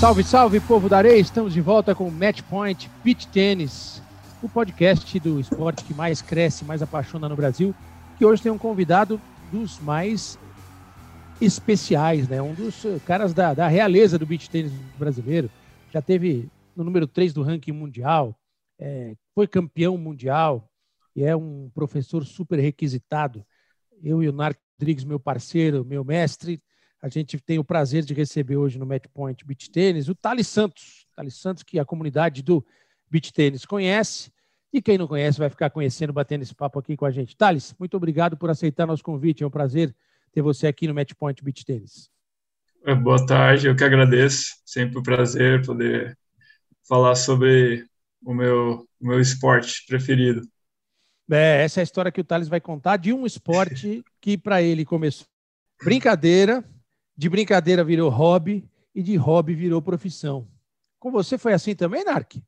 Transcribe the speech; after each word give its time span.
Salve, 0.00 0.24
salve, 0.24 0.60
povo 0.60 0.88
da 0.88 0.96
areia! 0.96 1.20
Estamos 1.20 1.52
de 1.52 1.60
volta 1.60 1.94
com 1.94 2.08
o 2.08 2.10
Match 2.10 2.40
Point 2.48 2.90
Beach 3.04 3.28
Tennis, 3.28 4.02
o 4.42 4.48
podcast 4.48 5.20
do 5.20 5.38
esporte 5.38 5.84
que 5.84 5.92
mais 5.92 6.22
cresce, 6.22 6.64
mais 6.64 6.80
apaixona 6.80 7.28
no 7.28 7.36
Brasil, 7.36 7.74
que 8.16 8.24
hoje 8.24 8.42
tem 8.42 8.50
um 8.50 8.56
convidado 8.56 9.20
dos 9.52 9.78
mais 9.78 10.38
especiais, 11.38 12.26
né? 12.26 12.40
Um 12.40 12.54
dos 12.54 12.82
caras 13.04 13.34
da, 13.34 13.52
da 13.52 13.68
realeza 13.68 14.18
do 14.18 14.24
beach 14.24 14.48
tênis 14.48 14.72
brasileiro. 14.98 15.50
Já 15.92 16.00
teve 16.00 16.48
no 16.74 16.82
número 16.82 17.06
3 17.06 17.34
do 17.34 17.42
ranking 17.42 17.72
mundial, 17.72 18.34
é, 18.78 19.14
foi 19.34 19.46
campeão 19.46 19.98
mundial 19.98 20.66
e 21.14 21.22
é 21.22 21.36
um 21.36 21.70
professor 21.74 22.24
super 22.24 22.58
requisitado. 22.58 23.44
Eu 24.02 24.22
e 24.22 24.30
o 24.30 24.32
Narco 24.32 24.62
Rodrigues, 24.78 25.04
meu 25.04 25.20
parceiro, 25.20 25.84
meu 25.84 26.02
mestre, 26.02 26.58
a 27.02 27.08
gente 27.08 27.38
tem 27.38 27.58
o 27.58 27.64
prazer 27.64 28.04
de 28.04 28.12
receber 28.12 28.56
hoje 28.56 28.78
no 28.78 28.86
Match 28.86 29.06
Point 29.12 29.44
Beach 29.44 29.70
Tênis 29.70 30.08
o 30.08 30.14
Thales 30.14 30.46
Santos. 30.48 31.06
Thales 31.16 31.34
Santos, 31.34 31.62
que 31.62 31.78
a 31.78 31.84
comunidade 31.84 32.42
do 32.42 32.64
Beach 33.10 33.32
Tênis 33.32 33.64
conhece. 33.64 34.30
E 34.72 34.80
quem 34.80 34.98
não 34.98 35.08
conhece 35.08 35.38
vai 35.38 35.48
ficar 35.48 35.70
conhecendo, 35.70 36.12
batendo 36.12 36.42
esse 36.42 36.54
papo 36.54 36.78
aqui 36.78 36.96
com 36.96 37.04
a 37.04 37.10
gente. 37.10 37.36
Thales, 37.36 37.74
muito 37.78 37.96
obrigado 37.96 38.36
por 38.36 38.50
aceitar 38.50 38.86
nosso 38.86 39.02
convite. 39.02 39.42
É 39.42 39.46
um 39.46 39.50
prazer 39.50 39.94
ter 40.32 40.42
você 40.42 40.66
aqui 40.66 40.86
no 40.86 40.94
Match 40.94 41.12
Point 41.14 41.42
Beach 41.42 41.64
Tênis. 41.64 42.10
É, 42.84 42.94
boa 42.94 43.24
tarde, 43.26 43.66
eu 43.66 43.74
que 43.74 43.82
agradeço. 43.82 44.56
Sempre 44.64 44.98
um 44.98 45.02
prazer 45.02 45.64
poder 45.64 46.16
falar 46.86 47.14
sobre 47.14 47.84
o 48.22 48.34
meu, 48.34 48.86
o 49.00 49.06
meu 49.06 49.20
esporte 49.20 49.84
preferido. 49.86 50.42
É, 51.30 51.62
essa 51.64 51.80
é 51.80 51.82
a 51.82 51.84
história 51.84 52.12
que 52.12 52.20
o 52.20 52.24
Thales 52.24 52.48
vai 52.48 52.60
contar 52.60 52.96
de 52.96 53.12
um 53.12 53.24
esporte 53.24 54.04
que 54.20 54.36
para 54.36 54.60
ele 54.62 54.84
começou 54.84 55.26
brincadeira, 55.82 56.62
de 57.16 57.28
brincadeira 57.28 57.84
virou 57.84 58.10
hobby 58.10 58.68
e 58.94 59.02
de 59.02 59.16
hobby 59.16 59.54
virou 59.54 59.82
profissão. 59.82 60.46
Com 60.98 61.10
você 61.10 61.38
foi 61.38 61.52
assim 61.52 61.74
também, 61.74 62.04
Narc? 62.04 62.42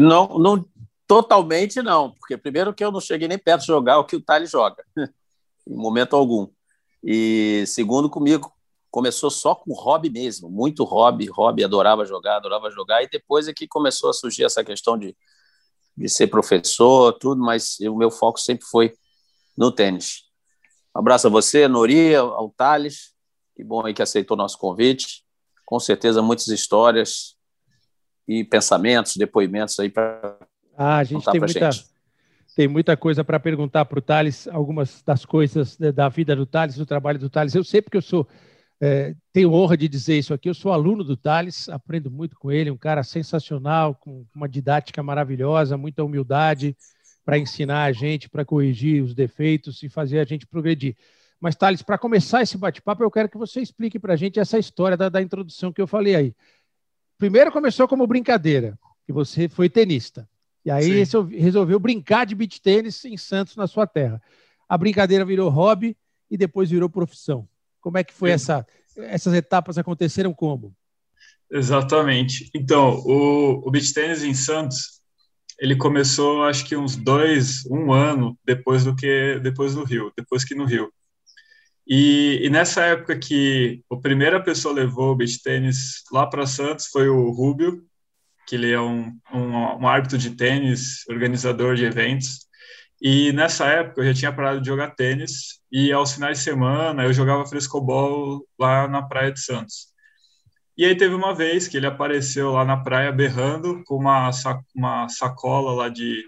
Não, 0.00 0.38
não 0.38 0.64
totalmente 1.06 1.82
não, 1.82 2.10
porque 2.12 2.36
primeiro 2.36 2.74
que 2.74 2.84
eu 2.84 2.90
não 2.90 3.00
cheguei 3.00 3.28
nem 3.28 3.38
perto 3.38 3.60
de 3.60 3.66
jogar 3.66 3.98
o 3.98 4.04
que 4.04 4.16
o 4.16 4.20
Thales 4.20 4.50
joga, 4.50 4.84
em 5.66 5.76
momento 5.76 6.16
algum. 6.16 6.48
E 7.02 7.64
segundo, 7.66 8.08
comigo 8.08 8.52
começou 8.90 9.28
só 9.28 9.54
com 9.54 9.72
hobby 9.72 10.08
mesmo, 10.08 10.48
muito 10.48 10.84
hobby, 10.84 11.26
hobby, 11.26 11.64
adorava 11.64 12.04
jogar, 12.04 12.36
adorava 12.36 12.70
jogar, 12.70 13.02
e 13.02 13.08
depois 13.08 13.48
é 13.48 13.52
que 13.52 13.66
começou 13.66 14.08
a 14.08 14.12
surgir 14.12 14.44
essa 14.44 14.62
questão 14.62 14.96
de, 14.96 15.16
de 15.96 16.08
ser 16.08 16.28
professor, 16.28 17.12
tudo, 17.14 17.42
mas 17.42 17.78
o 17.80 17.96
meu 17.96 18.10
foco 18.10 18.38
sempre 18.38 18.64
foi 18.64 18.94
no 19.56 19.72
tênis. 19.72 20.24
Um 20.94 21.00
abraço 21.00 21.26
a 21.26 21.30
você, 21.30 21.66
Nori, 21.66 22.14
ao 22.14 22.48
Thales, 22.50 23.13
que 23.54 23.62
bom 23.62 23.84
aí 23.84 23.94
que 23.94 24.02
aceitou 24.02 24.36
nosso 24.36 24.58
convite. 24.58 25.24
Com 25.64 25.78
certeza, 25.78 26.20
muitas 26.20 26.48
histórias 26.48 27.36
e 28.26 28.44
pensamentos, 28.44 29.16
depoimentos 29.16 29.78
aí 29.78 29.88
para. 29.88 30.38
Ah, 30.76 30.98
a 30.98 31.04
gente 31.04 31.24
tem 31.30 31.40
muita, 31.40 31.72
gente. 31.72 31.86
tem 32.56 32.68
muita 32.68 32.96
coisa 32.96 33.22
para 33.22 33.38
perguntar 33.38 33.84
para 33.84 33.98
o 33.98 34.02
Thales, 34.02 34.48
algumas 34.48 35.02
das 35.02 35.24
coisas 35.24 35.76
da 35.76 36.08
vida 36.08 36.34
do 36.34 36.44
Thales, 36.44 36.76
do 36.76 36.86
trabalho 36.86 37.18
do 37.18 37.30
Thales. 37.30 37.54
Eu 37.54 37.64
sei 37.64 37.80
porque 37.80 37.96
eu 37.96 38.02
sou. 38.02 38.26
É, 38.80 39.14
tenho 39.32 39.52
honra 39.52 39.76
de 39.76 39.88
dizer 39.88 40.18
isso 40.18 40.34
aqui. 40.34 40.48
Eu 40.48 40.54
sou 40.54 40.72
aluno 40.72 41.04
do 41.04 41.16
Thales, 41.16 41.68
aprendo 41.68 42.10
muito 42.10 42.36
com 42.36 42.50
ele, 42.50 42.70
um 42.70 42.76
cara 42.76 43.02
sensacional, 43.02 43.94
com 43.94 44.26
uma 44.34 44.48
didática 44.48 45.02
maravilhosa, 45.02 45.78
muita 45.78 46.02
humildade 46.02 46.76
para 47.24 47.38
ensinar 47.38 47.84
a 47.84 47.92
gente, 47.92 48.28
para 48.28 48.44
corrigir 48.44 49.02
os 49.02 49.14
defeitos 49.14 49.82
e 49.82 49.88
fazer 49.88 50.18
a 50.18 50.24
gente 50.24 50.46
progredir. 50.46 50.96
Mas, 51.40 51.54
Thales, 51.54 51.82
para 51.82 51.98
começar 51.98 52.42
esse 52.42 52.56
bate-papo, 52.56 53.02
eu 53.02 53.10
quero 53.10 53.28
que 53.28 53.36
você 53.36 53.60
explique 53.60 53.98
para 53.98 54.14
a 54.14 54.16
gente 54.16 54.40
essa 54.40 54.58
história 54.58 54.96
da, 54.96 55.08
da, 55.08 55.20
introdução 55.20 55.72
que 55.72 55.80
eu 55.80 55.86
falei 55.86 56.14
aí. 56.14 56.34
Primeiro 57.18 57.52
começou 57.52 57.86
como 57.86 58.06
brincadeira, 58.06 58.78
que 59.06 59.12
você 59.12 59.48
foi 59.48 59.68
tenista. 59.68 60.28
E 60.64 60.70
aí 60.70 61.04
Sim. 61.04 61.28
resolveu 61.36 61.78
brincar 61.78 62.24
de 62.24 62.34
beach 62.34 62.60
tênis 62.60 63.04
em 63.04 63.16
Santos, 63.16 63.56
na 63.56 63.66
sua 63.66 63.86
terra. 63.86 64.22
A 64.68 64.78
brincadeira 64.78 65.24
virou 65.24 65.50
hobby 65.50 65.96
e 66.30 66.36
depois 66.36 66.70
virou 66.70 66.88
profissão. 66.88 67.46
Como 67.80 67.98
é 67.98 68.04
que 68.04 68.14
foi 68.14 68.30
essa? 68.30 68.66
Essas 68.96 69.34
etapas 69.34 69.76
aconteceram 69.76 70.32
como? 70.32 70.74
Exatamente. 71.50 72.50
Então, 72.54 72.98
o, 73.04 73.68
o 73.68 73.70
beach 73.70 73.92
tênis 73.92 74.24
em 74.24 74.32
Santos, 74.32 75.02
ele 75.60 75.76
começou, 75.76 76.44
acho 76.44 76.64
que 76.64 76.76
uns 76.76 76.96
dois, 76.96 77.64
um 77.66 77.92
ano 77.92 78.38
depois 78.44 78.84
do 78.84 78.96
que 78.96 79.38
depois 79.40 79.74
do 79.74 79.84
Rio, 79.84 80.10
depois 80.16 80.44
que 80.44 80.54
no 80.54 80.64
Rio. 80.64 80.90
E, 81.86 82.40
e, 82.42 82.50
nessa 82.50 82.82
época 82.82 83.18
que 83.18 83.82
a 83.92 83.96
primeira 83.96 84.42
pessoa 84.42 84.74
levou 84.74 85.12
o 85.12 85.16
beach 85.16 85.42
tênis 85.42 86.02
lá 86.10 86.26
para 86.26 86.46
Santos 86.46 86.86
foi 86.86 87.08
o 87.08 87.30
Rubio, 87.30 87.84
que 88.46 88.54
ele 88.54 88.72
é 88.72 88.80
um, 88.80 89.18
um, 89.32 89.82
um, 89.82 89.88
árbitro 89.88 90.16
de 90.16 90.30
tênis, 90.30 91.06
organizador 91.08 91.76
de 91.76 91.84
eventos. 91.84 92.46
E 93.00 93.32
nessa 93.32 93.66
época 93.66 94.00
eu 94.00 94.06
já 94.06 94.14
tinha 94.14 94.32
parado 94.32 94.60
de 94.60 94.66
jogar 94.66 94.94
tênis 94.94 95.60
e 95.70 95.92
aos 95.92 96.14
finais 96.14 96.38
de 96.38 96.44
semana 96.44 97.04
eu 97.04 97.12
jogava 97.12 97.46
frescobol 97.46 98.46
lá 98.58 98.88
na 98.88 99.02
praia 99.02 99.32
de 99.32 99.40
Santos. 99.40 99.88
E 100.76 100.84
aí 100.84 100.96
teve 100.96 101.14
uma 101.14 101.34
vez 101.34 101.68
que 101.68 101.76
ele 101.76 101.86
apareceu 101.86 102.50
lá 102.52 102.64
na 102.64 102.78
praia 102.78 103.12
berrando 103.12 103.82
com 103.84 103.96
uma, 103.96 104.30
uma 104.74 105.08
sacola 105.08 105.72
lá 105.72 105.88
de 105.88 106.24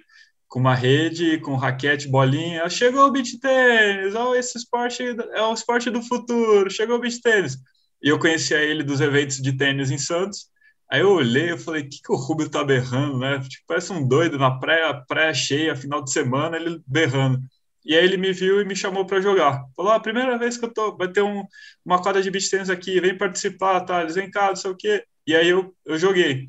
com 0.48 0.60
uma 0.60 0.74
rede, 0.74 1.38
com 1.40 1.56
raquete, 1.56 2.08
bolinha. 2.08 2.68
Chegou 2.68 3.06
o 3.06 3.10
beach 3.10 3.38
tênis, 3.40 4.14
oh, 4.14 4.34
esse 4.34 4.56
esporte 4.58 5.02
é 5.02 5.42
o 5.42 5.52
esporte 5.52 5.90
do 5.90 6.02
futuro, 6.02 6.70
chegou 6.70 6.96
o 6.96 7.00
beach 7.00 7.20
tênis. 7.20 7.58
E 8.02 8.08
eu 8.08 8.18
conhecia 8.18 8.58
ele 8.58 8.82
dos 8.82 9.00
eventos 9.00 9.38
de 9.38 9.52
tênis 9.56 9.90
em 9.90 9.98
Santos. 9.98 10.48
Aí 10.90 11.00
eu 11.00 11.10
olhei, 11.10 11.50
eu 11.52 11.58
falei, 11.58 11.82
o 11.82 11.88
que, 11.88 12.00
que 12.00 12.12
o 12.12 12.16
Rubio 12.16 12.48
tá 12.48 12.62
berrando, 12.62 13.18
né? 13.18 13.40
Tipo, 13.40 13.64
parece 13.66 13.92
um 13.92 14.06
doido 14.06 14.38
na 14.38 14.58
praia, 14.58 14.94
praia 15.08 15.34
cheia, 15.34 15.74
final 15.74 16.02
de 16.02 16.12
semana, 16.12 16.56
ele 16.56 16.80
berrando. 16.86 17.40
E 17.84 17.94
aí 17.96 18.04
ele 18.04 18.16
me 18.16 18.32
viu 18.32 18.60
e 18.60 18.64
me 18.64 18.76
chamou 18.76 19.04
para 19.06 19.20
jogar. 19.20 19.64
Falou, 19.76 19.92
a 19.92 19.96
ah, 19.96 20.00
primeira 20.00 20.38
vez 20.38 20.56
que 20.56 20.64
eu 20.64 20.72
tô, 20.72 20.96
vai 20.96 21.08
ter 21.08 21.22
um, 21.22 21.44
uma 21.84 22.00
quadra 22.02 22.22
de 22.22 22.30
beach 22.30 22.50
tênis 22.50 22.70
aqui, 22.70 23.00
vem 23.00 23.16
participar, 23.16 23.80
tá? 23.80 24.02
Eles 24.02 24.14
vem 24.14 24.30
cá, 24.30 24.48
não 24.48 24.56
sei 24.56 24.70
o 24.70 24.76
quê. 24.76 25.04
E 25.26 25.34
aí 25.34 25.48
eu, 25.48 25.74
eu 25.84 25.98
joguei. 25.98 26.46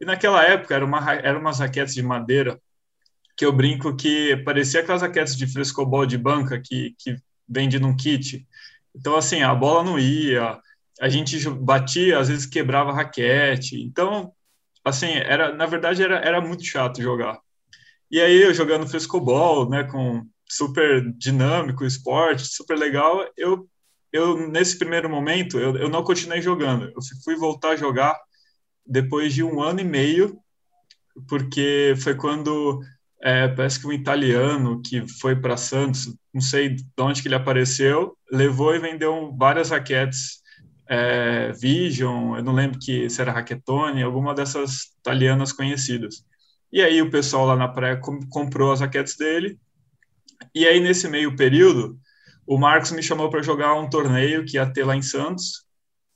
E 0.00 0.04
naquela 0.04 0.42
época 0.44 0.74
era 0.74 0.84
uma, 0.84 1.12
eram 1.14 1.40
umas 1.40 1.58
raquetes 1.58 1.94
de 1.94 2.02
madeira 2.02 2.60
que 3.40 3.46
eu 3.46 3.54
brinco 3.54 3.96
que 3.96 4.36
parecia 4.44 4.80
aquelas 4.80 5.00
raquetes 5.00 5.34
de 5.34 5.46
frescobol 5.46 6.04
de 6.04 6.18
banca 6.18 6.60
que, 6.60 6.94
que 6.98 7.16
vende 7.48 7.78
num 7.78 7.96
kit. 7.96 8.46
Então, 8.94 9.16
assim, 9.16 9.40
a 9.40 9.54
bola 9.54 9.82
não 9.82 9.98
ia, 9.98 10.60
a 11.00 11.08
gente 11.08 11.48
batia, 11.48 12.18
às 12.18 12.28
vezes 12.28 12.44
quebrava 12.44 12.90
a 12.90 12.94
raquete. 12.94 13.80
Então, 13.80 14.30
assim, 14.84 15.06
era, 15.06 15.54
na 15.54 15.64
verdade, 15.64 16.02
era, 16.02 16.16
era 16.16 16.38
muito 16.38 16.62
chato 16.64 17.00
jogar. 17.00 17.38
E 18.10 18.20
aí, 18.20 18.42
eu 18.42 18.52
jogando 18.52 18.86
frescobol, 18.86 19.70
né, 19.70 19.84
com 19.84 20.22
super 20.46 21.10
dinâmico, 21.16 21.86
esporte, 21.86 22.46
super 22.46 22.76
legal, 22.76 23.26
eu, 23.38 23.66
eu 24.12 24.50
nesse 24.50 24.76
primeiro 24.76 25.08
momento, 25.08 25.58
eu, 25.58 25.78
eu 25.78 25.88
não 25.88 26.04
continuei 26.04 26.42
jogando. 26.42 26.92
Eu 26.94 27.00
fui 27.24 27.36
voltar 27.36 27.70
a 27.70 27.76
jogar 27.76 28.20
depois 28.84 29.32
de 29.32 29.42
um 29.42 29.62
ano 29.62 29.80
e 29.80 29.84
meio, 29.84 30.38
porque 31.26 31.94
foi 32.02 32.14
quando 32.14 32.82
é, 33.22 33.48
parece 33.48 33.78
que 33.78 33.86
um 33.86 33.92
italiano 33.92 34.80
que 34.82 35.06
foi 35.20 35.36
para 35.36 35.56
Santos, 35.56 36.14
não 36.32 36.40
sei 36.40 36.70
de 36.70 36.84
onde 36.98 37.20
que 37.20 37.28
ele 37.28 37.34
apareceu, 37.34 38.16
levou 38.30 38.74
e 38.74 38.78
vendeu 38.78 39.34
várias 39.36 39.70
raquetes 39.70 40.40
é, 40.90 41.52
Vision, 41.52 42.36
eu 42.36 42.42
não 42.42 42.52
lembro 42.52 42.78
que 42.80 43.08
se 43.08 43.20
era 43.20 43.30
Raquetone, 43.30 44.02
alguma 44.02 44.34
dessas 44.34 44.86
italianas 44.98 45.52
conhecidas. 45.52 46.24
E 46.72 46.82
aí 46.82 47.00
o 47.00 47.10
pessoal 47.10 47.46
lá 47.46 47.54
na 47.54 47.68
praia 47.68 48.00
comprou 48.28 48.72
as 48.72 48.80
raquetes 48.80 49.16
dele. 49.16 49.56
E 50.52 50.66
aí 50.66 50.80
nesse 50.80 51.08
meio 51.08 51.36
período, 51.36 51.96
o 52.44 52.58
Marcos 52.58 52.90
me 52.90 53.04
chamou 53.04 53.30
para 53.30 53.42
jogar 53.42 53.74
um 53.74 53.88
torneio 53.88 54.44
que 54.44 54.56
ia 54.56 54.66
ter 54.66 54.84
lá 54.84 54.96
em 54.96 55.02
Santos, 55.02 55.64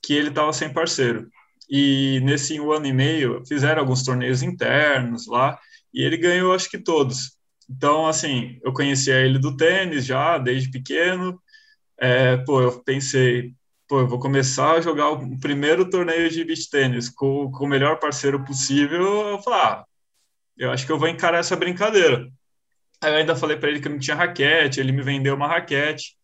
que 0.03 0.13
ele 0.13 0.31
estava 0.31 0.53
sem 0.53 0.73
parceiro. 0.73 1.29
E 1.71 2.21
nesse 2.25 2.59
um 2.61 2.73
ano 2.73 2.87
e 2.87 2.93
meio 2.93 3.45
fizeram 3.47 3.81
alguns 3.81 4.03
torneios 4.03 4.43
internos 4.43 5.29
lá 5.29 5.57
e 5.95 6.03
ele 6.03 6.17
ganhou 6.17 6.55
acho 6.55 6.69
que 6.71 6.79
todos. 6.79 7.39
Então, 7.71 8.07
assim, 8.07 8.59
eu 8.65 8.73
conhecia 8.73 9.21
ele 9.21 9.39
do 9.39 9.57
tênis 9.57 10.05
já, 10.05 10.39
desde 10.39 10.71
pequeno. 10.71 11.41
É, 11.99 12.37
pô, 12.39 12.61
eu 12.61 12.83
pensei, 12.83 13.55
pô, 13.89 14.01
eu 14.01 14.09
vou 14.09 14.19
começar 14.19 14.73
a 14.73 14.81
jogar 14.81 15.11
o 15.11 15.39
primeiro 15.39 15.89
torneio 15.89 16.29
de 16.31 16.45
beach 16.45 16.69
tênis 16.71 17.09
com, 17.09 17.51
com 17.51 17.65
o 17.65 17.69
melhor 17.69 17.99
parceiro 17.99 18.45
possível. 18.45 19.29
Eu 19.29 19.39
falei, 19.43 19.61
ah, 19.61 19.85
eu 20.59 20.71
acho 20.71 20.87
que 20.87 20.93
eu 20.93 20.99
vou 20.99 21.09
encarar 21.09 21.39
essa 21.39 21.57
brincadeira. 21.57 22.29
Aí 23.03 23.13
eu 23.13 23.17
ainda 23.19 23.37
falei 23.37 23.57
para 23.57 23.71
ele 23.71 23.81
que 23.81 23.89
não 23.89 23.99
tinha 23.99 24.17
raquete, 24.17 24.81
ele 24.81 24.93
me 24.93 25.03
vendeu 25.03 25.35
uma 25.35 25.49
raquete. 25.49 26.17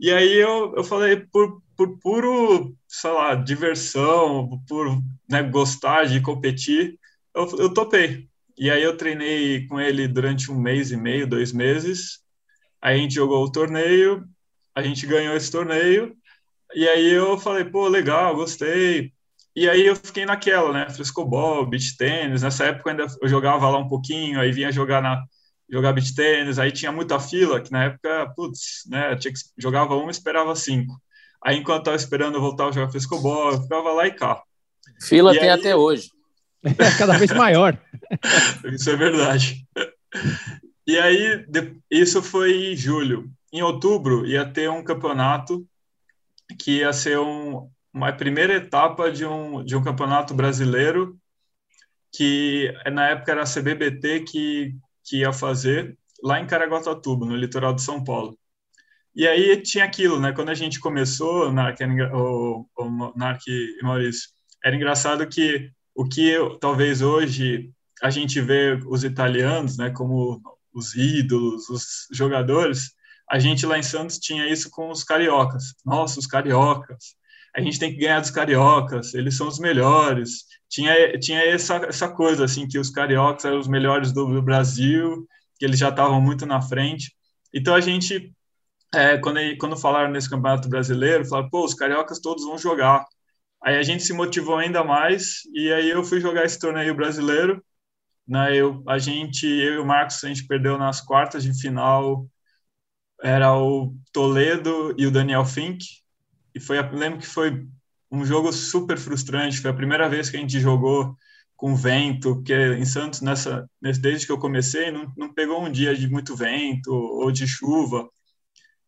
E 0.00 0.10
aí 0.12 0.34
eu, 0.34 0.74
eu 0.76 0.84
falei, 0.84 1.16
por, 1.32 1.62
por 1.76 1.98
puro, 2.00 2.76
sei 2.88 3.10
lá, 3.12 3.34
diversão, 3.34 4.62
por 4.68 4.86
né, 5.28 5.42
gostar 5.42 6.04
de 6.06 6.20
competir, 6.20 6.98
eu, 7.34 7.48
eu 7.58 7.74
topei. 7.74 8.28
E 8.56 8.70
aí 8.70 8.82
eu 8.82 8.96
treinei 8.96 9.66
com 9.66 9.80
ele 9.80 10.06
durante 10.06 10.50
um 10.50 10.58
mês 10.60 10.90
e 10.90 10.96
meio, 10.96 11.26
dois 11.26 11.52
meses. 11.52 12.20
Aí 12.80 12.96
a 12.96 12.98
gente 12.98 13.14
jogou 13.14 13.42
o 13.44 13.50
torneio, 13.50 14.24
a 14.74 14.82
gente 14.82 15.06
ganhou 15.06 15.36
esse 15.36 15.50
torneio. 15.50 16.16
E 16.74 16.88
aí 16.88 17.10
eu 17.12 17.38
falei, 17.38 17.64
pô, 17.64 17.88
legal, 17.88 18.34
gostei. 18.36 19.12
E 19.56 19.68
aí 19.68 19.86
eu 19.86 19.96
fiquei 19.96 20.26
naquela, 20.26 20.72
né? 20.72 20.90
Frescobol, 20.90 21.66
beach 21.66 21.96
tênis. 21.96 22.42
Nessa 22.42 22.64
época 22.66 22.90
ainda 22.90 23.06
eu 23.20 23.28
jogava 23.28 23.68
lá 23.70 23.78
um 23.78 23.88
pouquinho, 23.88 24.40
aí 24.40 24.52
vinha 24.52 24.72
jogar 24.72 25.00
na 25.00 25.24
jogar 25.68 25.92
beach 25.92 26.14
tênis, 26.14 26.58
aí 26.58 26.70
tinha 26.70 26.92
muita 26.92 27.18
fila, 27.18 27.60
que 27.60 27.72
na 27.72 27.84
época, 27.84 28.32
putz, 28.36 28.84
né, 28.86 29.16
tinha 29.16 29.32
que, 29.32 29.40
jogava 29.56 29.96
uma 29.96 30.08
e 30.08 30.10
esperava 30.10 30.54
cinco. 30.54 30.94
Aí 31.42 31.56
enquanto 31.56 31.78
eu 31.78 31.84
tava 31.84 31.96
esperando 31.96 32.36
eu 32.36 32.40
voltar 32.40 32.68
a 32.68 32.72
jogar 32.72 32.90
frescobol, 32.90 33.52
eu 33.52 33.62
ficava 33.62 33.92
lá 33.92 34.06
e 34.06 34.12
cá. 34.12 34.42
Fila 35.00 35.34
e 35.34 35.38
tem 35.38 35.50
aí... 35.50 35.58
até 35.58 35.74
hoje. 35.74 36.10
É 36.64 36.90
cada 36.98 37.18
vez 37.18 37.30
maior. 37.32 37.78
Isso 38.72 38.90
é 38.90 38.96
verdade. 38.96 39.66
E 40.86 40.98
aí, 40.98 41.44
isso 41.90 42.22
foi 42.22 42.72
em 42.72 42.76
julho. 42.76 43.30
Em 43.52 43.62
outubro, 43.62 44.26
ia 44.26 44.44
ter 44.44 44.68
um 44.70 44.82
campeonato 44.82 45.66
que 46.58 46.78
ia 46.78 46.92
ser 46.92 47.18
um, 47.18 47.70
uma 47.92 48.12
primeira 48.12 48.54
etapa 48.54 49.10
de 49.10 49.24
um, 49.24 49.64
de 49.64 49.76
um 49.76 49.82
campeonato 49.82 50.34
brasileiro 50.34 51.18
que 52.12 52.72
na 52.92 53.08
época 53.08 53.32
era 53.32 53.42
a 53.42 53.46
CBBT 53.46 54.20
que, 54.20 54.76
que 55.04 55.18
ia 55.18 55.32
fazer 55.32 55.98
lá 56.22 56.40
em 56.40 56.46
Caraguatatuba, 56.46 57.26
no 57.26 57.36
litoral 57.36 57.74
de 57.74 57.82
São 57.82 58.02
Paulo. 58.02 58.38
E 59.14 59.26
aí 59.26 59.60
tinha 59.62 59.84
aquilo, 59.84 60.18
né? 60.20 60.32
Quando 60.32 60.48
a 60.48 60.54
gente 60.54 60.80
começou, 60.80 61.52
Narc, 61.52 61.78
o, 62.12 62.66
o 62.76 63.12
Narc 63.16 63.42
e 63.46 63.78
Maurício, 63.82 64.30
era 64.64 64.74
engraçado 64.74 65.26
que 65.28 65.70
o 65.94 66.04
que 66.06 66.36
talvez 66.60 67.00
hoje 67.02 67.70
a 68.02 68.10
gente 68.10 68.40
vê 68.40 68.78
os 68.86 69.04
italianos, 69.04 69.76
né, 69.76 69.90
como 69.90 70.40
os 70.72 70.94
ídolos, 70.94 71.68
os 71.70 72.06
jogadores, 72.12 72.92
a 73.30 73.38
gente 73.38 73.64
lá 73.64 73.78
em 73.78 73.82
Santos 73.82 74.18
tinha 74.18 74.48
isso 74.50 74.70
com 74.70 74.90
os 74.90 75.04
cariocas. 75.04 75.74
Nossa, 75.84 76.18
os 76.18 76.26
cariocas. 76.26 77.14
A 77.56 77.60
gente 77.60 77.78
tem 77.78 77.92
que 77.92 78.00
ganhar 78.00 78.20
dos 78.20 78.30
cariocas, 78.30 79.14
eles 79.14 79.36
são 79.36 79.46
os 79.48 79.58
melhores. 79.58 80.44
Tinha, 80.68 81.18
tinha 81.18 81.40
essa, 81.40 81.76
essa 81.76 82.08
coisa, 82.08 82.44
assim, 82.44 82.66
que 82.66 82.78
os 82.78 82.90
cariocas 82.90 83.44
eram 83.44 83.58
os 83.58 83.68
melhores 83.68 84.12
do, 84.12 84.26
do 84.26 84.42
Brasil, 84.42 85.26
que 85.56 85.64
eles 85.64 85.78
já 85.78 85.88
estavam 85.88 86.20
muito 86.20 86.44
na 86.44 86.60
frente. 86.60 87.14
Então 87.52 87.74
a 87.74 87.80
gente, 87.80 88.34
é, 88.92 89.16
quando, 89.18 89.38
quando 89.58 89.76
falaram 89.76 90.10
nesse 90.10 90.28
campeonato 90.28 90.68
brasileiro, 90.68 91.24
falaram, 91.24 91.48
pô, 91.48 91.64
os 91.64 91.74
cariocas 91.74 92.20
todos 92.20 92.44
vão 92.44 92.58
jogar. 92.58 93.04
Aí 93.64 93.76
a 93.76 93.82
gente 93.82 94.02
se 94.02 94.12
motivou 94.12 94.56
ainda 94.56 94.84
mais, 94.84 95.40
e 95.54 95.72
aí 95.72 95.90
eu 95.90 96.04
fui 96.04 96.20
jogar 96.20 96.44
esse 96.44 96.58
torneio 96.58 96.94
brasileiro, 96.94 97.64
né, 98.28 98.56
eu, 98.56 98.82
a 98.88 98.98
gente, 98.98 99.46
eu 99.46 99.74
e 99.74 99.78
o 99.78 99.86
Marcos, 99.86 100.22
a 100.24 100.28
gente 100.28 100.46
perdeu 100.46 100.78
nas 100.78 101.00
quartas 101.00 101.44
de 101.44 101.58
final, 101.58 102.28
era 103.22 103.56
o 103.56 103.94
Toledo 104.12 104.94
e 104.98 105.06
o 105.06 105.10
Daniel 105.10 105.44
Fink, 105.44 105.84
e 106.54 106.60
foi, 106.60 106.80
lembro 106.90 107.20
que 107.20 107.26
foi 107.26 107.66
um 108.10 108.24
jogo 108.24 108.52
super 108.52 108.98
frustrante, 108.98 109.60
foi 109.60 109.70
a 109.70 109.74
primeira 109.74 110.08
vez 110.08 110.30
que 110.30 110.36
a 110.36 110.40
gente 110.40 110.60
jogou 110.60 111.16
com 111.56 111.74
vento, 111.74 112.36
porque 112.36 112.54
em 112.54 112.84
Santos, 112.84 113.20
nessa, 113.20 113.68
desde 113.80 114.26
que 114.26 114.32
eu 114.32 114.38
comecei, 114.38 114.90
não, 114.90 115.12
não 115.16 115.32
pegou 115.32 115.62
um 115.62 115.70
dia 115.72 115.94
de 115.96 116.08
muito 116.08 116.36
vento 116.36 116.92
ou 116.92 117.30
de 117.32 117.46
chuva, 117.46 118.08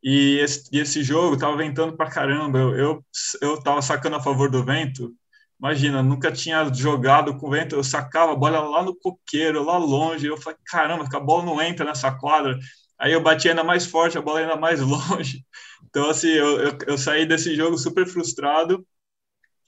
e 0.07 0.39
esse, 0.41 0.69
e 0.73 0.81
esse 0.81 1.03
jogo 1.03 1.37
tava 1.37 1.57
ventando 1.57 1.97
pra 1.97 2.11
caramba, 2.11 2.59
eu, 2.59 2.77
eu, 2.77 3.05
eu 3.43 3.63
tava 3.63 3.83
sacando 3.83 4.17
a 4.17 4.23
favor 4.23 4.51
do 4.51 4.65
vento, 4.65 5.13
Imagina, 5.59 6.03
nunca 6.03 6.31
tinha 6.31 6.73
jogado 6.73 7.37
com 7.39 7.49
vento, 7.51 7.75
eu 7.75 7.83
sacava 7.83 8.33
a 8.33 8.37
bola 8.37 8.61
lá 8.61 8.83
no 8.83 8.95
coqueiro, 8.95 9.65
lá 9.65 9.79
longe, 9.79 10.27
eu 10.27 10.37
falei, 10.37 10.59
caramba, 10.67 11.09
a 11.11 11.21
bola 11.21 11.45
não 11.45 11.61
entra 11.63 11.85
nessa 11.85 12.13
quadra. 12.13 12.59
Aí 12.99 13.13
eu 13.13 13.23
bati 13.23 13.49
ainda 13.49 13.65
mais 13.65 13.87
forte, 13.87 14.19
a 14.19 14.23
bola 14.23 14.41
ainda 14.41 14.57
mais 14.57 14.81
longe. 14.83 15.45
Então, 15.85 16.11
assim, 16.11 16.29
eu, 16.29 16.61
eu, 16.61 16.79
eu 16.87 16.99
saí 16.99 17.27
desse 17.27 17.55
jogo 17.57 17.79
super 17.79 18.07
frustrado 18.07 18.87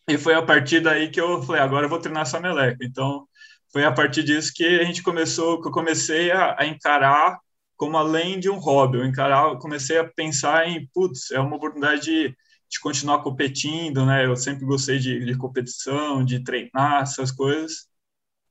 e 0.09 0.19
foi 0.19 0.35
a 0.35 0.43
partir 0.43 0.81
daí 0.81 1.11
que 1.11 1.21
eu 1.21 1.43
falei, 1.43 1.63
agora 1.63 1.87
eu 1.87 1.91
vou 1.91 2.01
treinar 2.01 2.23
essa 2.23 2.41
meleca. 2.41 2.85
Então, 2.85 3.27
foi 3.73 3.85
a 3.85 3.93
partir 3.93 4.23
disso 4.25 4.53
que 4.55 4.65
a 4.81 4.85
gente 4.85 5.03
começou, 5.03 5.61
que 5.61 5.69
eu 5.69 5.73
comecei 5.73 6.31
a, 6.31 6.57
a 6.59 6.67
encarar 6.67 7.39
como 7.79 7.97
além 7.97 8.41
de 8.41 8.51
um 8.51 8.59
hobby. 8.59 8.99
Eu 8.99 9.07
encarar, 9.07 9.57
comecei 9.59 9.99
a 9.99 10.05
pensar 10.05 10.69
em, 10.69 10.87
putz, 10.95 11.31
é 11.33 11.41
uma 11.41 11.57
oportunidade 11.57 12.03
de 12.03 12.37
de 12.71 12.81
continuar 12.81 13.23
competindo, 13.23 14.05
né? 14.05 14.27
Eu 14.27 14.37
sempre 14.37 14.65
gostei 14.67 14.99
de, 14.99 15.25
de 15.25 15.37
competição, 15.39 16.25
de 16.25 16.45
treinar, 16.45 17.03
essas 17.03 17.33
coisas. 17.33 17.89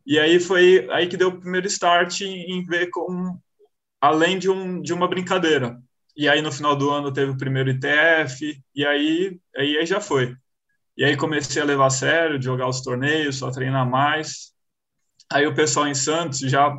E 0.05 0.19
aí 0.19 0.39
foi 0.39 0.87
aí 0.91 1.07
que 1.07 1.17
deu 1.17 1.29
o 1.29 1.39
primeiro 1.39 1.67
start 1.67 2.21
em, 2.21 2.59
em 2.59 2.63
ver 2.65 2.89
como 2.89 3.41
além 4.01 4.39
de, 4.39 4.49
um, 4.49 4.81
de 4.81 4.93
uma 4.93 5.07
brincadeira. 5.07 5.79
E 6.15 6.29
aí 6.29 6.41
no 6.41 6.51
final 6.51 6.75
do 6.75 6.89
ano 6.89 7.13
teve 7.13 7.31
o 7.31 7.37
primeiro 7.37 7.69
ITF, 7.71 8.61
e 8.75 8.85
aí, 8.85 9.39
aí, 9.55 9.77
aí 9.77 9.85
já 9.85 10.01
foi. 10.01 10.35
E 10.97 11.05
aí 11.05 11.17
comecei 11.17 11.61
a 11.61 11.65
levar 11.65 11.87
a 11.87 11.89
sério, 11.91 12.41
jogar 12.41 12.67
os 12.69 12.81
torneios, 12.81 13.37
só 13.37 13.51
treinar 13.51 13.89
mais. 13.89 14.53
Aí 15.31 15.47
o 15.47 15.55
pessoal 15.55 15.87
em 15.87 15.95
Santos 15.95 16.39
já 16.39 16.73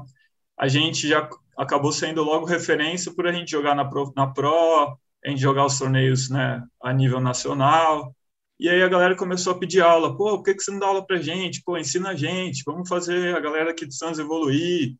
a 0.58 0.68
gente 0.68 1.08
já 1.08 1.28
acabou 1.58 1.92
sendo 1.92 2.22
logo 2.22 2.46
referência 2.46 3.12
por 3.12 3.26
a 3.26 3.32
gente 3.32 3.50
jogar 3.50 3.74
na 3.74 3.84
Pro, 3.84 4.12
na 4.16 4.28
Pro 4.28 4.96
a 5.24 5.28
gente 5.28 5.40
jogar 5.40 5.66
os 5.66 5.78
torneios 5.78 6.30
né, 6.30 6.62
a 6.80 6.92
nível 6.92 7.20
nacional. 7.20 8.14
E 8.58 8.68
aí 8.68 8.82
a 8.82 8.88
galera 8.88 9.16
começou 9.16 9.52
a 9.52 9.58
pedir 9.58 9.80
aula. 9.80 10.16
Pô, 10.16 10.36
por 10.36 10.44
que, 10.44 10.54
que 10.54 10.62
você 10.62 10.70
não 10.70 10.78
dá 10.78 10.86
aula 10.86 11.06
pra 11.06 11.18
gente? 11.18 11.62
Pô, 11.64 11.76
ensina 11.76 12.10
a 12.10 12.14
gente, 12.14 12.62
vamos 12.64 12.88
fazer 12.88 13.36
a 13.36 13.40
galera 13.40 13.70
aqui 13.70 13.86
de 13.86 13.94
Santos 13.94 14.18
evoluir. 14.20 14.96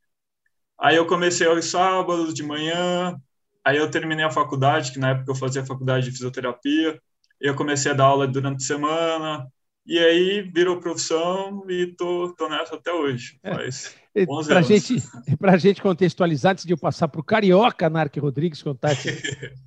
Aí 0.79 0.97
eu 0.97 1.07
comecei 1.07 1.47
aos 1.47 1.65
sábados 1.67 2.35
de 2.35 2.43
manhã, 2.43 3.17
aí 3.65 3.77
eu 3.79 3.91
terminei 3.91 4.25
a 4.25 4.31
faculdade, 4.31 4.93
que 4.93 4.99
na 4.99 5.11
época 5.11 5.31
eu 5.33 5.35
fazia 5.37 5.67
faculdade 5.67 6.07
de 6.07 6.13
fisioterapia, 6.13 7.01
eu 7.41 7.55
comecei 7.57 7.91
a 7.93 7.95
dar 7.95 8.05
aula 8.07 8.27
durante 8.29 8.63
a 8.63 8.67
semana, 8.67 9.53
e 9.89 9.99
aí 9.99 10.43
virou 10.43 10.79
profissão 10.79 11.65
e 11.69 11.87
tô, 11.87 12.35
tô 12.35 12.49
nessa 12.49 12.77
até 12.77 12.93
hoje. 12.93 13.41
Faz 13.43 13.97
é. 14.15 14.27
Para 14.27 14.63
gente, 14.63 14.97
a 15.43 15.57
gente 15.57 15.81
contextualizar, 15.81 16.53
antes 16.53 16.65
de 16.65 16.73
eu 16.73 16.79
passar 16.79 17.09
para 17.09 17.21
o 17.21 17.25
Carioca, 17.25 17.89
Narc 17.89 18.15
Rodrigues, 18.19 18.63
contar 18.63 18.95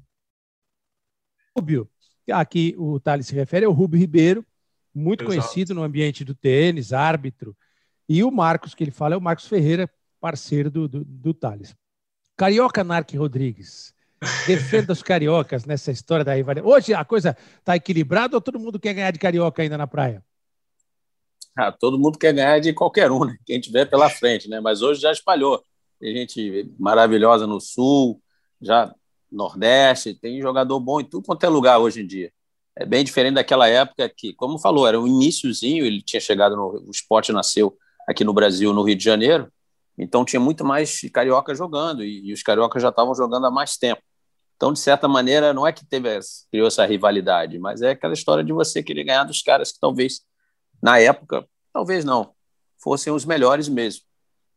Rubio, 1.57 1.89
a 2.31 2.45
que 2.45 2.75
o 2.77 2.99
Thales 2.99 3.27
se 3.27 3.35
refere, 3.35 3.65
é 3.65 3.67
o 3.67 3.73
Rubio 3.73 3.99
Ribeiro, 3.99 4.45
muito 4.93 5.23
Exato. 5.23 5.37
conhecido 5.37 5.73
no 5.73 5.83
ambiente 5.83 6.23
do 6.23 6.35
tênis, 6.35 6.93
árbitro. 6.93 7.55
E 8.07 8.23
o 8.23 8.31
Marcos, 8.31 8.75
que 8.75 8.83
ele 8.83 8.91
fala, 8.91 9.15
é 9.15 9.17
o 9.17 9.21
Marcos 9.21 9.47
Ferreira, 9.47 9.89
parceiro 10.19 10.69
do, 10.69 10.87
do, 10.87 11.03
do 11.03 11.33
Thales. 11.33 11.75
Carioca 12.37 12.83
Narc 12.83 13.11
Rodrigues. 13.15 13.93
Defenda 14.45 14.93
os 14.93 15.01
cariocas 15.01 15.65
nessa 15.65 15.91
história 15.91 16.23
da 16.23 16.35
rivalidade. 16.35 16.67
Hoje 16.67 16.93
a 16.93 17.03
coisa 17.03 17.35
está 17.57 17.75
equilibrada 17.75 18.37
ou 18.37 18.41
todo 18.41 18.59
mundo 18.59 18.79
quer 18.79 18.93
ganhar 18.93 19.11
de 19.11 19.17
carioca 19.17 19.63
ainda 19.63 19.77
na 19.77 19.87
praia? 19.87 20.23
Ah, 21.57 21.71
todo 21.71 21.97
mundo 21.97 22.19
quer 22.19 22.31
ganhar 22.33 22.59
de 22.59 22.71
qualquer 22.71 23.11
um, 23.11 23.25
né? 23.25 23.35
quem 23.45 23.59
tiver 23.59 23.85
pela 23.85 24.09
frente, 24.09 24.47
né? 24.47 24.59
Mas 24.59 24.81
hoje 24.81 25.01
já 25.01 25.11
espalhou. 25.11 25.63
Tem 25.99 26.15
gente 26.15 26.71
maravilhosa 26.79 27.47
no 27.47 27.59
sul, 27.59 28.21
já 28.61 28.93
Nordeste, 29.31 30.13
tem 30.13 30.41
jogador 30.41 30.79
bom 30.79 30.99
em 30.99 31.05
tudo 31.05 31.25
quanto 31.25 31.43
é 31.43 31.49
lugar 31.49 31.79
hoje 31.79 32.01
em 32.01 32.07
dia. 32.07 32.31
É 32.75 32.85
bem 32.85 33.03
diferente 33.03 33.35
daquela 33.35 33.67
época 33.67 34.07
que, 34.15 34.33
como 34.33 34.59
falou, 34.59 34.87
era 34.87 34.99
o 34.99 35.07
iníciozinho, 35.07 35.85
ele 35.85 36.01
tinha 36.01 36.19
chegado 36.19 36.55
no 36.55 36.83
o 36.87 36.91
esporte 36.91 37.31
nasceu 37.31 37.75
aqui 38.07 38.23
no 38.23 38.33
Brasil, 38.33 38.73
no 38.73 38.83
Rio 38.83 38.95
de 38.95 39.03
Janeiro, 39.03 39.51
então 39.97 40.25
tinha 40.25 40.39
muito 40.39 40.63
mais 40.63 41.01
carioca 41.11 41.53
jogando 41.53 42.03
e, 42.03 42.29
e 42.29 42.33
os 42.33 42.43
cariocas 42.43 42.81
já 42.81 42.89
estavam 42.89 43.13
jogando 43.15 43.45
há 43.45 43.51
mais 43.51 43.77
tempo. 43.77 44.01
Então, 44.61 44.71
de 44.71 44.79
certa 44.79 45.07
maneira, 45.07 45.55
não 45.55 45.65
é 45.65 45.73
que 45.73 45.83
teve 45.83 46.19
criou 46.51 46.67
essa 46.67 46.85
rivalidade, 46.85 47.57
mas 47.57 47.81
é 47.81 47.89
aquela 47.89 48.13
história 48.13 48.43
de 48.43 48.53
você 48.53 48.83
querer 48.83 49.03
ganhar 49.03 49.23
dos 49.23 49.41
caras 49.41 49.71
que 49.71 49.79
talvez 49.79 50.21
na 50.79 50.99
época, 50.99 51.43
talvez 51.73 52.05
não, 52.05 52.33
fossem 52.77 53.11
os 53.11 53.25
melhores 53.25 53.67
mesmo. 53.67 54.03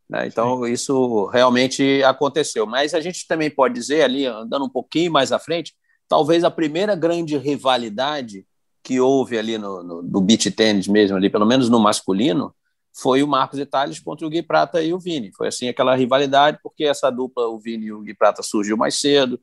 Né? 0.07 0.27
Então, 0.27 0.63
Sim. 0.63 0.73
isso 0.73 1.25
realmente 1.29 2.03
aconteceu. 2.05 2.67
Mas 2.67 2.93
a 2.93 3.01
gente 3.01 3.27
também 3.27 3.51
pode 3.51 3.73
dizer, 3.73 4.03
ali, 4.03 4.27
andando 4.27 4.67
um 4.67 4.69
pouquinho 4.69 5.11
mais 5.11 5.33
à 5.33 5.39
frente, 5.39 5.73
talvez 6.07 6.45
a 6.45 6.51
primeira 6.51 6.95
grande 6.95 7.39
rivalidade 7.39 8.47
que 8.83 9.01
houve 9.01 9.39
ali 9.39 9.57
no, 9.57 9.83
no, 9.83 10.03
no 10.03 10.21
beach 10.21 10.51
tennis 10.51 10.87
mesmo, 10.87 11.17
ali, 11.17 11.31
pelo 11.31 11.47
menos 11.47 11.71
no 11.71 11.81
masculino, 11.81 12.55
foi 12.93 13.23
o 13.23 13.27
Marcos 13.27 13.59
Itales 13.59 14.01
contra 14.01 14.27
o 14.27 14.29
Gui 14.29 14.43
Prata 14.43 14.83
e 14.83 14.93
o 14.93 14.99
Vini. 14.99 15.33
Foi 15.35 15.49
assim 15.49 15.67
aquela 15.67 15.97
rivalidade, 15.97 16.59
porque 16.63 16.85
essa 16.85 17.09
dupla, 17.09 17.49
o 17.49 17.59
Vini 17.59 17.87
e 17.87 17.93
o 17.93 18.03
Gui 18.03 18.13
Prata, 18.13 18.43
surgiu 18.43 18.77
mais 18.77 19.01
cedo, 19.01 19.41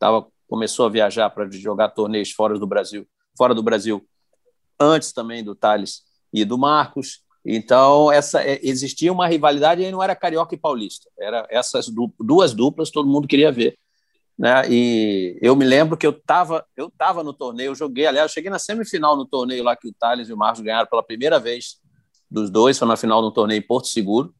tava, 0.00 0.26
começou 0.48 0.86
a 0.86 0.88
viajar 0.88 1.30
para 1.30 1.48
jogar 1.52 1.90
torneios 1.90 2.32
fora 2.32 2.58
do 2.58 2.66
Brasil, 2.66 3.06
fora 3.36 3.54
do 3.54 3.62
Brasil, 3.62 4.04
antes 4.80 5.12
também 5.12 5.44
do 5.44 5.54
Thales 5.54 6.02
e 6.32 6.44
do 6.44 6.58
Marcos. 6.58 7.22
Então, 7.44 8.10
essa 8.10 8.42
é, 8.42 8.58
existia 8.62 9.12
uma 9.12 9.28
rivalidade 9.28 9.82
e 9.82 9.92
não 9.92 10.02
era 10.02 10.16
carioca 10.16 10.54
e 10.54 10.58
paulista. 10.58 11.08
Era 11.18 11.46
essas 11.50 11.88
duas 12.18 12.52
duplas 12.54 12.90
todo 12.90 13.08
mundo 13.08 13.28
queria 13.28 13.52
ver. 13.52 13.78
Né? 14.38 14.62
E 14.70 15.38
eu 15.42 15.54
me 15.54 15.66
lembro 15.66 15.98
que 15.98 16.06
eu 16.06 16.12
estava 16.12 16.64
eu 16.74 16.90
tava 16.90 17.22
no 17.22 17.34
torneio, 17.34 17.68
eu 17.68 17.74
joguei, 17.74 18.06
aliás, 18.06 18.30
eu 18.30 18.34
cheguei 18.34 18.50
na 18.50 18.58
semifinal 18.58 19.14
no 19.14 19.26
torneio 19.26 19.62
lá 19.62 19.76
que 19.76 19.86
o 19.86 19.92
Thales 19.92 20.30
e 20.30 20.32
o 20.32 20.36
Marcos 20.36 20.62
ganharam 20.62 20.88
pela 20.88 21.02
primeira 21.02 21.38
vez 21.38 21.76
dos 22.30 22.48
dois, 22.48 22.78
foi 22.78 22.88
na 22.88 22.96
final 22.96 23.20
do 23.20 23.30
torneio 23.30 23.58
em 23.58 23.66
Porto 23.66 23.88
Seguro. 23.88 24.34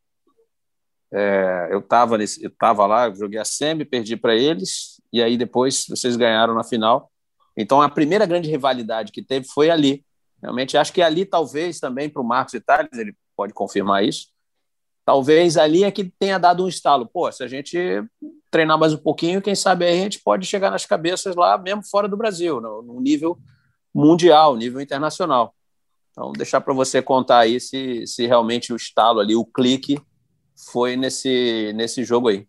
É, 1.12 1.68
eu 1.70 1.80
estava 1.80 2.16
eu 2.40 2.50
tava 2.58 2.86
lá, 2.86 3.12
joguei 3.12 3.38
a 3.38 3.44
semi, 3.44 3.84
perdi 3.84 4.16
para 4.16 4.34
eles, 4.34 5.00
e 5.12 5.22
aí 5.22 5.36
depois 5.36 5.86
vocês 5.88 6.16
ganharam 6.16 6.54
na 6.54 6.64
final. 6.64 7.10
Então 7.56 7.80
a 7.82 7.88
primeira 7.88 8.26
grande 8.26 8.48
rivalidade 8.48 9.12
que 9.12 9.22
teve 9.22 9.46
foi 9.46 9.70
ali, 9.70 10.04
Realmente 10.42 10.76
acho 10.76 10.92
que 10.92 11.02
ali 11.02 11.24
talvez 11.26 11.78
também 11.78 12.08
para 12.08 12.22
o 12.22 12.24
Marcos 12.24 12.54
Itálios, 12.54 12.96
ele 12.98 13.14
pode 13.36 13.52
confirmar 13.52 14.04
isso, 14.04 14.28
talvez 15.04 15.56
ali 15.56 15.84
é 15.84 15.90
que 15.90 16.04
tenha 16.18 16.38
dado 16.38 16.64
um 16.64 16.68
estalo. 16.68 17.06
Pô, 17.06 17.30
se 17.30 17.42
a 17.42 17.48
gente 17.48 17.78
treinar 18.50 18.78
mais 18.78 18.94
um 18.94 18.98
pouquinho, 18.98 19.42
quem 19.42 19.54
sabe 19.54 19.84
aí 19.84 19.98
a 19.98 20.02
gente 20.02 20.20
pode 20.20 20.46
chegar 20.46 20.70
nas 20.70 20.86
cabeças 20.86 21.36
lá 21.36 21.58
mesmo 21.58 21.82
fora 21.84 22.08
do 22.08 22.16
Brasil, 22.16 22.60
no, 22.60 22.82
no 22.82 23.00
nível 23.00 23.38
mundial, 23.94 24.56
nível 24.56 24.80
internacional. 24.80 25.54
Então, 26.10 26.32
deixar 26.32 26.60
para 26.60 26.74
você 26.74 27.00
contar 27.02 27.40
aí 27.40 27.60
se, 27.60 28.06
se 28.06 28.26
realmente 28.26 28.72
o 28.72 28.76
estalo 28.76 29.20
ali, 29.20 29.36
o 29.36 29.44
clique, 29.44 30.00
foi 30.70 30.96
nesse, 30.96 31.72
nesse 31.74 32.02
jogo 32.04 32.28
aí. 32.28 32.46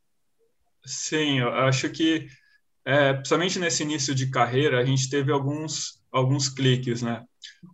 Sim, 0.83 1.39
eu 1.39 1.49
acho 1.49 1.89
que, 1.89 2.27
é, 2.85 3.13
principalmente 3.13 3.59
nesse 3.59 3.83
início 3.83 4.15
de 4.15 4.29
carreira, 4.29 4.79
a 4.79 4.85
gente 4.85 5.09
teve 5.09 5.31
alguns, 5.31 6.01
alguns 6.11 6.49
cliques, 6.49 7.01
né? 7.01 7.23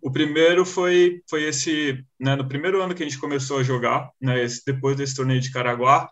O 0.01 0.11
primeiro 0.11 0.65
foi, 0.65 1.21
foi 1.29 1.43
esse, 1.43 2.03
né, 2.19 2.35
no 2.35 2.47
primeiro 2.47 2.81
ano 2.81 2.93
que 2.93 3.03
a 3.03 3.05
gente 3.05 3.19
começou 3.19 3.59
a 3.59 3.63
jogar, 3.63 4.09
né, 4.21 4.43
esse, 4.43 4.63
depois 4.65 4.97
desse 4.97 5.15
torneio 5.15 5.39
de 5.41 5.51
Caraguá, 5.51 6.09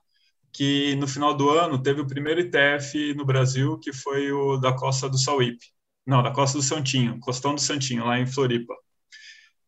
que 0.54 0.96
no 0.96 1.08
final 1.08 1.36
do 1.36 1.50
ano 1.50 1.82
teve 1.82 2.02
o 2.02 2.08
primeiro 2.08 2.40
ITF 2.42 3.14
no 3.16 3.26
Brasil, 3.26 3.78
que 3.80 3.92
foi 3.92 4.32
o 4.32 4.58
da 4.58 4.74
Costa 4.74 5.10
do 5.10 5.18
Sauípe. 5.18 5.66
Não, 6.06 6.24
da 6.24 6.32
Costa 6.32 6.58
do 6.58 6.64
Santinho, 6.64 7.20
Costão 7.20 7.56
do 7.56 7.62
Santinho, 7.62 8.06
lá 8.06 8.20
em 8.20 8.28
Floripa. 8.28 8.74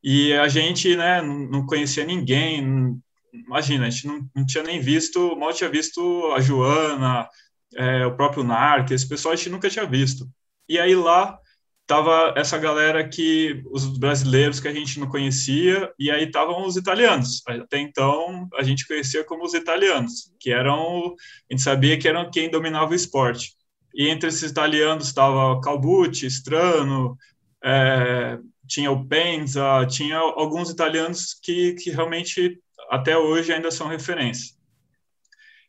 E 0.03 0.33
a 0.33 0.47
gente, 0.47 0.95
né, 0.95 1.21
não 1.21 1.65
conhecia 1.65 2.05
ninguém, 2.05 3.01
imagina, 3.33 3.87
a 3.87 3.89
gente 3.89 4.07
não, 4.07 4.29
não 4.35 4.45
tinha 4.45 4.63
nem 4.63 4.79
visto, 4.79 5.35
mal 5.35 5.53
tinha 5.53 5.69
visto 5.69 6.31
a 6.35 6.39
Joana, 6.39 7.27
é, 7.75 8.05
o 8.05 8.15
próprio 8.15 8.43
Narc, 8.43 8.91
esse 8.91 9.07
pessoal 9.07 9.33
a 9.33 9.35
gente 9.35 9.49
nunca 9.49 9.69
tinha 9.69 9.85
visto. 9.85 10.27
E 10.69 10.79
aí 10.79 10.95
lá 10.95 11.39
tava 11.87 12.33
essa 12.35 12.57
galera 12.57 13.07
que 13.07 13.63
os 13.71 13.97
brasileiros 13.97 14.59
que 14.59 14.67
a 14.67 14.73
gente 14.73 14.99
não 14.99 15.07
conhecia 15.07 15.89
e 15.97 16.11
aí 16.11 16.25
estavam 16.25 16.65
os 16.65 16.75
italianos. 16.75 17.41
Até 17.47 17.79
então 17.79 18.47
a 18.55 18.63
gente 18.63 18.85
conhecia 18.85 19.23
como 19.23 19.45
os 19.45 19.53
italianos, 19.53 20.31
que 20.39 20.51
eram 20.51 21.15
a 21.49 21.53
gente 21.53 21.63
sabia 21.63 21.97
que 21.97 22.07
eram 22.07 22.29
quem 22.29 22.49
dominava 22.51 22.91
o 22.91 22.95
esporte. 22.95 23.53
E 23.95 24.09
entre 24.09 24.27
esses 24.29 24.51
italianos 24.51 25.07
estava 25.07 25.59
Calbucci, 25.61 26.27
Strano, 26.27 27.17
é, 27.63 28.37
tinha 28.67 28.91
o 28.91 29.07
Penza, 29.07 29.85
tinha 29.89 30.17
alguns 30.17 30.69
italianos 30.69 31.33
que, 31.41 31.73
que 31.73 31.89
realmente 31.89 32.59
até 32.89 33.17
hoje 33.17 33.53
ainda 33.53 33.71
são 33.71 33.87
referência. 33.87 34.56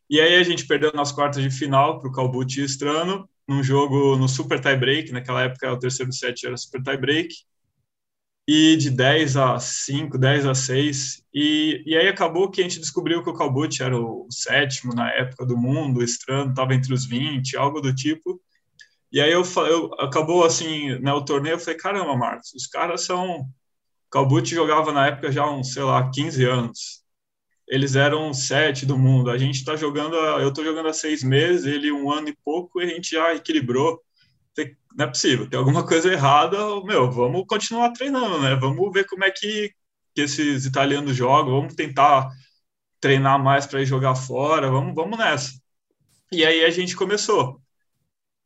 E 0.09 0.19
aí 0.19 0.35
a 0.35 0.43
gente 0.43 0.65
perdeu 0.65 0.91
nas 0.93 1.11
quartas 1.11 1.43
de 1.43 1.51
final 1.51 1.99
para 1.99 2.09
o 2.09 2.11
Calbucci 2.11 2.61
e 2.61 2.65
Strano, 2.65 3.29
num 3.47 3.63
jogo 3.63 4.15
no 4.17 4.27
super 4.27 4.59
tie 4.59 4.75
break, 4.75 5.11
naquela 5.11 5.43
época 5.43 5.71
o 5.71 5.79
terceiro 5.79 6.11
set 6.11 6.45
era 6.45 6.57
super 6.57 6.81
tie 6.81 6.97
break, 6.97 7.35
e 8.47 8.75
de 8.77 8.89
10 8.89 9.37
a 9.37 9.59
5, 9.59 10.17
10 10.17 10.45
a 10.47 10.55
6, 10.55 11.23
e, 11.33 11.83
e 11.85 11.95
aí 11.95 12.07
acabou 12.07 12.49
que 12.49 12.61
a 12.61 12.63
gente 12.63 12.79
descobriu 12.79 13.23
que 13.23 13.29
o 13.29 13.33
Calbucci 13.33 13.83
era 13.83 13.95
o 13.95 14.27
sétimo 14.31 14.93
na 14.95 15.11
época 15.11 15.45
do 15.45 15.55
mundo, 15.55 15.99
o 15.99 16.03
Strano 16.03 16.49
estava 16.49 16.73
entre 16.73 16.93
os 16.93 17.05
20, 17.05 17.55
algo 17.55 17.79
do 17.79 17.93
tipo, 17.93 18.41
e 19.11 19.21
aí 19.21 19.31
eu, 19.31 19.43
eu 19.67 19.93
acabou 19.99 20.43
assim, 20.43 20.99
né, 20.99 21.11
o 21.13 21.23
torneio, 21.23 21.55
eu 21.55 21.59
falei, 21.59 21.79
caramba, 21.79 22.15
Marcos, 22.17 22.53
os 22.53 22.67
caras 22.67 23.01
são... 23.05 23.47
Calbucci 24.11 24.55
jogava 24.55 24.91
na 24.91 25.07
época 25.07 25.31
já 25.31 25.47
uns, 25.49 25.73
sei 25.73 25.83
lá, 25.83 26.09
15 26.09 26.43
anos. 26.43 26.98
Eles 27.69 27.95
eram 27.95 28.33
sete 28.33 28.85
do 28.85 28.97
mundo. 28.97 29.29
A 29.29 29.37
gente 29.37 29.55
está 29.55 29.75
jogando, 29.75 30.15
eu 30.15 30.49
estou 30.49 30.63
jogando 30.63 30.89
há 30.89 30.93
seis 30.93 31.23
meses, 31.23 31.65
ele 31.65 31.91
um 31.91 32.11
ano 32.11 32.29
e 32.29 32.37
pouco, 32.43 32.81
e 32.81 32.85
a 32.85 32.87
gente 32.87 33.11
já 33.11 33.33
equilibrou. 33.33 34.01
Não 34.97 35.05
é 35.05 35.07
possível, 35.07 35.47
tem 35.47 35.57
alguma 35.57 35.85
coisa 35.85 36.11
errada, 36.11 36.57
meu, 36.83 37.09
vamos 37.11 37.45
continuar 37.47 37.91
treinando, 37.91 38.41
né? 38.41 38.55
Vamos 38.55 38.91
ver 38.91 39.05
como 39.05 39.23
é 39.23 39.31
que, 39.31 39.71
que 40.15 40.21
esses 40.21 40.65
italianos 40.65 41.15
jogam, 41.15 41.53
vamos 41.53 41.75
tentar 41.75 42.27
treinar 42.99 43.41
mais 43.41 43.65
para 43.65 43.81
ir 43.81 43.85
jogar 43.85 44.15
fora, 44.15 44.69
vamos, 44.69 44.93
vamos 44.95 45.17
nessa. 45.17 45.51
E 46.31 46.43
aí 46.43 46.65
a 46.65 46.69
gente 46.69 46.95
começou. 46.95 47.61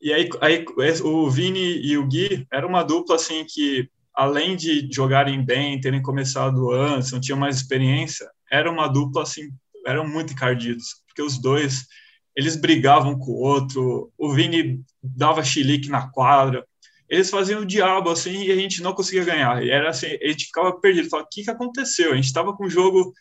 E 0.01 0.13
aí, 0.13 0.29
aí 0.41 0.65
o 1.03 1.29
Vini 1.29 1.81
e 1.81 1.97
o 1.97 2.05
Gui 2.05 2.45
era 2.51 2.67
uma 2.67 2.83
dupla 2.83 3.15
assim 3.15 3.45
que 3.47 3.89
além 4.13 4.55
de 4.55 4.87
jogarem 4.91 5.43
bem, 5.43 5.79
terem 5.79 6.01
começado 6.01 6.71
antes, 6.71 7.11
não 7.11 7.19
tinham 7.19 7.39
mais 7.39 7.55
experiência, 7.55 8.29
era 8.53 8.69
uma 8.71 8.87
dupla 8.87 9.23
assim, 9.23 9.49
eram 9.85 10.07
muito 10.07 10.33
encardidos, 10.33 11.01
porque 11.07 11.21
os 11.21 11.39
dois 11.39 11.87
eles 12.35 12.55
brigavam 12.55 13.17
com 13.17 13.31
o 13.31 13.39
outro, 13.39 14.11
o 14.17 14.31
Vini 14.31 14.83
dava 15.01 15.43
chilique 15.43 15.89
na 15.89 16.09
quadra, 16.09 16.65
eles 17.09 17.29
faziam 17.29 17.61
o 17.61 17.65
diabo 17.65 18.09
assim 18.09 18.43
e 18.43 18.51
a 18.51 18.55
gente 18.55 18.81
não 18.81 18.93
conseguia 18.93 19.23
ganhar. 19.25 19.63
E 19.63 19.69
era 19.69 19.89
assim, 19.89 20.07
a 20.07 20.27
gente 20.27 20.45
ficava 20.45 20.79
perdido, 20.79 21.09
falava, 21.09 21.27
o 21.27 21.29
que 21.31 21.43
que 21.43 21.49
aconteceu? 21.49 22.11
A 22.11 22.15
gente 22.15 22.25
estava 22.25 22.55
com 22.55 22.65
o 22.65 22.69
jogo 22.69 23.13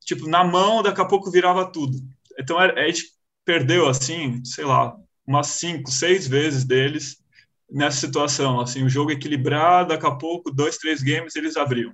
tipo 0.00 0.28
na 0.28 0.44
mão, 0.44 0.82
daqui 0.82 1.00
a 1.00 1.04
pouco 1.04 1.30
virava 1.30 1.70
tudo. 1.70 1.96
Então 2.38 2.58
a 2.58 2.86
gente 2.86 3.04
perdeu 3.44 3.88
assim, 3.88 4.44
sei 4.44 4.64
lá, 4.64 4.96
umas 5.26 5.46
cinco, 5.48 5.90
seis 5.90 6.26
vezes 6.26 6.64
deles 6.64 7.22
nessa 7.70 7.98
situação, 8.00 8.60
assim, 8.60 8.84
o 8.84 8.88
jogo 8.88 9.10
equilibrado, 9.10 9.90
daqui 9.90 10.06
a 10.06 10.10
pouco, 10.10 10.50
dois, 10.50 10.76
três 10.76 11.02
games 11.02 11.34
eles 11.36 11.56
abriam. 11.56 11.92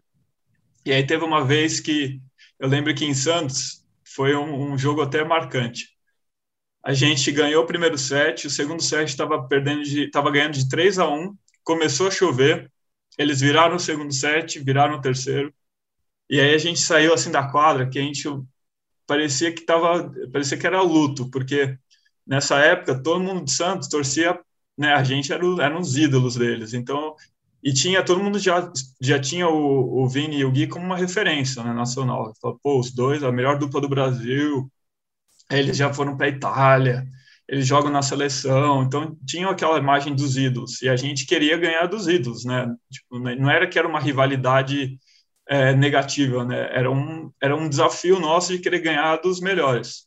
E 0.84 0.92
aí 0.92 1.06
teve 1.06 1.24
uma 1.24 1.44
vez 1.44 1.80
que, 1.80 2.20
eu 2.58 2.68
lembro 2.68 2.94
que 2.94 3.04
em 3.04 3.14
Santos, 3.14 3.84
foi 4.04 4.34
um, 4.34 4.72
um 4.72 4.78
jogo 4.78 5.02
até 5.02 5.24
marcante. 5.24 5.88
A 6.82 6.92
gente 6.94 7.30
ganhou 7.32 7.64
o 7.64 7.66
primeiro 7.66 7.98
set, 7.98 8.46
o 8.46 8.50
segundo 8.50 8.82
set 8.82 9.08
estava 9.08 9.46
perdendo 9.46 9.82
de, 9.82 10.04
estava 10.04 10.30
ganhando 10.30 10.54
de 10.54 10.68
3 10.68 10.98
a 10.98 11.08
1, 11.08 11.36
começou 11.62 12.08
a 12.08 12.10
chover, 12.10 12.70
eles 13.18 13.40
viraram 13.40 13.76
o 13.76 13.80
segundo 13.80 14.12
set, 14.12 14.58
viraram 14.60 14.96
o 14.96 15.00
terceiro, 15.00 15.52
e 16.30 16.40
aí 16.40 16.54
a 16.54 16.58
gente 16.58 16.80
saiu 16.80 17.12
assim 17.14 17.30
da 17.30 17.50
quadra, 17.50 17.88
que 17.88 17.98
a 17.98 18.02
gente 18.02 18.28
parecia 19.06 19.52
que 19.52 19.62
tava, 19.62 20.12
parecia 20.32 20.58
que 20.58 20.66
era 20.66 20.82
luto, 20.82 21.30
porque 21.30 21.78
nessa 22.26 22.58
época, 22.58 23.02
todo 23.02 23.20
mundo 23.20 23.44
de 23.44 23.52
Santos 23.52 23.88
torcia, 23.88 24.38
né? 24.76 24.92
A 24.92 25.02
gente 25.02 25.32
era, 25.32 25.44
eram 25.62 25.80
os 25.80 25.96
ídolos 25.96 26.36
deles. 26.36 26.74
Então, 26.74 27.16
e 27.68 27.72
tinha 27.74 28.02
todo 28.02 28.22
mundo 28.22 28.38
já 28.38 28.72
já 28.98 29.20
tinha 29.20 29.46
o, 29.46 30.02
o 30.02 30.08
Vini 30.08 30.38
e 30.38 30.44
o 30.44 30.50
Gui 30.50 30.66
como 30.66 30.86
uma 30.86 30.96
referência 30.96 31.62
né, 31.62 31.72
nacional. 31.74 32.32
Pô, 32.62 32.80
os 32.80 32.90
dois, 32.90 33.22
a 33.22 33.30
melhor 33.30 33.58
dupla 33.58 33.78
do 33.80 33.88
Brasil. 33.88 34.70
Eles 35.50 35.76
já 35.76 35.92
foram 35.92 36.16
para 36.16 36.26
a 36.26 36.30
Itália, 36.30 37.06
eles 37.48 37.66
jogam 37.66 37.90
na 37.90 38.02
seleção, 38.02 38.82
então 38.84 39.16
tinham 39.26 39.50
aquela 39.50 39.78
imagem 39.78 40.14
dos 40.14 40.36
ídolos 40.38 40.82
e 40.82 40.88
a 40.88 40.96
gente 40.96 41.26
queria 41.26 41.58
ganhar 41.58 41.86
dos 41.86 42.08
ídolos, 42.08 42.44
né? 42.44 42.66
Tipo, 42.90 43.18
né, 43.20 43.34
não 43.36 43.50
era 43.50 43.66
que 43.68 43.78
era 43.78 43.88
uma 43.88 44.00
rivalidade 44.00 44.98
é, 45.48 45.74
negativa, 45.74 46.44
né? 46.44 46.70
Era 46.74 46.90
um 46.90 47.30
era 47.42 47.56
um 47.56 47.68
desafio 47.68 48.18
nosso 48.20 48.52
de 48.52 48.60
querer 48.60 48.80
ganhar 48.80 49.16
dos 49.18 49.40
melhores. 49.40 50.06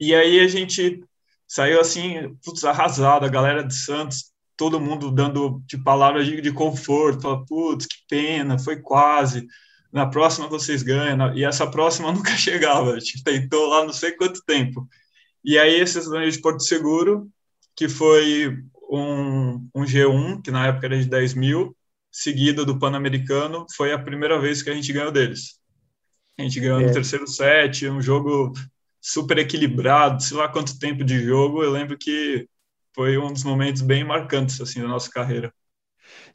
E 0.00 0.14
aí 0.14 0.40
a 0.40 0.48
gente 0.48 1.02
saiu 1.46 1.80
assim, 1.80 2.36
putz, 2.44 2.64
arrasado, 2.64 3.24
a 3.26 3.28
galera 3.28 3.64
de 3.64 3.74
Santos, 3.74 4.32
todo 4.58 4.80
mundo 4.80 5.12
dando 5.12 5.62
de 5.66 5.78
palavras 5.78 6.26
de, 6.26 6.40
de 6.40 6.52
conforto, 6.52 7.22
fala, 7.22 7.46
putz, 7.46 7.86
que 7.86 7.96
pena, 8.08 8.58
foi 8.58 8.82
quase, 8.82 9.46
na 9.92 10.04
próxima 10.04 10.48
vocês 10.48 10.82
ganham, 10.82 11.34
e 11.34 11.44
essa 11.44 11.70
próxima 11.70 12.10
nunca 12.12 12.32
chegava, 12.32 12.94
a 12.94 13.00
gente 13.00 13.22
tentou 13.22 13.68
lá 13.68 13.84
não 13.84 13.92
sei 13.92 14.12
quanto 14.12 14.44
tempo. 14.44 14.86
E 15.44 15.56
aí 15.56 15.80
esses 15.80 16.04
torneio 16.04 16.30
de 16.30 16.40
Porto 16.40 16.64
Seguro, 16.64 17.30
que 17.76 17.88
foi 17.88 18.58
um, 18.90 19.68
um 19.74 19.84
G1, 19.84 20.42
que 20.42 20.50
na 20.50 20.66
época 20.66 20.86
era 20.86 20.98
de 20.98 21.08
10 21.08 21.34
mil, 21.34 21.76
seguida 22.10 22.64
do 22.64 22.78
Pan-Americano, 22.78 23.64
foi 23.76 23.92
a 23.92 23.98
primeira 23.98 24.40
vez 24.40 24.60
que 24.60 24.70
a 24.70 24.74
gente 24.74 24.92
ganhou 24.92 25.12
deles. 25.12 25.60
A 26.36 26.42
gente 26.42 26.58
ganhou 26.58 26.80
é. 26.80 26.86
no 26.86 26.92
terceiro 26.92 27.28
set, 27.28 27.88
um 27.88 28.02
jogo 28.02 28.52
super 29.00 29.38
equilibrado, 29.38 30.20
sei 30.20 30.36
lá 30.36 30.48
quanto 30.48 30.78
tempo 30.80 31.04
de 31.04 31.22
jogo, 31.22 31.62
eu 31.62 31.70
lembro 31.70 31.96
que 31.96 32.48
foi 32.94 33.18
um 33.18 33.32
dos 33.32 33.44
momentos 33.44 33.82
bem 33.82 34.04
marcantes 34.04 34.60
assim 34.60 34.80
da 34.80 34.88
nossa 34.88 35.10
carreira. 35.10 35.52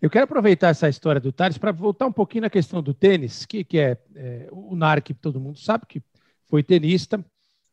Eu 0.02 0.10
quero 0.10 0.26
aproveitar 0.26 0.70
essa 0.70 0.88
história 0.90 1.20
do 1.20 1.32
Thales 1.32 1.58
para 1.58 1.72
voltar 1.72 2.06
um 2.06 2.12
pouquinho 2.12 2.44
na 2.44 2.50
questão 2.50 2.82
do 2.82 2.94
tênis, 2.94 3.46
que, 3.46 3.64
que 3.64 3.80
é, 3.80 3.98
é 4.16 4.48
o 4.52 4.76
Narc, 4.76 5.10
todo 5.22 5.40
mundo 5.40 5.58
sabe 5.58 5.86
que 5.88 6.02
foi 6.48 6.62
tenista 6.62 7.24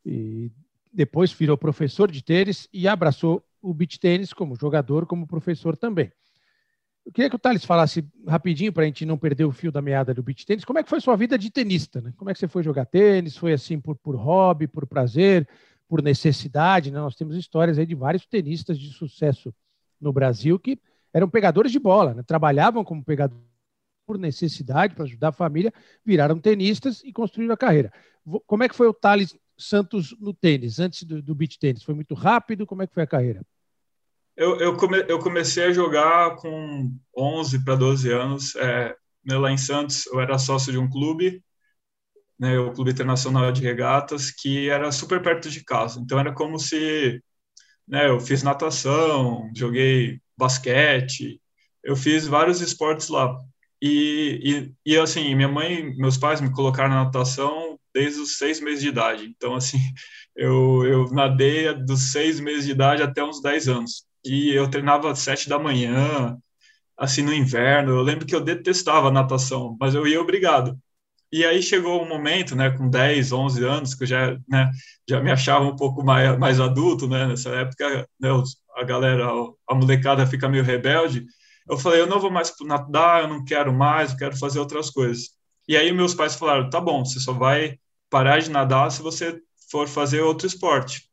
e 0.04 0.50
depois 0.92 1.32
virou 1.32 1.56
professor 1.56 2.10
de 2.10 2.22
tênis 2.22 2.68
e 2.72 2.88
abraçou 2.88 3.44
o 3.62 3.74
beach 3.74 3.98
tênis 3.98 4.32
como 4.32 4.56
jogador, 4.56 5.06
como 5.06 5.26
professor 5.26 5.76
também. 5.76 6.10
Eu 7.04 7.12
queria 7.12 7.30
que 7.30 7.36
o 7.36 7.38
Thales 7.38 7.64
falasse 7.64 8.06
rapidinho 8.26 8.72
para 8.72 8.82
a 8.82 8.86
gente 8.86 9.06
não 9.06 9.18
perder 9.18 9.44
o 9.44 9.52
fio 9.52 9.72
da 9.72 9.80
meada 9.80 10.12
do 10.12 10.22
beach 10.22 10.44
tênis. 10.44 10.64
Como 10.64 10.78
é 10.78 10.82
que 10.82 10.88
foi 10.88 11.00
sua 11.00 11.16
vida 11.16 11.38
de 11.38 11.50
tenista? 11.50 12.00
Né? 12.00 12.12
Como 12.16 12.30
é 12.30 12.32
que 12.32 12.38
você 12.38 12.48
foi 12.48 12.62
jogar 12.62 12.84
tênis? 12.86 13.36
Foi 13.36 13.52
assim 13.52 13.80
por, 13.80 13.96
por 13.96 14.14
hobby, 14.16 14.66
por 14.66 14.86
prazer, 14.86 15.48
por 15.90 16.00
necessidade? 16.00 16.92
Né? 16.92 17.00
Nós 17.00 17.16
temos 17.16 17.36
histórias 17.36 17.76
aí 17.76 17.84
de 17.84 17.96
vários 17.96 18.24
tenistas 18.24 18.78
de 18.78 18.92
sucesso 18.92 19.52
no 20.00 20.12
Brasil 20.12 20.56
que 20.56 20.78
eram 21.12 21.28
pegadores 21.28 21.72
de 21.72 21.80
bola, 21.80 22.14
né? 22.14 22.22
trabalhavam 22.22 22.84
como 22.84 23.04
pegadores 23.04 23.44
por 24.06 24.16
necessidade, 24.16 24.94
para 24.94 25.04
ajudar 25.04 25.28
a 25.28 25.32
família, 25.32 25.72
viraram 26.04 26.38
tenistas 26.38 27.02
e 27.04 27.12
construíram 27.12 27.54
a 27.54 27.56
carreira. 27.56 27.92
Como 28.46 28.62
é 28.62 28.68
que 28.68 28.74
foi 28.74 28.86
o 28.86 28.94
Thales 28.94 29.36
Santos 29.58 30.16
no 30.20 30.32
tênis, 30.32 30.78
antes 30.78 31.02
do, 31.02 31.20
do 31.20 31.34
beach 31.34 31.58
tênis? 31.58 31.82
Foi 31.82 31.94
muito 31.94 32.14
rápido? 32.14 32.66
Como 32.66 32.82
é 32.82 32.86
que 32.86 32.94
foi 32.94 33.02
a 33.02 33.06
carreira? 33.06 33.42
Eu, 34.36 34.58
eu, 34.58 34.76
come, 34.76 35.04
eu 35.08 35.18
comecei 35.18 35.64
a 35.64 35.72
jogar 35.72 36.36
com 36.36 36.92
11 37.16 37.64
para 37.64 37.74
12 37.74 38.12
anos. 38.12 38.56
É, 38.56 38.96
lá 39.26 39.50
em 39.50 39.58
Santos, 39.58 40.06
eu 40.06 40.20
era 40.20 40.38
sócio 40.38 40.72
de 40.72 40.78
um 40.78 40.88
clube, 40.88 41.42
né, 42.40 42.58
o 42.58 42.72
Clube 42.72 42.90
Internacional 42.92 43.52
de 43.52 43.62
Regatas, 43.62 44.30
que 44.30 44.70
era 44.70 44.90
super 44.90 45.22
perto 45.22 45.50
de 45.50 45.62
casa. 45.64 46.00
Então 46.00 46.18
era 46.18 46.32
como 46.32 46.58
se, 46.58 47.22
né, 47.86 48.08
eu 48.08 48.20
fiz 48.20 48.42
natação, 48.42 49.50
joguei 49.54 50.20
basquete, 50.38 51.40
eu 51.84 51.96
fiz 51.96 52.26
vários 52.26 52.60
esportes 52.62 53.08
lá. 53.08 53.38
E, 53.82 54.72
e, 54.86 54.92
e 54.94 54.98
assim, 54.98 55.34
minha 55.34 55.48
mãe, 55.48 55.94
meus 55.96 56.16
pais 56.18 56.40
me 56.40 56.52
colocaram 56.52 56.90
na 56.90 57.04
natação 57.04 57.78
desde 57.94 58.20
os 58.20 58.38
seis 58.38 58.60
meses 58.60 58.82
de 58.82 58.88
idade. 58.88 59.24
Então, 59.26 59.54
assim, 59.54 59.78
eu, 60.36 60.84
eu 60.86 61.10
nadei 61.12 61.74
dos 61.74 62.12
seis 62.12 62.40
meses 62.40 62.64
de 62.66 62.72
idade 62.72 63.02
até 63.02 63.22
uns 63.24 63.42
dez 63.42 63.68
anos. 63.68 64.06
E 64.24 64.50
eu 64.52 64.68
treinava 64.70 65.10
às 65.10 65.20
sete 65.20 65.48
da 65.48 65.58
manhã, 65.58 66.36
assim, 66.96 67.22
no 67.22 67.34
inverno. 67.34 67.92
Eu 67.92 68.02
lembro 68.02 68.26
que 68.26 68.34
eu 68.34 68.40
detestava 68.40 69.10
natação, 69.10 69.76
mas 69.80 69.94
eu 69.94 70.06
ia 70.06 70.20
obrigado. 70.20 70.78
E 71.32 71.44
aí 71.44 71.62
chegou 71.62 72.02
um 72.02 72.08
momento, 72.08 72.56
né, 72.56 72.70
com 72.70 72.88
10, 72.88 73.32
11 73.32 73.64
anos, 73.64 73.94
que 73.94 74.02
eu 74.02 74.06
já, 74.08 74.36
né, 74.48 74.70
já 75.08 75.20
me 75.20 75.30
achava 75.30 75.64
um 75.64 75.76
pouco 75.76 76.02
mais, 76.04 76.36
mais 76.38 76.58
adulto, 76.60 77.08
né, 77.08 77.26
nessa 77.26 77.50
época, 77.50 78.08
né, 78.20 78.28
a 78.76 78.84
galera, 78.84 79.28
a 79.68 79.74
molecada 79.74 80.26
fica 80.26 80.48
meio 80.48 80.64
rebelde. 80.64 81.24
Eu 81.68 81.78
falei, 81.78 82.00
eu 82.00 82.06
não 82.06 82.18
vou 82.18 82.30
mais 82.30 82.52
nadar, 82.62 83.22
eu 83.22 83.28
não 83.28 83.44
quero 83.44 83.72
mais, 83.72 84.10
eu 84.10 84.16
quero 84.18 84.36
fazer 84.36 84.58
outras 84.58 84.90
coisas. 84.90 85.30
E 85.68 85.76
aí 85.76 85.92
meus 85.92 86.14
pais 86.14 86.34
falaram, 86.34 86.68
tá 86.68 86.80
bom, 86.80 87.04
você 87.04 87.20
só 87.20 87.32
vai 87.32 87.78
parar 88.10 88.40
de 88.40 88.50
nadar 88.50 88.90
se 88.90 89.02
você 89.02 89.40
for 89.70 89.86
fazer 89.86 90.20
outro 90.20 90.46
esporte. 90.46 91.08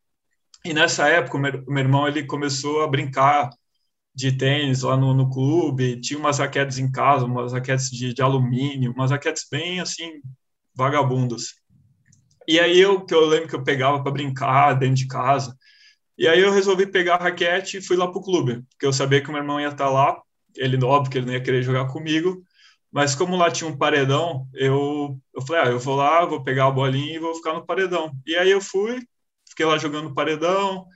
E 0.66 0.74
nessa 0.74 1.08
época, 1.08 1.38
meu, 1.38 1.64
meu 1.68 1.84
irmão 1.84 2.08
ele 2.08 2.26
começou 2.26 2.82
a 2.82 2.88
brincar 2.88 3.50
de 4.18 4.32
tênis 4.32 4.82
lá 4.82 4.98
no, 4.98 5.14
no, 5.14 5.30
clube, 5.30 6.02
tinha 6.02 6.18
umas 6.20 6.40
raquetes 6.40 6.80
em 6.80 6.92
casa, 6.92 7.24
umas 7.24 7.54
raquetes 7.54 7.92
de, 7.92 8.16
de 8.16 8.22
alumínio, 8.24 8.92
umas 8.92 9.12
raquetes 9.12 9.46
bem 9.50 9.80
assim, 9.80 10.12
vagabundas. 10.76 11.54
E 12.48 12.60
aí 12.60 12.80
eu 12.80 13.06
que 13.06 13.14
eu 13.14 13.28
lembro 13.28 13.48
que 13.48 13.56
eu 13.56 13.64
pegava 13.64 14.02
para 14.02 14.12
brincar 14.12 14.74
dentro 14.74 14.96
de 14.96 15.08
casa. 15.08 15.56
E 16.18 16.28
aí 16.28 16.40
eu 16.42 16.52
resolvi 16.52 16.88
pegar 16.88 17.16
a 17.16 17.24
raquete 17.26 17.78
e 17.78 17.82
fui 17.82 17.96
lá 17.96 18.12
pro 18.12 18.20
clube, 18.20 18.64
porque 18.72 18.88
eu 18.88 18.94
sabia 18.94 19.22
que 19.22 19.30
o 19.30 19.32
meu 19.32 19.42
irmão 19.42 19.62
ia 19.62 19.68
estar 19.68 19.90
lá. 19.90 20.20
Ele 20.56 20.84
óbvio 20.84 21.12
que 21.12 21.20
ele 21.20 21.28
não 21.28 21.34
ia 21.34 21.44
querer 21.44 21.62
jogar 21.62 21.86
comigo, 21.86 22.42
mas 22.92 23.14
como 23.14 23.38
lá 23.38 23.52
tinha 23.52 23.70
um 23.70 23.78
paredão, 23.78 24.48
eu 24.56 25.20
eu 25.36 25.42
falei, 25.44 25.62
ah, 25.62 25.68
eu 25.68 25.80
vou 25.80 25.96
lá, 25.96 26.26
vou 26.26 26.44
pegar 26.44 26.66
a 26.66 26.72
bolinha 26.72 27.18
e 27.18 27.20
vou 27.20 27.36
ficar 27.36 27.54
no 27.54 27.66
paredão. 27.66 28.12
E 28.26 28.36
aí 28.36 28.50
eu 28.50 28.62
fui, 28.62 29.00
fiquei 29.48 29.66
lá 29.68 29.78
jogando 29.78 30.16
paredão, 30.16 30.88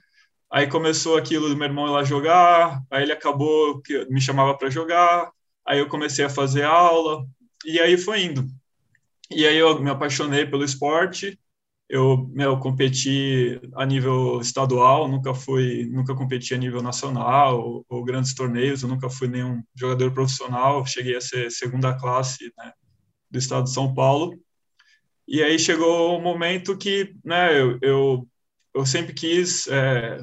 Aí 0.52 0.66
começou 0.68 1.16
aquilo 1.16 1.48
do 1.48 1.56
meu 1.56 1.66
irmão 1.66 1.86
ir 1.86 1.90
lá 1.90 2.04
jogar, 2.04 2.82
aí 2.90 3.04
ele 3.04 3.12
acabou 3.12 3.80
que 3.80 4.04
me 4.10 4.20
chamava 4.20 4.56
para 4.56 4.68
jogar, 4.68 5.32
aí 5.66 5.78
eu 5.78 5.88
comecei 5.88 6.24
a 6.24 6.30
fazer 6.30 6.64
aula, 6.64 7.26
e 7.64 7.80
aí 7.80 7.96
foi 7.96 8.24
indo. 8.24 8.46
E 9.30 9.46
aí 9.46 9.56
eu 9.56 9.80
me 9.80 9.88
apaixonei 9.90 10.44
pelo 10.44 10.62
esporte, 10.62 11.40
eu, 11.88 12.28
meu, 12.34 12.58
competi 12.58 13.60
a 13.74 13.86
nível 13.86 14.40
estadual, 14.40 15.08
nunca 15.08 15.34
fui, 15.34 15.86
nunca 15.90 16.14
competi 16.14 16.54
a 16.54 16.58
nível 16.58 16.82
nacional 16.82 17.58
ou, 17.60 17.86
ou, 17.88 18.04
grandes 18.04 18.34
torneios, 18.34 18.82
eu 18.82 18.88
nunca 18.88 19.08
fui 19.08 19.28
nenhum 19.28 19.62
jogador 19.74 20.12
profissional, 20.12 20.84
cheguei 20.86 21.16
a 21.16 21.20
ser 21.20 21.50
segunda 21.50 21.98
classe 21.98 22.52
né, 22.58 22.72
do 23.30 23.38
estado 23.38 23.64
de 23.64 23.72
São 23.72 23.94
Paulo. 23.94 24.38
E 25.26 25.42
aí 25.42 25.58
chegou 25.58 26.12
o 26.12 26.18
um 26.18 26.22
momento 26.22 26.76
que, 26.76 27.14
né, 27.24 27.58
eu, 27.58 27.78
eu, 27.82 28.28
eu 28.74 28.86
sempre 28.86 29.14
quis 29.14 29.66
é, 29.68 30.18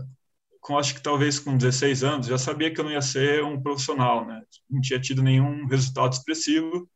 com 0.60 0.78
acho 0.78 0.96
que 0.96 1.02
talvez 1.02 1.40
com 1.40 1.58
16 1.58 2.04
anos, 2.04 2.28
já 2.28 2.38
sabia 2.38 2.74
que 2.74 2.80
eu 2.80 2.84
não 2.86 2.92
ia 2.92 3.02
ser 3.02 3.44
um 3.44 3.62
profissional, 3.62 4.26
né? 4.26 4.42
Não 4.70 4.82
tinha 4.82 5.00
tido 5.00 5.24
nenhum 5.24 5.66
resultado 5.68 6.14
expressivo. 6.14 6.90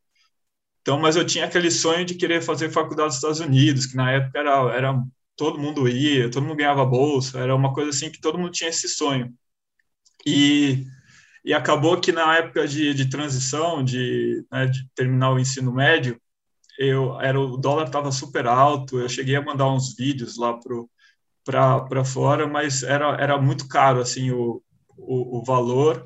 Então, 0.81 0.99
mas 0.99 1.15
eu 1.15 1.25
tinha 1.25 1.45
aquele 1.45 1.71
sonho 1.71 2.05
de 2.05 2.15
querer 2.15 2.41
fazer 2.41 2.69
faculdade 2.69 3.07
nos 3.07 3.15
Estados 3.15 3.39
Unidos, 3.39 3.85
que 3.85 3.95
na 3.95 4.11
época 4.11 4.39
era, 4.39 4.75
era 4.75 5.03
todo 5.35 5.59
mundo 5.59 5.87
ia, 5.87 6.29
todo 6.29 6.43
mundo 6.43 6.57
ganhava 6.57 6.85
bolsa, 6.85 7.39
era 7.39 7.55
uma 7.55 7.73
coisa 7.73 7.89
assim 7.89 8.11
que 8.11 8.19
todo 8.19 8.37
mundo 8.37 8.51
tinha 8.51 8.69
esse 8.69 8.89
sonho. 8.89 9.33
E, 10.25 10.85
e 11.43 11.53
acabou 11.53 11.99
que 11.99 12.11
na 12.11 12.37
época 12.37 12.67
de, 12.67 12.93
de 12.93 13.09
transição, 13.09 13.83
de, 13.83 14.45
né, 14.51 14.67
de 14.67 14.87
terminar 14.95 15.31
o 15.31 15.39
ensino 15.39 15.73
médio, 15.73 16.19
eu 16.77 17.19
era 17.21 17.39
o 17.39 17.57
dólar 17.57 17.85
estava 17.85 18.11
super 18.11 18.47
alto, 18.47 18.99
eu 18.99 19.09
cheguei 19.09 19.35
a 19.35 19.41
mandar 19.41 19.71
uns 19.71 19.95
vídeos 19.95 20.37
lá 20.37 20.53
pro 20.57 20.89
para 21.43 22.05
fora, 22.05 22.47
mas 22.47 22.83
era, 22.83 23.15
era 23.21 23.37
muito 23.37 23.67
caro 23.67 23.99
assim 24.01 24.31
o, 24.31 24.61
o, 24.97 25.39
o 25.39 25.43
valor 25.43 26.05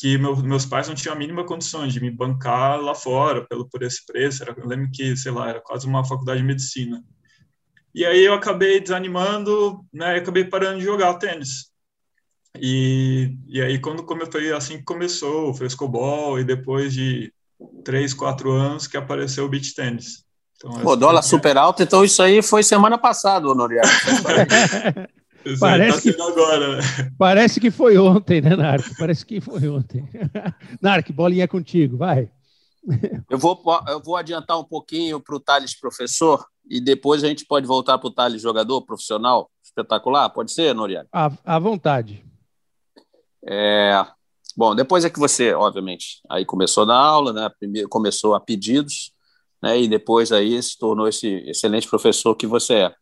que 0.00 0.16
meu, 0.16 0.34
meus 0.36 0.64
pais 0.64 0.88
não 0.88 0.94
tinham 0.94 1.14
a 1.14 1.18
mínima 1.18 1.44
condição 1.44 1.86
de 1.86 2.00
me 2.00 2.10
bancar 2.10 2.80
lá 2.80 2.94
fora 2.94 3.46
pelo 3.46 3.68
por 3.68 3.82
esse 3.82 4.04
preço. 4.06 4.42
Era, 4.42 4.54
eu 4.58 4.66
lembro 4.66 4.90
que, 4.90 5.14
sei 5.14 5.30
lá, 5.30 5.50
era 5.50 5.60
quase 5.60 5.86
uma 5.86 6.02
faculdade 6.04 6.40
de 6.40 6.46
medicina. 6.46 7.04
E 7.94 8.06
aí 8.06 8.24
eu 8.24 8.32
acabei 8.32 8.80
desanimando, 8.80 9.84
né? 9.92 10.16
acabei 10.16 10.44
parando 10.44 10.78
de 10.78 10.84
jogar 10.86 11.14
tênis. 11.18 11.70
E, 12.58 13.36
e 13.46 13.60
aí 13.60 13.78
quando 13.78 14.06
foi 14.32 14.52
assim 14.52 14.78
que 14.78 14.84
começou 14.84 15.50
o 15.50 15.54
frescobol 15.54 16.38
e 16.40 16.44
depois 16.44 16.94
de 16.94 17.32
três, 17.84 18.14
quatro 18.14 18.52
anos 18.52 18.86
que 18.86 18.96
apareceu 18.96 19.44
o 19.44 19.48
beach 19.48 19.74
tênis. 19.74 20.24
Então, 20.62 20.78
Pô, 20.82 20.94
dólar 20.94 21.22
super 21.22 21.56
alto, 21.56 21.82
então 21.82 22.04
isso 22.04 22.22
aí 22.22 22.42
foi 22.42 22.62
semana 22.62 22.98
passada, 22.98 23.48
Honoriaco. 23.48 23.88
parece, 25.58 26.12
que, 26.12 26.20
agora. 26.20 26.76
Né? 26.76 26.82
parece 27.16 27.58
que 27.58 27.70
foi 27.70 27.96
ontem, 27.96 28.42
né, 28.42 28.54
Narco? 28.54 28.90
Parece 28.98 29.24
que 29.24 29.40
foi 29.40 29.66
ontem. 29.68 30.06
Narco, 30.78 31.14
bolinha 31.14 31.48
contigo, 31.48 31.96
vai. 31.96 32.30
Eu 33.30 33.38
vou, 33.38 33.58
eu 33.88 34.02
vou 34.02 34.16
adiantar 34.16 34.58
um 34.58 34.64
pouquinho 34.64 35.18
para 35.18 35.34
o 35.34 35.40
Thales 35.40 35.78
professor 35.78 36.44
e 36.68 36.78
depois 36.78 37.24
a 37.24 37.28
gente 37.28 37.46
pode 37.46 37.66
voltar 37.66 37.96
para 37.96 38.08
o 38.08 38.12
Thales 38.12 38.42
jogador 38.42 38.82
profissional 38.82 39.50
espetacular. 39.64 40.28
Pode 40.28 40.52
ser, 40.52 40.74
Noriago? 40.74 41.08
À, 41.10 41.32
à 41.42 41.58
vontade. 41.58 42.22
É, 43.48 44.04
bom, 44.54 44.74
depois 44.74 45.06
é 45.06 45.10
que 45.10 45.18
você, 45.18 45.54
obviamente, 45.54 46.20
aí 46.28 46.44
começou 46.44 46.84
na 46.84 46.96
aula, 46.96 47.32
né? 47.32 47.50
Primeiro 47.58 47.88
começou 47.88 48.34
a 48.34 48.40
pedidos 48.40 49.14
né, 49.62 49.80
e 49.80 49.88
depois 49.88 50.32
aí 50.32 50.62
se 50.62 50.78
tornou 50.78 51.08
esse 51.08 51.28
excelente 51.48 51.88
professor 51.88 52.34
que 52.34 52.46
você 52.46 52.74
é. 52.74 52.94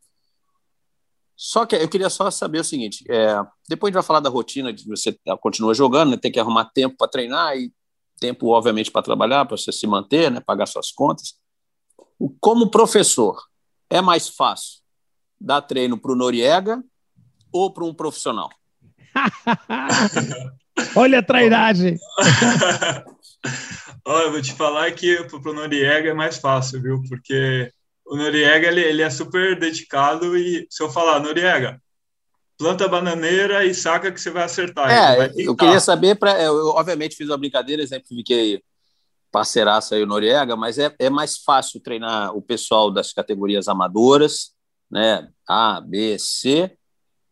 Só 1.36 1.64
que 1.64 1.76
eu 1.76 1.88
queria 1.88 2.10
só 2.10 2.30
saber 2.30 2.60
o 2.60 2.64
seguinte: 2.64 3.04
é, 3.08 3.40
depois 3.68 3.88
a 3.88 3.90
gente 3.90 3.94
vai 3.94 4.02
falar 4.02 4.20
da 4.20 4.28
rotina 4.28 4.72
de 4.72 4.84
você 4.86 5.16
continua 5.40 5.72
jogando, 5.72 6.10
né, 6.10 6.16
tem 6.16 6.32
que 6.32 6.40
arrumar 6.40 6.64
tempo 6.66 6.96
para 6.96 7.08
treinar 7.08 7.56
e 7.56 7.72
tempo, 8.18 8.48
obviamente, 8.48 8.90
para 8.90 9.02
trabalhar, 9.02 9.44
para 9.44 9.56
você 9.56 9.70
se 9.70 9.86
manter, 9.86 10.30
né, 10.30 10.40
pagar 10.40 10.66
suas 10.66 10.90
contas. 10.90 11.34
Como 12.40 12.70
professor, 12.70 13.40
é 13.88 14.00
mais 14.00 14.28
fácil 14.28 14.80
dar 15.40 15.62
treino 15.62 15.96
para 15.96 16.12
o 16.12 16.16
Noriega 16.16 16.82
ou 17.52 17.72
para 17.72 17.84
um 17.84 17.94
profissional? 17.94 18.50
Olha 20.94 21.18
a 21.18 21.22
trairagem! 21.22 21.98
Olha, 24.04 24.24
eu 24.24 24.32
vou 24.32 24.42
te 24.42 24.54
falar 24.54 24.90
que 24.92 25.22
para 25.24 25.50
o 25.50 25.54
Noriega 25.54 26.10
é 26.10 26.14
mais 26.14 26.38
fácil, 26.38 26.80
viu? 26.80 27.02
Porque 27.08 27.70
o 28.06 28.16
Noriega 28.16 28.68
ele, 28.68 28.80
ele 28.80 29.02
é 29.02 29.10
super 29.10 29.58
dedicado 29.58 30.36
e 30.36 30.66
se 30.70 30.82
eu 30.82 30.90
falar, 30.90 31.20
Noriega, 31.20 31.80
planta 32.56 32.88
bananeira 32.88 33.64
e 33.64 33.74
saca 33.74 34.10
que 34.10 34.20
você 34.20 34.30
vai 34.30 34.44
acertar. 34.44 34.90
É, 34.90 35.16
vai 35.16 35.32
eu 35.36 35.54
queria 35.54 35.80
saber, 35.80 36.16
pra, 36.16 36.40
eu 36.42 36.68
obviamente 36.68 37.16
fiz 37.16 37.28
uma 37.28 37.36
brincadeira, 37.36 37.82
exemplifiquei 37.82 38.62
parceiraço 39.30 39.94
aí 39.94 40.02
o 40.02 40.06
Noriega, 40.06 40.56
mas 40.56 40.78
é, 40.78 40.94
é 40.98 41.10
mais 41.10 41.36
fácil 41.36 41.80
treinar 41.80 42.34
o 42.34 42.42
pessoal 42.42 42.90
das 42.90 43.12
categorias 43.12 43.68
amadoras, 43.68 44.52
né, 44.90 45.28
A, 45.46 45.80
B, 45.80 46.18
C, 46.18 46.76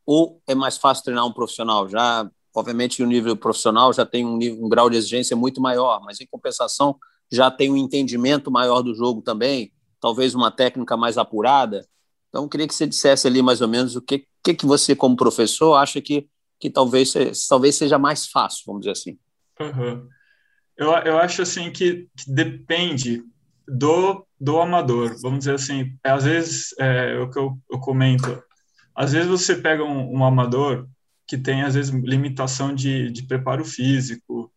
ou 0.04 0.40
é 0.46 0.54
mais 0.54 0.76
fácil 0.76 1.04
treinar 1.04 1.26
um 1.26 1.32
profissional 1.32 1.88
já 1.88 2.30
Obviamente, 2.56 3.02
o 3.02 3.06
nível 3.06 3.36
profissional 3.36 3.92
já 3.92 4.06
tem 4.06 4.24
um, 4.24 4.38
nível, 4.38 4.64
um 4.64 4.68
grau 4.70 4.88
de 4.88 4.96
exigência 4.96 5.36
muito 5.36 5.60
maior, 5.60 6.00
mas 6.02 6.22
em 6.22 6.26
compensação 6.26 6.96
já 7.30 7.50
tem 7.50 7.70
um 7.70 7.76
entendimento 7.76 8.50
maior 8.50 8.80
do 8.80 8.94
jogo 8.94 9.20
também, 9.20 9.70
talvez 10.00 10.34
uma 10.34 10.50
técnica 10.50 10.96
mais 10.96 11.18
apurada. 11.18 11.86
Então, 12.30 12.48
queria 12.48 12.66
que 12.66 12.74
você 12.74 12.86
dissesse 12.86 13.26
ali 13.26 13.42
mais 13.42 13.60
ou 13.60 13.68
menos 13.68 13.94
o 13.94 14.00
que, 14.00 14.26
que, 14.42 14.54
que 14.54 14.64
você, 14.64 14.96
como 14.96 15.14
professor, 15.16 15.74
acha 15.74 16.00
que, 16.00 16.28
que 16.58 16.70
talvez, 16.70 17.12
talvez 17.46 17.74
seja 17.74 17.98
mais 17.98 18.26
fácil, 18.26 18.62
vamos 18.66 18.80
dizer 18.80 18.92
assim. 18.92 19.18
Uhum. 19.60 20.08
Eu, 20.78 20.92
eu 21.04 21.18
acho 21.18 21.42
assim 21.42 21.70
que, 21.70 22.08
que, 22.16 22.30
depende 22.32 23.22
do, 23.68 24.26
do 24.40 24.58
amador, 24.58 25.14
vamos 25.20 25.40
dizer 25.40 25.56
assim. 25.56 25.94
Às 26.02 26.24
vezes, 26.24 26.74
é, 26.78 27.18
o 27.18 27.28
que 27.28 27.38
eu, 27.38 27.58
eu 27.70 27.78
comento, 27.80 28.42
às 28.94 29.12
vezes 29.12 29.28
você 29.28 29.56
pega 29.56 29.84
um, 29.84 30.18
um 30.18 30.24
amador 30.24 30.88
que 31.26 31.36
tem, 31.36 31.62
às 31.62 31.74
vezes, 31.74 31.92
limitação 31.92 32.74
de, 32.74 33.10
de 33.10 33.24
preparo 33.24 33.64
físico, 33.64 34.52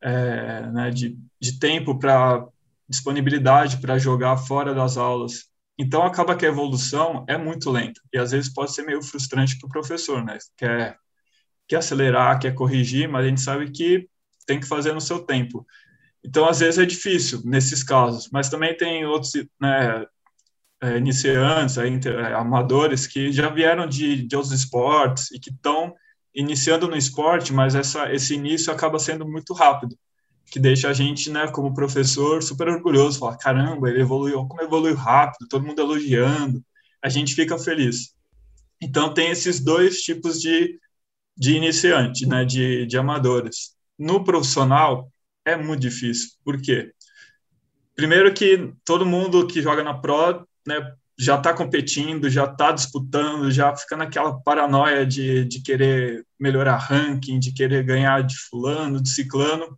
é, 0.00 0.66
né, 0.70 0.90
de, 0.90 1.18
de 1.40 1.58
tempo 1.58 1.98
para 1.98 2.46
disponibilidade 2.88 3.78
para 3.78 3.98
jogar 3.98 4.36
fora 4.36 4.74
das 4.74 4.96
aulas. 4.96 5.48
Então, 5.78 6.02
acaba 6.02 6.36
que 6.36 6.44
a 6.44 6.48
evolução 6.48 7.24
é 7.28 7.36
muito 7.36 7.70
lenta 7.70 8.00
e, 8.12 8.18
às 8.18 8.32
vezes, 8.32 8.52
pode 8.52 8.74
ser 8.74 8.82
meio 8.82 9.02
frustrante 9.02 9.58
para 9.58 9.68
o 9.68 9.70
professor, 9.70 10.24
né? 10.24 10.38
Quer, 10.56 10.98
quer 11.68 11.76
acelerar, 11.76 12.40
quer 12.40 12.54
corrigir, 12.54 13.08
mas 13.08 13.24
a 13.24 13.28
gente 13.28 13.40
sabe 13.40 13.70
que 13.70 14.08
tem 14.46 14.58
que 14.58 14.66
fazer 14.66 14.92
no 14.92 15.00
seu 15.00 15.20
tempo. 15.20 15.66
Então, 16.24 16.48
às 16.48 16.58
vezes 16.60 16.78
é 16.78 16.86
difícil 16.86 17.42
nesses 17.44 17.82
casos, 17.82 18.28
mas 18.32 18.48
também 18.48 18.76
tem 18.76 19.04
outros 19.06 19.32
né, 19.60 20.04
é, 20.80 20.96
iniciantes, 20.96 21.76
é, 21.76 22.34
amadores 22.34 23.06
que 23.06 23.30
já 23.30 23.48
vieram 23.48 23.86
de, 23.86 24.26
de 24.26 24.36
outros 24.36 24.52
esportes 24.52 25.30
e 25.30 25.38
que 25.38 25.50
estão 25.50 25.94
iniciando 26.38 26.86
no 26.86 26.96
esporte, 26.96 27.52
mas 27.52 27.74
essa, 27.74 28.12
esse 28.14 28.32
início 28.32 28.72
acaba 28.72 28.96
sendo 29.00 29.26
muito 29.26 29.52
rápido, 29.52 29.98
que 30.46 30.60
deixa 30.60 30.88
a 30.88 30.92
gente, 30.92 31.30
né, 31.30 31.48
como 31.48 31.74
professor, 31.74 32.40
super 32.44 32.68
orgulhoso, 32.68 33.18
falar, 33.18 33.36
caramba, 33.36 33.90
ele 33.90 34.02
evoluiu, 34.02 34.46
como 34.46 34.62
evoluiu 34.62 34.94
rápido, 34.94 35.48
todo 35.48 35.66
mundo 35.66 35.82
elogiando, 35.82 36.64
a 37.02 37.08
gente 37.08 37.34
fica 37.34 37.58
feliz. 37.58 38.14
Então, 38.80 39.12
tem 39.12 39.30
esses 39.32 39.58
dois 39.58 40.00
tipos 40.00 40.40
de, 40.40 40.78
de 41.36 41.56
iniciante, 41.56 42.24
né, 42.24 42.44
de, 42.44 42.86
de 42.86 42.96
amadores. 42.96 43.74
No 43.98 44.22
profissional, 44.22 45.10
é 45.44 45.56
muito 45.56 45.80
difícil. 45.80 46.30
Por 46.44 46.62
quê? 46.62 46.92
Primeiro 47.96 48.32
que 48.32 48.72
todo 48.84 49.04
mundo 49.04 49.44
que 49.44 49.60
joga 49.60 49.82
na 49.82 49.92
Pro 49.98 50.46
né, 50.64 50.94
já 51.18 51.36
está 51.36 51.52
competindo, 51.52 52.30
já 52.30 52.44
está 52.44 52.70
disputando, 52.70 53.50
já 53.50 53.74
fica 53.74 53.96
naquela 53.96 54.40
paranoia 54.40 55.04
de, 55.04 55.44
de 55.44 55.60
querer 55.60 56.24
melhorar 56.38 56.76
ranking, 56.76 57.40
de 57.40 57.52
querer 57.52 57.82
ganhar 57.82 58.22
de 58.22 58.36
fulano, 58.36 59.02
de 59.02 59.10
ciclano, 59.10 59.76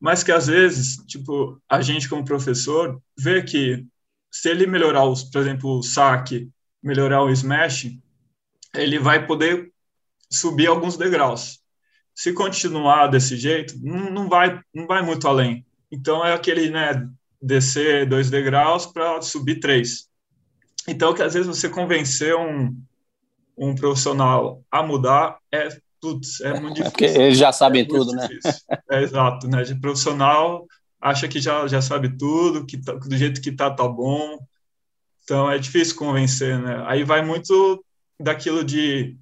mas 0.00 0.22
que 0.22 0.32
às 0.32 0.46
vezes, 0.46 0.96
tipo, 1.06 1.60
a 1.68 1.82
gente 1.82 2.08
como 2.08 2.24
professor 2.24 3.00
vê 3.18 3.42
que 3.42 3.86
se 4.30 4.48
ele 4.48 4.66
melhorar, 4.66 5.04
os, 5.04 5.22
por 5.24 5.40
exemplo, 5.40 5.78
o 5.78 5.82
saque, 5.82 6.50
melhorar 6.82 7.22
o 7.22 7.30
smash, 7.30 7.98
ele 8.74 8.98
vai 8.98 9.26
poder 9.26 9.70
subir 10.30 10.66
alguns 10.66 10.96
degraus. 10.96 11.60
Se 12.14 12.32
continuar 12.32 13.08
desse 13.08 13.36
jeito, 13.36 13.74
não, 13.82 14.10
não 14.10 14.28
vai 14.28 14.60
não 14.74 14.86
vai 14.86 15.02
muito 15.02 15.28
além. 15.28 15.64
Então 15.90 16.24
é 16.24 16.32
aquele, 16.32 16.70
né, 16.70 17.08
descer 17.40 18.08
dois 18.08 18.30
degraus 18.30 18.86
para 18.86 19.20
subir 19.22 19.60
três. 19.60 20.08
Então, 20.88 21.14
que 21.14 21.22
às 21.22 21.34
vezes 21.34 21.48
você 21.48 21.68
convencer 21.68 22.34
um, 22.36 22.76
um 23.56 23.74
profissional 23.74 24.62
a 24.70 24.82
mudar 24.82 25.38
é, 25.52 25.68
putz, 26.00 26.40
é 26.40 26.60
muito 26.60 26.76
difícil. 26.76 26.90
Porque 26.90 27.04
eles 27.04 27.38
já 27.38 27.52
sabem 27.52 27.82
é 27.82 27.84
tudo, 27.86 28.12
né? 28.12 28.28
É, 28.90 29.02
exato, 29.02 29.48
né? 29.48 29.62
De 29.62 29.74
profissional 29.74 30.66
acha 31.00 31.28
que 31.28 31.40
já, 31.40 31.66
já 31.66 31.82
sabe 31.82 32.16
tudo, 32.16 32.64
que 32.64 32.78
tá, 32.78 32.94
do 32.94 33.16
jeito 33.16 33.40
que 33.40 33.52
tá, 33.52 33.70
tá 33.70 33.86
bom. 33.86 34.38
Então, 35.22 35.50
é 35.50 35.58
difícil 35.58 35.96
convencer, 35.96 36.58
né? 36.58 36.82
Aí 36.86 37.04
vai 37.04 37.22
muito 37.22 37.84
daquilo 38.20 38.64
de 38.64 39.16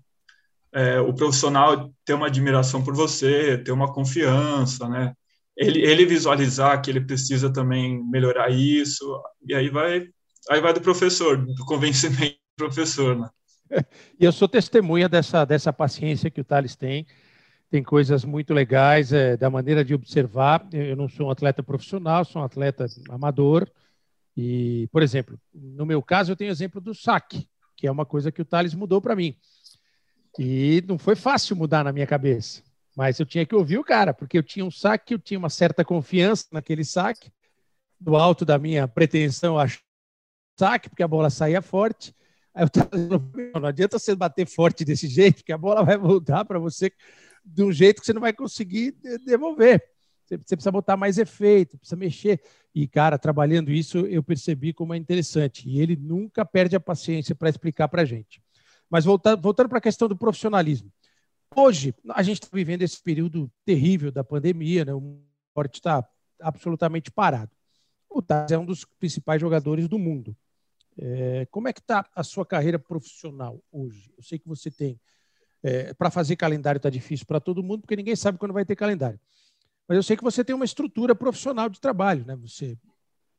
é, 0.73 1.01
o 1.01 1.13
profissional 1.13 1.93
ter 2.05 2.15
uma 2.15 2.27
admiração 2.27 2.83
por 2.83 2.95
você, 2.95 3.59
ter 3.59 3.73
uma 3.73 3.93
confiança, 3.93 4.89
né? 4.89 5.13
ele, 5.57 5.81
ele 5.83 6.07
visualizar 6.07 6.81
que 6.81 6.91
ele 6.91 7.01
precisa 7.01 7.53
também 7.53 8.03
melhorar 8.05 8.51
isso, 8.51 9.21
e 9.47 9.55
aí 9.55 9.69
vai, 9.69 10.09
aí 10.51 10.61
vai 10.61 10.73
do 10.73 10.81
professor, 10.81 11.37
do 11.37 11.65
convencimento 11.65 12.37
do 12.57 12.65
professor, 12.67 13.19
né? 13.19 13.29
E 14.21 14.25
eu 14.25 14.33
sou 14.33 14.47
testemunha 14.47 15.09
dessa, 15.09 15.45
dessa 15.45 15.73
paciência 15.73 16.31
que 16.31 16.41
o 16.41 16.45
Thales 16.45 16.77
tem. 16.77 17.07
Tem 17.71 17.83
coisas 17.83 18.23
muito 18.23 18.53
legais 18.53 19.13
é, 19.13 19.35
da 19.37 19.49
maneira 19.49 19.83
de 19.83 19.95
observar. 19.95 20.69
Eu 20.73 20.95
não 20.95 21.09
sou 21.09 21.29
um 21.29 21.31
atleta 21.31 21.63
profissional, 21.63 22.25
sou 22.25 22.43
um 22.43 22.45
atleta 22.45 22.87
amador. 23.09 23.67
E, 24.37 24.89
por 24.93 25.03
exemplo, 25.03 25.41
no 25.55 25.87
meu 25.87 26.03
caso, 26.03 26.33
eu 26.33 26.37
tenho 26.37 26.51
exemplo 26.51 26.81
do 26.81 26.95
saque, 26.95 27.49
que 27.77 27.87
é 27.87 27.91
uma 27.91 28.05
coisa 28.05 28.31
que 28.31 28.43
o 28.43 28.45
Thales 28.45 28.75
mudou 28.75 29.01
para 29.01 29.17
mim. 29.17 29.37
E 30.39 30.83
não 30.87 30.99
foi 30.99 31.17
fácil 31.17 31.57
mudar 31.57 31.85
na 31.85 31.93
minha 31.93 32.07
cabeça. 32.07 32.63
Mas 32.95 33.19
eu 33.19 33.27
tinha 33.27 33.47
que 33.47 33.55
ouvir 33.55 33.79
o 33.79 33.85
cara, 33.85 34.13
porque 34.13 34.37
eu 34.37 34.43
tinha 34.43 34.65
um 34.65 34.71
saque, 34.71 35.15
eu 35.15 35.19
tinha 35.19 35.39
uma 35.39 35.51
certa 35.51 35.83
confiança 35.83 36.47
naquele 36.53 36.85
saque, 36.85 37.33
do 37.99 38.17
alto 38.17 38.45
da 38.45 38.59
minha 38.59 38.87
pretensão 38.87 39.59
a 39.59 39.67
saque, 40.57 40.89
porque 40.89 41.03
a 41.03 41.09
bola 41.09 41.31
saía 41.31 41.63
forte. 41.63 42.15
Aí 42.55 42.65
eu 42.65 42.71
tava 42.71 42.91
não 43.61 43.69
adianta 43.69 43.99
você 43.99 44.15
bater 44.15 44.47
forte 44.47 44.85
desse 44.85 45.09
jeito, 45.09 45.37
porque 45.37 45.53
a 45.53 45.59
bola 45.59 45.83
vai 45.83 45.97
voltar 45.97 46.45
para 46.45 46.59
você 46.59 46.93
de 47.45 47.63
um 47.63 47.73
jeito 47.73 48.01
que 48.01 48.07
você 48.07 48.13
não 48.13 48.21
vai 48.21 48.33
conseguir 48.33 48.93
devolver. 49.25 49.83
Você 50.25 50.57
precisa 50.57 50.71
botar 50.71 50.97
mais 50.97 51.19
efeito, 51.19 51.77
precisa 51.77 51.97
mexer. 51.97 52.41
E, 52.75 52.87
cara, 52.87 53.19
trabalhando 53.19 53.71
isso, 53.71 53.99
eu 53.99 54.23
percebi 54.23 54.73
como 54.73 54.95
é 54.95 54.97
interessante. 54.97 55.69
E 55.69 55.81
ele 55.81 55.97
nunca 55.97 56.45
perde 56.45 56.77
a 56.77 56.81
paciência 56.81 57.35
para 57.35 57.51
explicar 57.51 57.89
para 57.89 58.03
a 58.03 58.05
gente. 58.05 58.43
Mas 58.89 59.05
voltando, 59.05 59.43
voltando 59.43 59.69
para 59.69 59.79
a 59.79 59.83
questão 59.83 60.09
do 60.09 60.17
profissionalismo. 60.17 60.91
Hoje, 61.55 61.95
a 62.11 62.23
gente 62.23 62.43
está 62.43 62.49
vivendo 62.55 62.83
esse 62.83 63.03
período 63.03 63.51
terrível 63.65 64.11
da 64.11 64.25
pandemia, 64.25 64.87
né? 64.87 64.95
o 64.95 65.21
esporte 65.49 65.75
está 65.75 66.07
absolutamente 66.41 67.11
parado. 67.11 67.51
O 68.09 68.23
Taz 68.23 68.51
é 68.53 68.59
um 68.59 68.65
dos 68.65 68.87
principais 68.99 69.41
jogadores 69.41 69.87
do 69.87 69.99
mundo. 69.99 70.35
É, 70.99 71.47
como 71.51 71.69
é 71.69 71.73
que 71.73 71.81
está 71.81 72.07
a 72.15 72.23
sua 72.23 72.45
carreira 72.45 72.79
profissional 72.79 73.63
hoje? 73.71 74.13
Eu 74.17 74.23
sei 74.23 74.39
que 74.39 74.49
você 74.49 74.71
tem. 74.71 75.01
É, 75.63 75.95
para 75.95 76.11
fazer 76.11 76.37
calendário 76.37 76.79
está 76.79 76.91
difícil 76.91 77.25
para 77.25 77.39
todo 77.39 77.63
mundo, 77.63 77.83
porque 77.83 77.97
ninguém 77.97 78.17
sabe 78.17 78.39
quando 78.39 78.53
vai 78.53 78.65
ter 78.65 78.75
calendário. 78.75 79.19
Mas 79.89 79.97
eu 79.97 80.03
sei 80.03 80.17
que 80.17 80.25
você 80.25 80.45
tem 80.45 80.55
uma 80.55 80.65
estrutura 80.65 81.15
profissional 81.15 81.69
de 81.69 81.81
trabalho, 81.81 82.25
né? 82.27 82.37
Você 82.37 82.77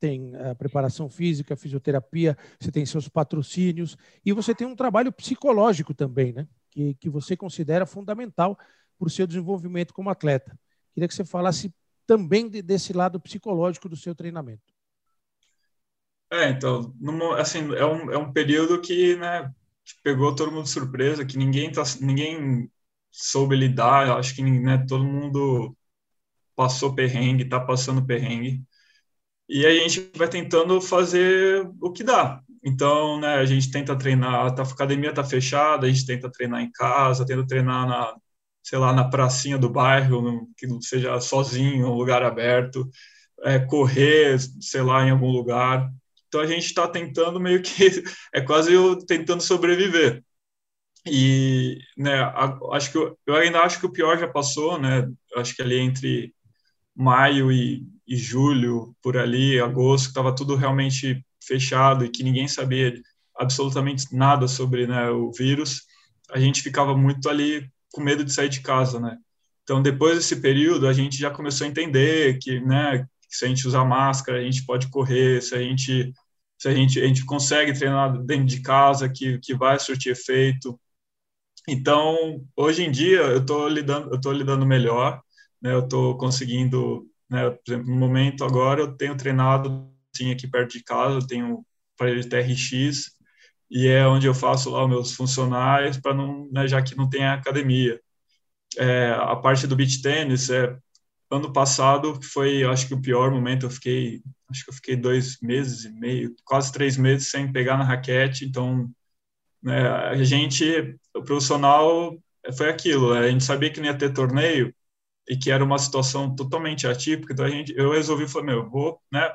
tem 0.00 0.34
a 0.36 0.54
preparação 0.54 1.08
física, 1.08 1.56
fisioterapia, 1.56 2.36
você 2.58 2.70
tem 2.70 2.84
seus 2.84 3.08
patrocínios 3.08 3.96
e 4.24 4.32
você 4.32 4.54
tem 4.54 4.66
um 4.66 4.76
trabalho 4.76 5.12
psicológico 5.12 5.94
também, 5.94 6.32
né? 6.32 6.46
que, 6.74 6.94
que 6.94 7.08
você 7.08 7.36
considera 7.36 7.86
fundamental 7.86 8.58
para 8.98 9.06
o 9.06 9.10
seu 9.10 9.26
desenvolvimento 9.26 9.94
como 9.94 10.10
atleta. 10.10 10.58
Queria 10.92 11.08
que 11.08 11.14
você 11.14 11.24
falasse 11.24 11.72
também 12.06 12.48
de, 12.48 12.60
desse 12.60 12.92
lado 12.92 13.20
psicológico 13.20 13.88
do 13.88 13.96
seu 13.96 14.14
treinamento. 14.14 14.73
É, 16.30 16.48
então, 16.50 16.92
assim, 17.38 17.60
é 17.74 17.84
um, 17.86 18.10
é 18.10 18.18
um 18.18 18.32
período 18.32 18.80
que, 18.80 19.16
né, 19.16 19.48
que 19.84 19.94
pegou 20.02 20.34
todo 20.34 20.50
mundo 20.50 20.64
de 20.64 20.70
surpresa, 20.70 21.24
que 21.24 21.38
ninguém, 21.38 21.70
tá, 21.70 21.82
ninguém 22.00 22.70
soube 23.10 23.54
lidar, 23.54 24.10
acho 24.18 24.34
que 24.34 24.42
né, 24.42 24.84
todo 24.88 25.04
mundo 25.04 25.76
passou 26.56 26.94
perrengue, 26.94 27.44
está 27.44 27.60
passando 27.60 28.06
perrengue, 28.06 28.62
e 29.48 29.66
a 29.66 29.72
gente 29.74 30.10
vai 30.16 30.28
tentando 30.28 30.80
fazer 30.80 31.68
o 31.80 31.92
que 31.92 32.04
dá. 32.04 32.42
Então, 32.64 33.20
né, 33.20 33.36
a 33.36 33.46
gente 33.46 33.70
tenta 33.70 33.96
treinar, 33.98 34.54
tá, 34.54 34.62
a 34.62 34.66
academia 34.66 35.10
está 35.10 35.24
fechada, 35.24 35.86
a 35.86 35.90
gente 35.90 36.06
tenta 36.06 36.30
treinar 36.32 36.62
em 36.62 36.72
casa, 36.72 37.26
tenta 37.26 37.46
treinar 37.46 37.86
na, 37.88 38.14
sei 38.62 38.78
lá, 38.78 38.92
na 38.92 39.08
pracinha 39.08 39.58
do 39.58 39.70
bairro, 39.70 40.48
que 40.56 40.66
não 40.66 40.80
seja 40.82 41.20
sozinho, 41.20 41.88
um 41.88 41.94
lugar 41.94 42.22
aberto, 42.22 42.88
é, 43.44 43.58
correr, 43.60 44.38
sei 44.60 44.82
lá, 44.82 45.04
em 45.06 45.10
algum 45.10 45.30
lugar. 45.30 45.90
Então 46.34 46.42
a 46.42 46.48
gente 46.48 46.66
está 46.66 46.88
tentando 46.88 47.38
meio 47.38 47.62
que 47.62 48.02
é 48.34 48.40
quase 48.40 48.72
eu 48.72 48.98
tentando 48.98 49.40
sobreviver. 49.40 50.20
E, 51.06 51.78
né, 51.96 52.22
acho 52.72 52.90
que 52.90 52.98
eu, 52.98 53.16
eu 53.24 53.36
ainda 53.36 53.60
acho 53.60 53.78
que 53.78 53.86
o 53.86 53.92
pior 53.92 54.18
já 54.18 54.26
passou, 54.26 54.76
né? 54.76 55.08
Acho 55.36 55.54
que 55.54 55.62
ali 55.62 55.78
entre 55.78 56.34
maio 56.92 57.52
e, 57.52 57.86
e 58.04 58.16
julho, 58.16 58.96
por 59.00 59.16
ali, 59.16 59.60
agosto, 59.60 60.08
estava 60.08 60.34
tudo 60.34 60.56
realmente 60.56 61.24
fechado 61.40 62.04
e 62.04 62.10
que 62.10 62.24
ninguém 62.24 62.48
sabia 62.48 63.00
absolutamente 63.36 64.06
nada 64.12 64.48
sobre 64.48 64.88
né, 64.88 65.10
o 65.10 65.30
vírus, 65.30 65.82
a 66.30 66.40
gente 66.40 66.62
ficava 66.62 66.96
muito 66.96 67.28
ali 67.28 67.68
com 67.92 68.00
medo 68.00 68.24
de 68.24 68.32
sair 68.32 68.48
de 68.48 68.60
casa, 68.60 68.98
né? 68.98 69.16
Então, 69.62 69.80
depois 69.80 70.16
desse 70.16 70.40
período, 70.40 70.88
a 70.88 70.92
gente 70.92 71.16
já 71.16 71.30
começou 71.30 71.64
a 71.64 71.70
entender 71.70 72.38
que, 72.40 72.60
né, 72.60 73.06
que 73.28 73.36
se 73.36 73.44
a 73.44 73.48
gente 73.48 73.66
usar 73.68 73.84
máscara, 73.84 74.38
a 74.38 74.42
gente 74.42 74.64
pode 74.64 74.88
correr, 74.88 75.40
se 75.40 75.54
a 75.54 75.58
gente 75.58 76.12
se 76.64 76.68
a 76.68 76.74
gente 76.74 76.98
a 77.00 77.06
gente 77.06 77.26
consegue 77.26 77.74
treinar 77.74 78.16
dentro 78.24 78.46
de 78.46 78.62
casa, 78.62 79.08
que 79.08 79.38
que 79.38 79.54
vai 79.54 79.78
surtir 79.78 80.12
efeito. 80.12 80.80
Então, 81.68 82.42
hoje 82.56 82.84
em 82.84 82.90
dia, 82.90 83.20
eu 83.20 83.38
estou 83.40 83.68
lidando 83.68 84.18
eu 84.24 84.32
lidando 84.32 84.66
melhor, 84.66 85.22
né? 85.60 85.72
Eu 85.74 85.80
estou 85.80 86.16
conseguindo, 86.18 87.06
né, 87.30 87.50
por 87.50 87.62
exemplo, 87.68 87.90
no 87.90 87.96
momento 87.98 88.44
agora 88.44 88.80
eu 88.80 88.96
tenho 88.96 89.16
treinado 89.16 89.90
assim, 90.14 90.32
aqui 90.32 90.46
perto 90.48 90.72
de 90.72 90.82
casa, 90.84 91.16
eu 91.16 91.26
tenho 91.26 91.66
aparelho 91.96 92.28
TRX, 92.28 93.12
e 93.70 93.88
é 93.88 94.06
onde 94.06 94.26
eu 94.26 94.34
faço 94.34 94.70
lá 94.70 94.84
os 94.84 94.88
meus 94.90 95.12
funcionários, 95.14 95.98
para 95.98 96.14
não, 96.14 96.48
né, 96.52 96.68
já 96.68 96.82
que 96.82 96.96
não 96.96 97.08
tem 97.10 97.26
academia. 97.26 98.00
É, 98.78 99.10
a 99.12 99.36
parte 99.36 99.66
do 99.66 99.76
beach 99.76 100.02
tênis, 100.02 100.50
é, 100.50 100.76
ano 101.34 101.52
passado 101.52 102.20
foi, 102.22 102.64
acho 102.64 102.88
que 102.88 102.94
o 102.94 103.00
pior 103.00 103.30
momento, 103.30 103.66
eu 103.66 103.70
fiquei, 103.70 104.22
acho 104.50 104.64
que 104.64 104.70
eu 104.70 104.74
fiquei 104.74 104.96
dois 104.96 105.38
meses 105.40 105.84
e 105.84 105.90
meio, 105.92 106.34
quase 106.44 106.72
três 106.72 106.96
meses 106.96 107.30
sem 107.30 107.52
pegar 107.52 107.76
na 107.76 107.84
raquete, 107.84 108.44
então, 108.44 108.90
né, 109.62 109.88
a 109.88 110.22
gente, 110.22 110.96
o 111.14 111.22
profissional, 111.22 112.16
foi 112.56 112.68
aquilo, 112.68 113.14
né, 113.14 113.20
a 113.20 113.30
gente 113.30 113.44
sabia 113.44 113.70
que 113.70 113.80
não 113.80 113.86
ia 113.86 113.98
ter 113.98 114.12
torneio, 114.12 114.74
e 115.28 115.36
que 115.36 115.50
era 115.50 115.64
uma 115.64 115.78
situação 115.78 116.34
totalmente 116.34 116.86
atípica, 116.86 117.32
então 117.32 117.46
a 117.46 117.50
gente, 117.50 117.74
eu 117.76 117.92
resolvi, 117.92 118.28
falei, 118.28 118.48
meu, 118.48 118.64
eu 118.64 118.70
vou, 118.70 119.00
né, 119.12 119.30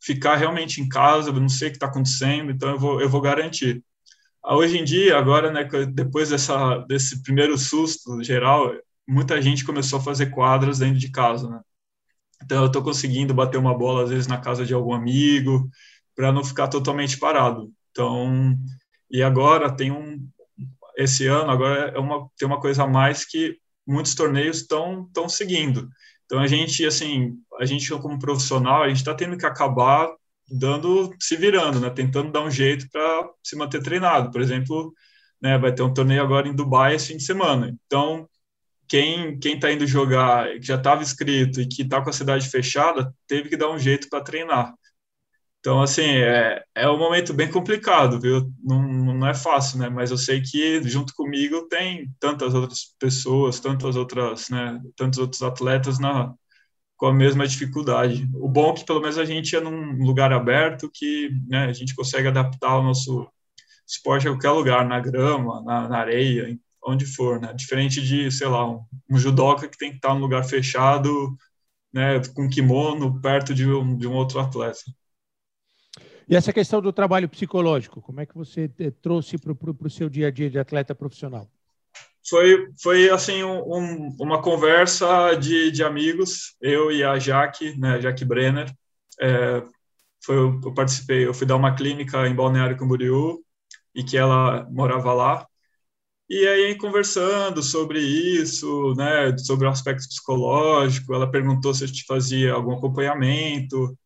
ficar 0.00 0.36
realmente 0.36 0.80
em 0.80 0.88
casa, 0.88 1.30
eu 1.30 1.34
não 1.34 1.48
sei 1.48 1.68
o 1.68 1.70
que 1.70 1.76
está 1.76 1.86
acontecendo, 1.86 2.50
então 2.50 2.70
eu 2.70 2.78
vou, 2.78 3.00
eu 3.00 3.08
vou 3.08 3.20
garantir. 3.20 3.82
Ah, 4.42 4.56
hoje 4.56 4.78
em 4.78 4.84
dia, 4.84 5.18
agora, 5.18 5.50
né, 5.50 5.64
depois 5.92 6.30
dessa, 6.30 6.78
desse 6.88 7.22
primeiro 7.22 7.58
susto 7.58 8.22
geral, 8.22 8.72
muita 9.06 9.40
gente 9.40 9.64
começou 9.64 9.98
a 9.98 10.02
fazer 10.02 10.26
quadras 10.26 10.78
dentro 10.78 10.98
de 10.98 11.10
casa, 11.10 11.48
né? 11.48 11.60
Então 12.42 12.60
eu 12.62 12.66
estou 12.66 12.82
conseguindo 12.82 13.34
bater 13.34 13.58
uma 13.58 13.76
bola 13.76 14.04
às 14.04 14.10
vezes 14.10 14.26
na 14.26 14.38
casa 14.38 14.64
de 14.64 14.74
algum 14.74 14.92
amigo 14.94 15.68
para 16.14 16.32
não 16.32 16.44
ficar 16.44 16.68
totalmente 16.68 17.18
parado. 17.18 17.72
Então 17.90 18.56
e 19.10 19.22
agora 19.22 19.74
tem 19.74 19.90
um 19.92 20.28
esse 20.96 21.26
ano 21.26 21.50
agora 21.50 21.92
é 21.94 21.98
uma 21.98 22.28
tem 22.38 22.46
uma 22.48 22.60
coisa 22.60 22.84
a 22.84 22.86
mais 22.86 23.24
que 23.24 23.58
muitos 23.86 24.14
torneios 24.14 24.58
estão 24.58 25.04
estão 25.06 25.28
seguindo. 25.28 25.88
Então 26.24 26.38
a 26.40 26.46
gente 26.46 26.84
assim 26.84 27.34
a 27.60 27.64
gente 27.64 27.88
como 27.98 28.18
profissional 28.18 28.82
a 28.82 28.88
gente 28.88 28.98
está 28.98 29.14
tendo 29.14 29.36
que 29.38 29.46
acabar 29.46 30.08
dando 30.48 31.14
se 31.20 31.36
virando, 31.36 31.80
né? 31.80 31.90
Tentando 31.90 32.32
dar 32.32 32.42
um 32.42 32.50
jeito 32.50 32.88
para 32.90 33.30
se 33.42 33.56
manter 33.56 33.82
treinado. 33.82 34.30
Por 34.30 34.40
exemplo, 34.40 34.92
né? 35.40 35.58
Vai 35.58 35.74
ter 35.74 35.82
um 35.82 35.92
torneio 35.92 36.22
agora 36.22 36.48
em 36.48 36.54
Dubai 36.54 36.94
esse 36.94 37.08
fim 37.08 37.16
de 37.16 37.24
semana. 37.24 37.74
Então 37.86 38.28
quem 38.88 39.38
quem 39.38 39.54
está 39.54 39.72
indo 39.72 39.86
jogar, 39.86 40.48
que 40.54 40.66
já 40.66 40.76
estava 40.76 41.02
inscrito 41.02 41.60
e 41.60 41.68
que 41.68 41.82
está 41.82 42.02
com 42.02 42.10
a 42.10 42.12
cidade 42.12 42.48
fechada, 42.48 43.14
teve 43.26 43.48
que 43.48 43.56
dar 43.56 43.70
um 43.70 43.78
jeito 43.78 44.08
para 44.08 44.24
treinar. 44.24 44.74
Então, 45.60 45.82
assim, 45.82 46.02
é, 46.02 46.64
é 46.76 46.88
um 46.88 46.98
momento 46.98 47.34
bem 47.34 47.50
complicado, 47.50 48.20
viu? 48.20 48.52
Não, 48.62 48.82
não 49.14 49.26
é 49.26 49.34
fácil, 49.34 49.78
né? 49.80 49.88
Mas 49.88 50.12
eu 50.12 50.16
sei 50.16 50.40
que 50.40 50.80
junto 50.88 51.12
comigo 51.14 51.66
tem 51.68 52.08
tantas 52.20 52.54
outras 52.54 52.94
pessoas, 52.98 53.58
tantas 53.58 53.96
outras, 53.96 54.48
né? 54.48 54.80
Tantos 54.94 55.18
outros 55.18 55.42
atletas 55.42 55.98
na, 55.98 56.32
com 56.96 57.06
a 57.06 57.14
mesma 57.14 57.46
dificuldade. 57.46 58.28
O 58.34 58.48
bom 58.48 58.70
é 58.72 58.74
que 58.74 58.84
pelo 58.84 59.00
menos 59.00 59.18
a 59.18 59.24
gente 59.24 59.56
é 59.56 59.60
num 59.60 60.04
lugar 60.04 60.32
aberto 60.32 60.90
que 60.92 61.30
né, 61.48 61.66
a 61.66 61.72
gente 61.72 61.94
consegue 61.94 62.28
adaptar 62.28 62.78
o 62.78 62.82
nosso 62.82 63.28
esporte 63.86 64.28
a 64.28 64.32
qualquer 64.32 64.50
lugar, 64.50 64.86
na 64.86 65.00
grama, 65.00 65.62
na, 65.62 65.88
na 65.88 65.98
areia, 65.98 66.58
onde 66.86 67.04
for, 67.04 67.40
né? 67.40 67.52
Diferente 67.52 68.00
de, 68.00 68.30
sei 68.30 68.46
lá, 68.46 68.68
um, 68.68 68.84
um 69.10 69.18
judoca 69.18 69.68
que 69.68 69.76
tem 69.76 69.90
que 69.90 69.96
estar 69.96 70.14
num 70.14 70.20
lugar 70.20 70.44
fechado, 70.44 71.36
né, 71.92 72.20
com 72.34 72.48
kimono, 72.48 73.20
perto 73.20 73.54
de 73.54 73.66
um, 73.68 73.96
de 73.96 74.06
um 74.06 74.12
outro 74.12 74.38
atleta. 74.38 74.78
E 76.28 76.34
essa 76.34 76.52
questão 76.52 76.80
do 76.80 76.92
trabalho 76.92 77.28
psicológico, 77.28 78.02
como 78.02 78.20
é 78.20 78.26
que 78.26 78.34
você 78.34 78.70
eh, 78.78 78.90
trouxe 78.90 79.38
para 79.38 79.52
o 79.52 79.90
seu 79.90 80.08
dia 80.08 80.26
a 80.28 80.30
dia 80.30 80.50
de 80.50 80.58
atleta 80.58 80.94
profissional? 80.94 81.48
Foi, 82.28 82.68
foi 82.82 83.08
assim, 83.08 83.44
um, 83.44 84.14
uma 84.18 84.42
conversa 84.42 85.34
de, 85.34 85.70
de 85.70 85.84
amigos, 85.84 86.56
eu 86.60 86.90
e 86.90 87.04
a 87.04 87.18
Jaque, 87.18 87.78
né, 87.78 88.00
Jaque 88.00 88.24
Brenner, 88.24 88.72
é, 89.20 89.62
foi, 90.24 90.36
eu 90.36 90.74
participei, 90.74 91.24
eu 91.24 91.32
fui 91.32 91.46
dar 91.46 91.54
uma 91.54 91.76
clínica 91.76 92.26
em 92.26 92.34
Balneário 92.34 92.76
Camboriú, 92.76 93.40
e 93.94 94.04
que 94.04 94.18
ela 94.18 94.68
morava 94.70 95.14
lá, 95.14 95.46
e 96.28 96.46
aí, 96.46 96.76
conversando 96.76 97.62
sobre 97.62 98.00
isso, 98.00 98.94
né, 98.96 99.36
sobre 99.38 99.66
o 99.66 99.70
aspecto 99.70 100.08
psicológico, 100.08 101.14
ela 101.14 101.30
perguntou 101.30 101.72
se 101.74 101.84
a 101.84 101.86
gente 101.86 102.04
fazia 102.04 102.52
algum 102.52 102.72
acompanhamento. 102.74 103.96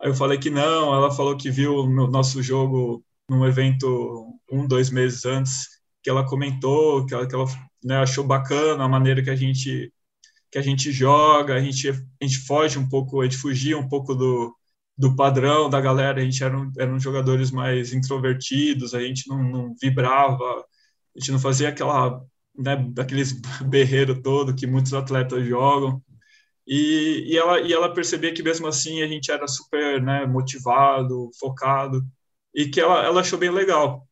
Aí 0.00 0.10
eu 0.10 0.14
falei 0.14 0.38
que 0.38 0.50
não, 0.50 0.94
ela 0.94 1.10
falou 1.10 1.36
que 1.36 1.50
viu 1.50 1.74
o 1.76 2.08
nosso 2.08 2.42
jogo 2.42 3.04
num 3.28 3.46
evento 3.46 4.38
um, 4.50 4.66
dois 4.66 4.90
meses 4.90 5.24
antes, 5.24 5.68
que 6.02 6.10
ela 6.10 6.26
comentou, 6.26 7.06
que 7.06 7.14
ela, 7.14 7.26
que 7.28 7.34
ela 7.34 7.46
né, 7.84 7.96
achou 7.98 8.24
bacana 8.24 8.84
a 8.84 8.88
maneira 8.88 9.22
que 9.22 9.30
a 9.30 9.36
gente 9.36 9.92
que 10.50 10.58
a 10.58 10.62
gente 10.62 10.90
joga, 10.92 11.54
a 11.54 11.60
gente, 11.60 11.88
a 11.90 12.24
gente 12.24 12.38
foge 12.46 12.78
um 12.78 12.88
pouco, 12.88 13.20
a 13.20 13.24
gente 13.24 13.36
fugia 13.36 13.78
um 13.78 13.88
pouco 13.88 14.14
do, 14.14 14.54
do 14.96 15.14
padrão 15.14 15.68
da 15.70 15.80
galera, 15.80 16.20
a 16.20 16.24
gente 16.24 16.42
eram, 16.42 16.72
eram 16.78 16.98
jogadores 16.98 17.50
mais 17.50 17.92
introvertidos, 17.92 18.94
a 18.94 19.00
gente 19.00 19.28
não, 19.28 19.42
não 19.42 19.74
vibrava, 19.80 20.64
a 21.18 21.20
gente 21.20 21.32
não 21.32 21.38
fazia 21.40 21.68
aquela, 21.68 22.24
né, 22.56 22.76
daqueles 22.90 23.32
berreiro 23.66 24.22
todo 24.22 24.54
que 24.54 24.66
muitos 24.66 24.94
atletas 24.94 25.44
jogam. 25.46 26.02
E, 26.66 27.24
e, 27.32 27.38
ela, 27.38 27.60
e 27.60 27.72
ela 27.72 27.92
percebia 27.92 28.32
que 28.32 28.42
mesmo 28.42 28.66
assim 28.68 29.02
a 29.02 29.08
gente 29.08 29.30
era 29.30 29.48
super 29.48 30.02
né, 30.02 30.26
motivado, 30.26 31.30
focado, 31.40 32.02
e 32.54 32.68
que 32.68 32.80
ela, 32.80 33.04
ela 33.04 33.20
achou 33.22 33.38
bem 33.38 33.50
legal. 33.50 34.06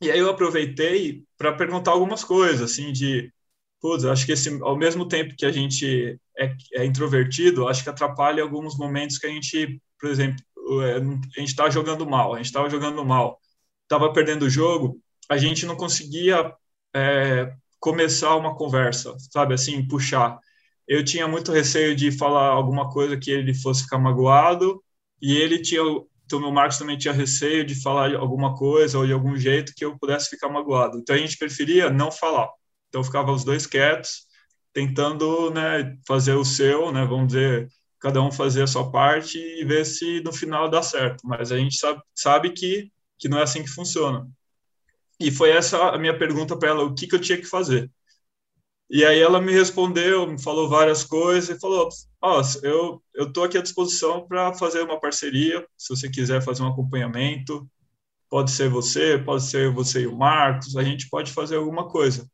E 0.00 0.10
aí 0.10 0.18
eu 0.18 0.30
aproveitei 0.30 1.24
para 1.36 1.52
perguntar 1.54 1.92
algumas 1.92 2.24
coisas, 2.24 2.72
assim, 2.72 2.92
de, 2.92 3.32
putz, 3.80 4.04
acho 4.04 4.26
que 4.26 4.32
esse, 4.32 4.60
ao 4.62 4.76
mesmo 4.76 5.06
tempo 5.08 5.34
que 5.36 5.46
a 5.46 5.52
gente 5.52 6.20
é, 6.36 6.56
é 6.74 6.84
introvertido, 6.84 7.68
acho 7.68 7.82
que 7.82 7.90
atrapalha 7.90 8.42
alguns 8.42 8.76
momentos 8.76 9.18
que 9.18 9.26
a 9.26 9.30
gente, 9.30 9.80
por 10.00 10.10
exemplo, 10.10 10.38
é, 10.82 10.96
a 10.96 11.40
gente 11.40 11.48
estava 11.48 11.70
jogando 11.70 12.06
mal, 12.06 12.34
a 12.34 12.36
gente 12.38 12.46
estava 12.46 12.70
jogando 12.70 13.04
mal, 13.04 13.40
estava 13.84 14.12
perdendo 14.12 14.44
o 14.44 14.50
jogo, 14.50 15.00
a 15.28 15.36
gente 15.36 15.66
não 15.66 15.76
conseguia 15.76 16.52
é, 16.94 17.52
começar 17.80 18.36
uma 18.36 18.56
conversa, 18.56 19.16
sabe, 19.32 19.54
assim, 19.54 19.86
puxar. 19.86 20.38
Eu 20.86 21.04
tinha 21.04 21.28
muito 21.28 21.52
receio 21.52 21.94
de 21.94 22.10
falar 22.10 22.48
alguma 22.48 22.90
coisa 22.90 23.16
que 23.16 23.30
ele 23.30 23.54
fosse 23.54 23.82
ficar 23.82 23.98
magoado, 23.98 24.82
e 25.20 25.36
ele 25.36 25.60
tinha, 25.60 25.82
então 26.24 26.40
o 26.40 26.52
Marcos 26.52 26.78
também 26.78 26.96
tinha 26.96 27.12
receio 27.12 27.64
de 27.64 27.74
falar 27.74 28.14
alguma 28.16 28.54
coisa 28.54 28.98
ou 28.98 29.06
de 29.06 29.12
algum 29.12 29.36
jeito 29.36 29.72
que 29.76 29.84
eu 29.84 29.98
pudesse 29.98 30.30
ficar 30.30 30.48
magoado. 30.48 30.98
Então 30.98 31.14
a 31.16 31.18
gente 31.18 31.36
preferia 31.36 31.90
não 31.90 32.10
falar. 32.10 32.48
Então 32.88 33.04
ficava 33.04 33.32
os 33.32 33.44
dois 33.44 33.66
quietos, 33.66 34.26
tentando, 34.72 35.50
né, 35.50 35.96
fazer 36.06 36.34
o 36.34 36.44
seu, 36.44 36.92
né, 36.92 37.04
vamos 37.04 37.28
dizer, 37.28 37.68
cada 38.00 38.22
um 38.22 38.30
fazer 38.30 38.62
a 38.62 38.66
sua 38.66 38.90
parte 38.90 39.38
e 39.38 39.64
ver 39.64 39.84
se 39.84 40.20
no 40.22 40.32
final 40.32 40.70
dá 40.70 40.82
certo. 40.82 41.26
Mas 41.26 41.50
a 41.52 41.58
gente 41.58 41.76
sabe, 41.76 42.00
sabe 42.14 42.50
que 42.50 42.90
que 43.18 43.28
não 43.28 43.38
é 43.38 43.42
assim 43.42 43.62
que 43.64 43.68
funciona. 43.68 44.28
E 45.20 45.30
foi 45.30 45.50
essa 45.50 45.90
a 45.90 45.98
minha 45.98 46.16
pergunta 46.16 46.56
para 46.58 46.70
ela, 46.70 46.84
o 46.84 46.94
que, 46.94 47.06
que 47.06 47.14
eu 47.14 47.20
tinha 47.20 47.38
que 47.38 47.44
fazer. 47.46 47.90
E 48.90 49.04
aí 49.04 49.18
ela 49.20 49.40
me 49.40 49.52
respondeu, 49.52 50.26
me 50.26 50.40
falou 50.42 50.68
várias 50.68 51.04
coisas 51.04 51.56
e 51.56 51.60
falou: 51.60 51.88
Ó, 52.22 52.40
oh, 52.40 52.66
eu 52.66 53.02
eu 53.14 53.32
tô 53.32 53.42
aqui 53.44 53.58
à 53.58 53.62
disposição 53.62 54.26
para 54.26 54.54
fazer 54.54 54.82
uma 54.82 55.00
parceria, 55.00 55.66
se 55.76 55.90
você 55.94 56.08
quiser 56.10 56.42
fazer 56.42 56.62
um 56.62 56.68
acompanhamento, 56.68 57.68
pode 58.30 58.50
ser 58.52 58.70
você, 58.70 59.18
pode 59.18 59.44
ser 59.44 59.72
você 59.72 60.02
e 60.02 60.06
o 60.06 60.16
Marcos, 60.16 60.76
a 60.76 60.84
gente 60.84 61.08
pode 61.10 61.32
fazer 61.32 61.56
alguma 61.56 61.88
coisa. 61.88 62.30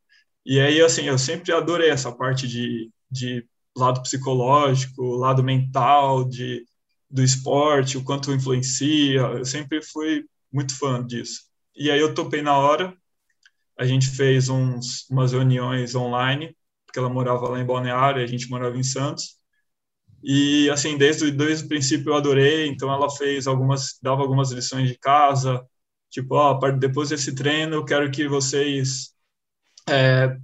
E 0.47 0.61
aí 0.61 0.81
assim, 0.83 1.05
eu 1.05 1.19
sempre 1.19 1.53
adorei 1.53 1.91
essa 1.91 2.13
parte 2.13 2.49
de, 2.49 2.91
de 3.11 3.47
lado 3.77 4.03
psicológico, 4.03 5.03
lado 5.17 5.43
mental, 5.45 6.25
de 6.29 6.67
do 7.11 7.23
esporte, 7.23 7.97
o 7.99 8.05
quanto 8.05 8.33
influencia. 8.33 9.21
Eu 9.21 9.45
sempre 9.45 9.83
fui 9.83 10.25
muito 10.53 10.77
fã 10.79 11.05
disso. 11.07 11.43
E 11.77 11.91
aí 11.91 12.01
eu 12.01 12.15
topei 12.15 12.43
na 12.43 12.57
hora. 12.57 12.97
A 13.79 13.85
gente 13.85 14.09
fez 14.11 14.49
uns, 14.49 15.09
umas 15.11 15.33
reuniões 15.33 15.95
online, 15.95 16.57
porque 16.87 16.99
ela 16.99 17.09
morava 17.09 17.49
lá 17.49 17.61
em 17.61 17.67
Balneário, 17.67 18.23
a 18.23 18.27
gente 18.27 18.49
morava 18.49 18.77
em 18.77 18.83
Santos. 18.83 19.39
E 20.23 20.71
assim, 20.71 20.97
desde, 20.97 21.31
desde 21.31 21.65
o 21.65 21.69
princípio 21.69 22.11
eu 22.11 22.17
adorei, 22.17 22.67
então 22.69 22.93
ela 22.93 23.11
fez 23.11 23.47
algumas, 23.47 23.99
dava 24.01 24.23
algumas 24.23 24.51
lições 24.53 24.89
de 24.89 24.97
casa, 24.97 25.63
tipo, 26.09 26.35
ó, 26.37 26.59
oh, 26.59 26.73
depois 26.73 27.11
desse 27.11 27.35
treino 27.35 27.75
eu 27.75 27.85
quero 27.85 28.11
que 28.11 28.27
vocês 28.27 29.15
é, 29.89 30.37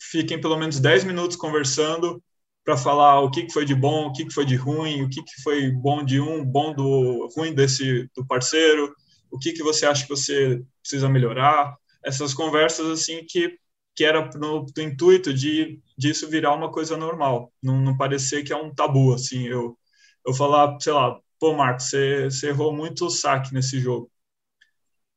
fiquem 0.00 0.40
pelo 0.40 0.56
menos 0.56 0.80
10 0.80 1.04
minutos 1.04 1.36
conversando 1.36 2.22
para 2.64 2.76
falar 2.76 3.20
o 3.20 3.30
que, 3.30 3.44
que 3.44 3.52
foi 3.52 3.64
de 3.64 3.74
bom, 3.74 4.06
o 4.06 4.12
que, 4.12 4.24
que 4.24 4.32
foi 4.32 4.44
de 4.44 4.56
ruim, 4.56 5.02
o 5.02 5.08
que, 5.08 5.22
que 5.22 5.42
foi 5.42 5.70
bom 5.70 6.04
de 6.04 6.20
um, 6.20 6.44
bom 6.44 6.74
do 6.74 7.28
ruim 7.36 7.54
desse 7.54 8.08
do 8.16 8.26
parceiro, 8.26 8.92
o 9.30 9.38
que, 9.38 9.52
que 9.52 9.62
você 9.62 9.86
acha 9.86 10.02
que 10.04 10.08
você 10.10 10.62
precisa 10.82 11.08
melhorar, 11.08 11.76
essas 12.04 12.34
conversas 12.34 12.86
assim 12.88 13.24
que, 13.28 13.58
que 13.94 14.04
era 14.04 14.30
no, 14.36 14.66
no 14.76 14.82
intuito 14.82 15.32
de 15.34 15.80
disso 15.96 16.28
virar 16.28 16.54
uma 16.54 16.72
coisa 16.72 16.96
normal, 16.96 17.52
não, 17.62 17.80
não 17.80 17.96
parecer 17.96 18.42
que 18.42 18.52
é 18.52 18.56
um 18.56 18.74
tabu, 18.74 19.12
assim, 19.14 19.46
eu, 19.46 19.78
eu 20.26 20.34
falar, 20.34 20.78
sei 20.80 20.92
lá, 20.92 21.18
pô, 21.38 21.54
Marcos, 21.54 21.86
você, 21.90 22.24
você 22.24 22.48
errou 22.48 22.74
muito 22.74 23.06
o 23.06 23.10
saque 23.10 23.52
nesse 23.54 23.80
jogo. 23.80 24.10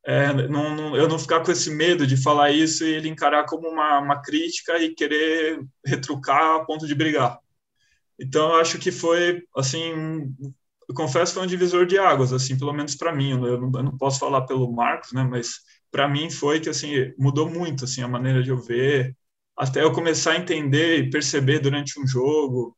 É, 0.06 0.34
não, 0.50 0.76
não, 0.76 0.98
eu 0.98 1.08
não 1.08 1.18
ficar 1.18 1.42
com 1.42 1.52
esse 1.52 1.70
medo 1.72 2.06
de 2.06 2.18
falar 2.18 2.52
isso 2.52 2.84
e 2.84 2.94
ele 2.94 3.08
encarar 3.08 3.46
como 3.46 3.70
uma, 3.70 4.00
uma 4.00 4.22
crítica 4.22 4.78
e 4.78 4.94
querer 4.94 5.64
retrucar 5.86 6.58
a 6.58 6.66
ponto 6.66 6.86
de 6.86 6.94
brigar. 6.94 7.40
Então, 8.20 8.50
eu 8.54 8.56
acho 8.60 8.78
que 8.80 8.92
foi, 8.92 9.44
assim, 9.56 10.36
eu 10.90 10.96
confesso 10.96 11.34
foi 11.34 11.44
um 11.44 11.48
divisor 11.48 11.86
de 11.86 11.98
águas, 11.98 12.34
assim, 12.34 12.58
pelo 12.58 12.74
menos 12.74 12.96
para 12.96 13.14
mim. 13.14 13.32
Eu 13.32 13.60
não, 13.60 13.72
eu 13.80 13.84
não, 13.84 13.98
posso 13.98 14.20
falar 14.20 14.42
pelo 14.42 14.72
Marcos, 14.72 15.12
né? 15.14 15.24
Mas 15.24 15.60
para 15.92 16.08
mim 16.08 16.30
foi 16.30 16.60
que 16.60 16.70
assim 16.70 17.14
mudou 17.18 17.50
muito, 17.50 17.86
assim, 17.86 18.02
a 18.02 18.08
maneira 18.08 18.44
de 18.44 18.50
eu 18.50 18.58
ver, 18.58 19.16
até 19.58 19.84
eu 19.84 19.92
começar 19.92 20.34
a 20.34 20.38
entender 20.38 21.00
e 21.00 21.10
perceber 21.10 21.60
durante 21.60 22.00
um 22.00 22.08
jogo 22.08 22.76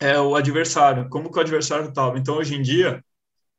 é 0.00 0.20
o 0.20 0.34
adversário, 0.34 1.08
como 1.08 1.30
que 1.30 1.38
o 1.38 1.40
adversário 1.40 1.88
estava. 1.88 2.18
Então 2.18 2.36
hoje 2.36 2.54
em 2.54 2.62
dia 2.62 3.02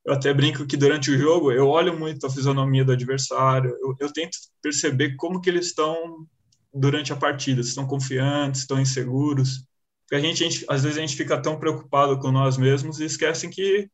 eu 0.06 0.14
até 0.14 0.34
brinco 0.34 0.66
que 0.66 0.78
durante 0.78 1.12
o 1.12 1.18
jogo 1.18 1.52
eu 1.52 1.68
olho 1.68 1.98
muito 1.98 2.26
a 2.26 2.30
fisionomia 2.30 2.86
do 2.86 2.94
adversário, 2.94 3.76
eu, 3.82 3.96
eu 4.00 4.14
tento 4.14 4.38
perceber 4.62 5.16
como 5.18 5.42
que 5.42 5.50
eles 5.50 5.68
estão 5.68 6.26
durante 6.74 7.12
a 7.12 7.16
partida, 7.16 7.62
se 7.64 7.70
estão 7.70 7.88
confiantes, 7.88 8.62
estão 8.62 8.80
inseguros. 8.80 9.67
Porque 10.08 10.16
a 10.16 10.20
gente, 10.22 10.44
a 10.44 10.50
gente, 10.50 10.66
às 10.70 10.84
vezes 10.84 10.98
a 10.98 11.02
gente 11.02 11.18
fica 11.18 11.42
tão 11.42 11.60
preocupado 11.60 12.18
com 12.20 12.32
nós 12.32 12.58
mesmos 12.58 13.00
e 13.00 13.06
esquecem 13.06 13.50
que 13.50 13.90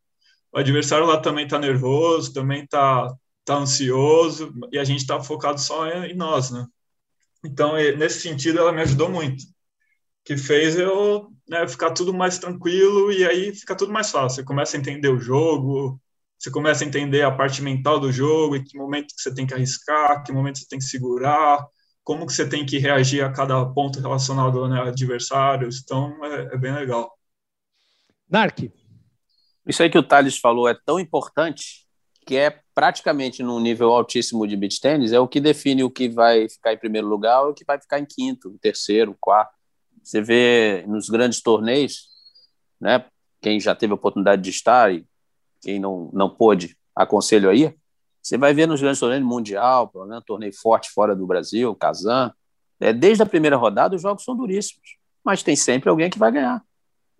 o 0.51 0.59
adversário 0.59 1.07
lá 1.07 1.19
também 1.19 1.45
está 1.45 1.57
nervoso, 1.59 2.33
também 2.33 2.63
está 2.63 3.11
tá 3.43 3.55
ansioso 3.55 4.53
e 4.71 4.77
a 4.77 4.83
gente 4.83 4.99
está 5.01 5.21
focado 5.21 5.59
só 5.59 5.87
em 6.05 6.15
nós, 6.15 6.51
né? 6.51 6.65
Então, 7.43 7.75
nesse 7.97 8.21
sentido, 8.21 8.59
ela 8.59 8.71
me 8.71 8.81
ajudou 8.81 9.09
muito. 9.09 9.43
que 10.25 10.37
fez 10.37 10.77
eu 10.77 11.31
né, 11.49 11.67
ficar 11.67 11.91
tudo 11.91 12.13
mais 12.13 12.39
tranquilo 12.39 13.11
e 13.11 13.25
aí 13.25 13.53
fica 13.55 13.75
tudo 13.75 13.91
mais 13.93 14.11
fácil. 14.11 14.37
Você 14.37 14.43
começa 14.43 14.77
a 14.77 14.79
entender 14.79 15.09
o 15.09 15.19
jogo, 15.19 15.99
você 16.39 16.51
começa 16.51 16.83
a 16.83 16.87
entender 16.87 17.23
a 17.23 17.31
parte 17.31 17.61
mental 17.61 17.99
do 17.99 18.11
jogo, 18.11 18.55
em 18.55 18.63
que 18.63 18.77
momento 18.77 19.15
que 19.15 19.21
você 19.21 19.33
tem 19.33 19.45
que 19.47 19.53
arriscar, 19.53 20.23
que 20.23 20.31
momento 20.31 20.59
você 20.59 20.67
tem 20.69 20.79
que 20.79 20.85
segurar, 20.85 21.65
como 22.03 22.25
que 22.25 22.33
você 22.33 22.47
tem 22.47 22.65
que 22.65 22.77
reagir 22.77 23.23
a 23.23 23.31
cada 23.31 23.65
ponto 23.65 23.99
relacionado 23.99 24.67
né, 24.67 24.79
a 24.81 24.87
adversários. 24.89 25.81
Então, 25.83 26.13
é, 26.25 26.53
é 26.53 26.57
bem 26.57 26.73
legal. 26.73 27.17
Narc. 28.29 28.71
Isso 29.65 29.81
aí 29.81 29.89
que 29.89 29.97
o 29.97 30.03
Thales 30.03 30.37
falou 30.37 30.67
é 30.67 30.77
tão 30.85 30.99
importante 30.99 31.83
que 32.25 32.35
é 32.35 32.59
praticamente 32.73 33.43
num 33.43 33.59
nível 33.59 33.91
altíssimo 33.91 34.47
de 34.47 34.55
beach 34.55 34.79
tênis, 34.79 35.11
é 35.11 35.19
o 35.19 35.27
que 35.27 35.39
define 35.39 35.83
o 35.83 35.91
que 35.91 36.09
vai 36.09 36.47
ficar 36.49 36.73
em 36.73 36.77
primeiro 36.77 37.07
lugar 37.07 37.43
o 37.43 37.53
que 37.53 37.65
vai 37.65 37.79
ficar 37.79 37.99
em 37.99 38.05
quinto, 38.05 38.57
terceiro, 38.61 39.15
quarto. 39.19 39.53
Você 40.01 40.21
vê 40.21 40.83
nos 40.87 41.09
grandes 41.09 41.41
torneios, 41.41 42.07
né? 42.79 43.05
Quem 43.41 43.59
já 43.59 43.75
teve 43.75 43.91
a 43.91 43.95
oportunidade 43.95 44.41
de 44.41 44.49
estar 44.49 44.93
e 44.93 45.05
quem 45.61 45.79
não, 45.79 46.09
não 46.13 46.29
pôde, 46.29 46.77
aconselho 46.95 47.49
aí. 47.49 47.73
Você 48.23 48.37
vai 48.37 48.53
ver 48.53 48.67
nos 48.67 48.79
grandes 48.79 49.01
torneios 49.01 49.25
mundial, 49.25 49.91
né, 50.07 50.21
torneio 50.25 50.53
forte 50.55 50.89
fora 50.91 51.13
do 51.13 51.27
Brasil, 51.27 51.75
Kazan. 51.75 52.33
É, 52.79 52.93
desde 52.93 53.21
a 53.21 53.25
primeira 53.25 53.57
rodada, 53.57 53.95
os 53.95 54.01
jogos 54.01 54.23
são 54.23 54.35
duríssimos, 54.35 54.97
mas 55.23 55.43
tem 55.43 55.57
sempre 55.57 55.89
alguém 55.89 56.09
que 56.09 56.17
vai 56.17 56.31
ganhar. 56.31 56.63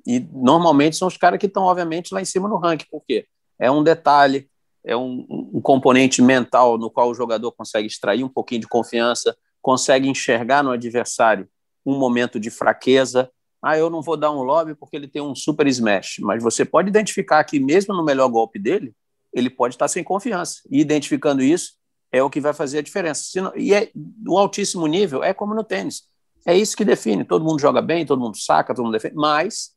E 0.07 0.19
normalmente 0.31 0.95
são 0.95 1.07
os 1.07 1.17
caras 1.17 1.39
que 1.39 1.45
estão, 1.45 1.63
obviamente, 1.63 2.13
lá 2.13 2.21
em 2.21 2.25
cima 2.25 2.47
no 2.47 2.57
ranking. 2.57 2.85
Por 2.89 3.03
quê? 3.05 3.25
É 3.59 3.69
um 3.69 3.83
detalhe, 3.83 4.49
é 4.85 4.95
um, 4.95 5.25
um 5.53 5.61
componente 5.61 6.21
mental 6.21 6.77
no 6.77 6.89
qual 6.89 7.09
o 7.09 7.13
jogador 7.13 7.51
consegue 7.51 7.87
extrair 7.87 8.23
um 8.23 8.29
pouquinho 8.29 8.61
de 8.61 8.67
confiança, 8.67 9.35
consegue 9.61 10.07
enxergar 10.07 10.63
no 10.63 10.71
adversário 10.71 11.47
um 11.85 11.97
momento 11.97 12.39
de 12.39 12.49
fraqueza. 12.49 13.29
Ah, 13.61 13.77
eu 13.77 13.89
não 13.89 14.01
vou 14.01 14.17
dar 14.17 14.31
um 14.31 14.41
lobby 14.41 14.75
porque 14.75 14.95
ele 14.95 15.07
tem 15.07 15.21
um 15.21 15.35
super 15.35 15.67
smash. 15.67 16.19
Mas 16.19 16.41
você 16.41 16.65
pode 16.65 16.89
identificar 16.89 17.43
que, 17.43 17.59
mesmo 17.59 17.93
no 17.93 18.03
melhor 18.03 18.27
golpe 18.29 18.59
dele, 18.59 18.93
ele 19.33 19.49
pode 19.49 19.75
estar 19.75 19.87
sem 19.87 20.03
confiança. 20.03 20.61
E 20.69 20.79
identificando 20.79 21.41
isso 21.41 21.73
é 22.11 22.21
o 22.21 22.29
que 22.29 22.39
vai 22.39 22.53
fazer 22.53 22.79
a 22.79 22.81
diferença. 22.81 23.51
E 23.55 23.73
é, 23.73 23.91
no 23.95 24.37
altíssimo 24.37 24.85
nível 24.85 25.23
é 25.23 25.33
como 25.33 25.55
no 25.55 25.63
tênis. 25.63 26.03
É 26.45 26.55
isso 26.55 26.75
que 26.77 26.85
define. 26.85 27.23
Todo 27.23 27.43
mundo 27.43 27.59
joga 27.59 27.81
bem, 27.81 28.05
todo 28.05 28.21
mundo 28.21 28.37
saca, 28.37 28.73
todo 28.73 28.85
mundo 28.85 28.93
defende, 28.93 29.15
mas 29.15 29.71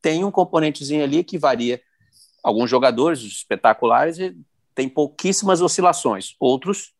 tem 0.00 0.24
um 0.24 0.30
componentezinho 0.30 1.02
ali 1.02 1.24
que 1.24 1.38
varia. 1.38 1.80
Alguns 2.42 2.70
jogadores 2.70 3.20
espetaculares 3.20 4.18
têm 4.74 4.88
pouquíssimas 4.88 5.60
oscilações, 5.60 6.36
outros 6.38 6.92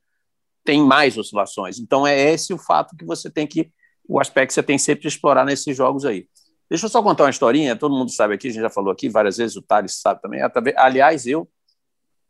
têm 0.65 0.83
mais 0.83 1.17
oscilações. 1.17 1.79
Então 1.79 2.07
é 2.07 2.19
esse 2.19 2.53
o 2.53 2.59
fato 2.59 2.97
que 2.97 3.05
você 3.05 3.31
tem 3.31 3.47
que 3.47 3.71
o 4.09 4.19
aspecto 4.19 4.49
que 4.49 4.55
você 4.55 4.63
tem 4.63 4.77
sempre 4.77 5.03
de 5.03 5.09
explorar 5.09 5.45
nesses 5.45 5.77
jogos 5.77 6.05
aí. 6.05 6.27
Deixa 6.69 6.87
eu 6.87 6.91
só 6.91 7.01
contar 7.01 7.25
uma 7.25 7.31
historinha, 7.31 7.77
todo 7.77 7.95
mundo 7.95 8.11
sabe 8.11 8.35
aqui, 8.35 8.49
a 8.49 8.51
gente 8.51 8.61
já 8.61 8.71
falou 8.71 8.93
aqui 8.93 9.09
várias 9.09 9.37
vezes, 9.37 9.57
o 9.57 9.63
Thales 9.63 10.01
sabe 10.01 10.21
também. 10.21 10.41
Aliás, 10.77 11.27
eu 11.27 11.49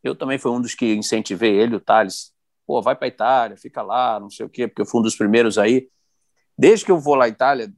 eu 0.03 0.15
também 0.15 0.39
fui 0.39 0.51
um 0.51 0.61
dos 0.61 0.75
que 0.75 0.95
incentivei 0.95 1.55
ele, 1.55 1.77
o 1.77 1.81
Thales. 1.81 2.33
Pô, 2.67 2.81
vai 2.81 2.95
para 2.95 3.09
Itália, 3.09 3.57
fica 3.57 3.83
lá, 3.83 4.19
não 4.21 4.31
sei 4.31 4.47
o 4.47 4.49
quê, 4.49 4.69
porque 4.69 4.83
eu 4.83 4.87
fui 4.87 5.01
um 5.01 5.03
dos 5.03 5.17
primeiros 5.17 5.59
aí. 5.59 5.89
Desde 6.57 6.85
que 6.85 6.91
eu 6.91 6.99
vou 6.99 7.15
lá 7.15 7.25
à 7.25 7.29
Itália, 7.29 7.73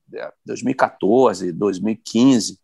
2014, 0.44 1.52
2015, 1.52 2.58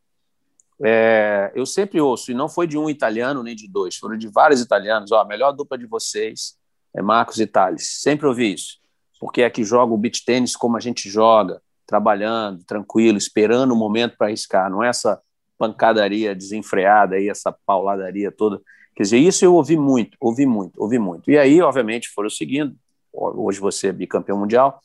é, 0.84 1.52
eu 1.54 1.66
sempre 1.66 2.00
ouço, 2.00 2.30
e 2.30 2.34
não 2.34 2.48
foi 2.48 2.66
de 2.66 2.76
um 2.78 2.88
italiano 2.88 3.42
nem 3.42 3.54
de 3.56 3.68
dois, 3.68 3.96
foram 3.96 4.16
de 4.16 4.28
vários 4.28 4.60
italianos. 4.60 5.12
Ó, 5.12 5.20
a 5.20 5.24
melhor 5.24 5.52
dupla 5.52 5.78
de 5.78 5.86
vocês 5.86 6.56
é 6.94 7.02
Marcos 7.02 7.38
e 7.40 7.46
Thales. 7.46 8.00
Sempre 8.00 8.26
ouvi 8.26 8.52
isso 8.52 8.78
porque 9.18 9.42
é 9.42 9.50
que 9.50 9.64
joga 9.64 9.92
o 9.92 9.98
beach 9.98 10.24
tênis 10.24 10.56
como 10.56 10.76
a 10.76 10.80
gente 10.80 11.08
joga, 11.08 11.60
trabalhando, 11.86 12.64
tranquilo, 12.64 13.18
esperando 13.18 13.72
o 13.72 13.76
momento 13.76 14.16
para 14.16 14.28
arriscar, 14.28 14.70
não 14.70 14.82
é 14.82 14.88
essa 14.88 15.20
pancadaria 15.58 16.34
desenfreada 16.34 17.16
aí, 17.16 17.28
essa 17.28 17.52
pauladaria 17.66 18.30
toda. 18.30 18.60
Quer 18.98 19.04
dizer, 19.04 19.18
isso 19.18 19.44
eu 19.44 19.54
ouvi 19.54 19.76
muito, 19.76 20.18
ouvi 20.20 20.44
muito, 20.44 20.82
ouvi 20.82 20.98
muito. 20.98 21.30
E 21.30 21.38
aí, 21.38 21.62
obviamente, 21.62 22.08
foram 22.08 22.28
seguindo. 22.28 22.76
Hoje 23.12 23.60
você 23.60 23.86
é 23.86 23.92
bicampeão 23.92 24.36
mundial. 24.36 24.80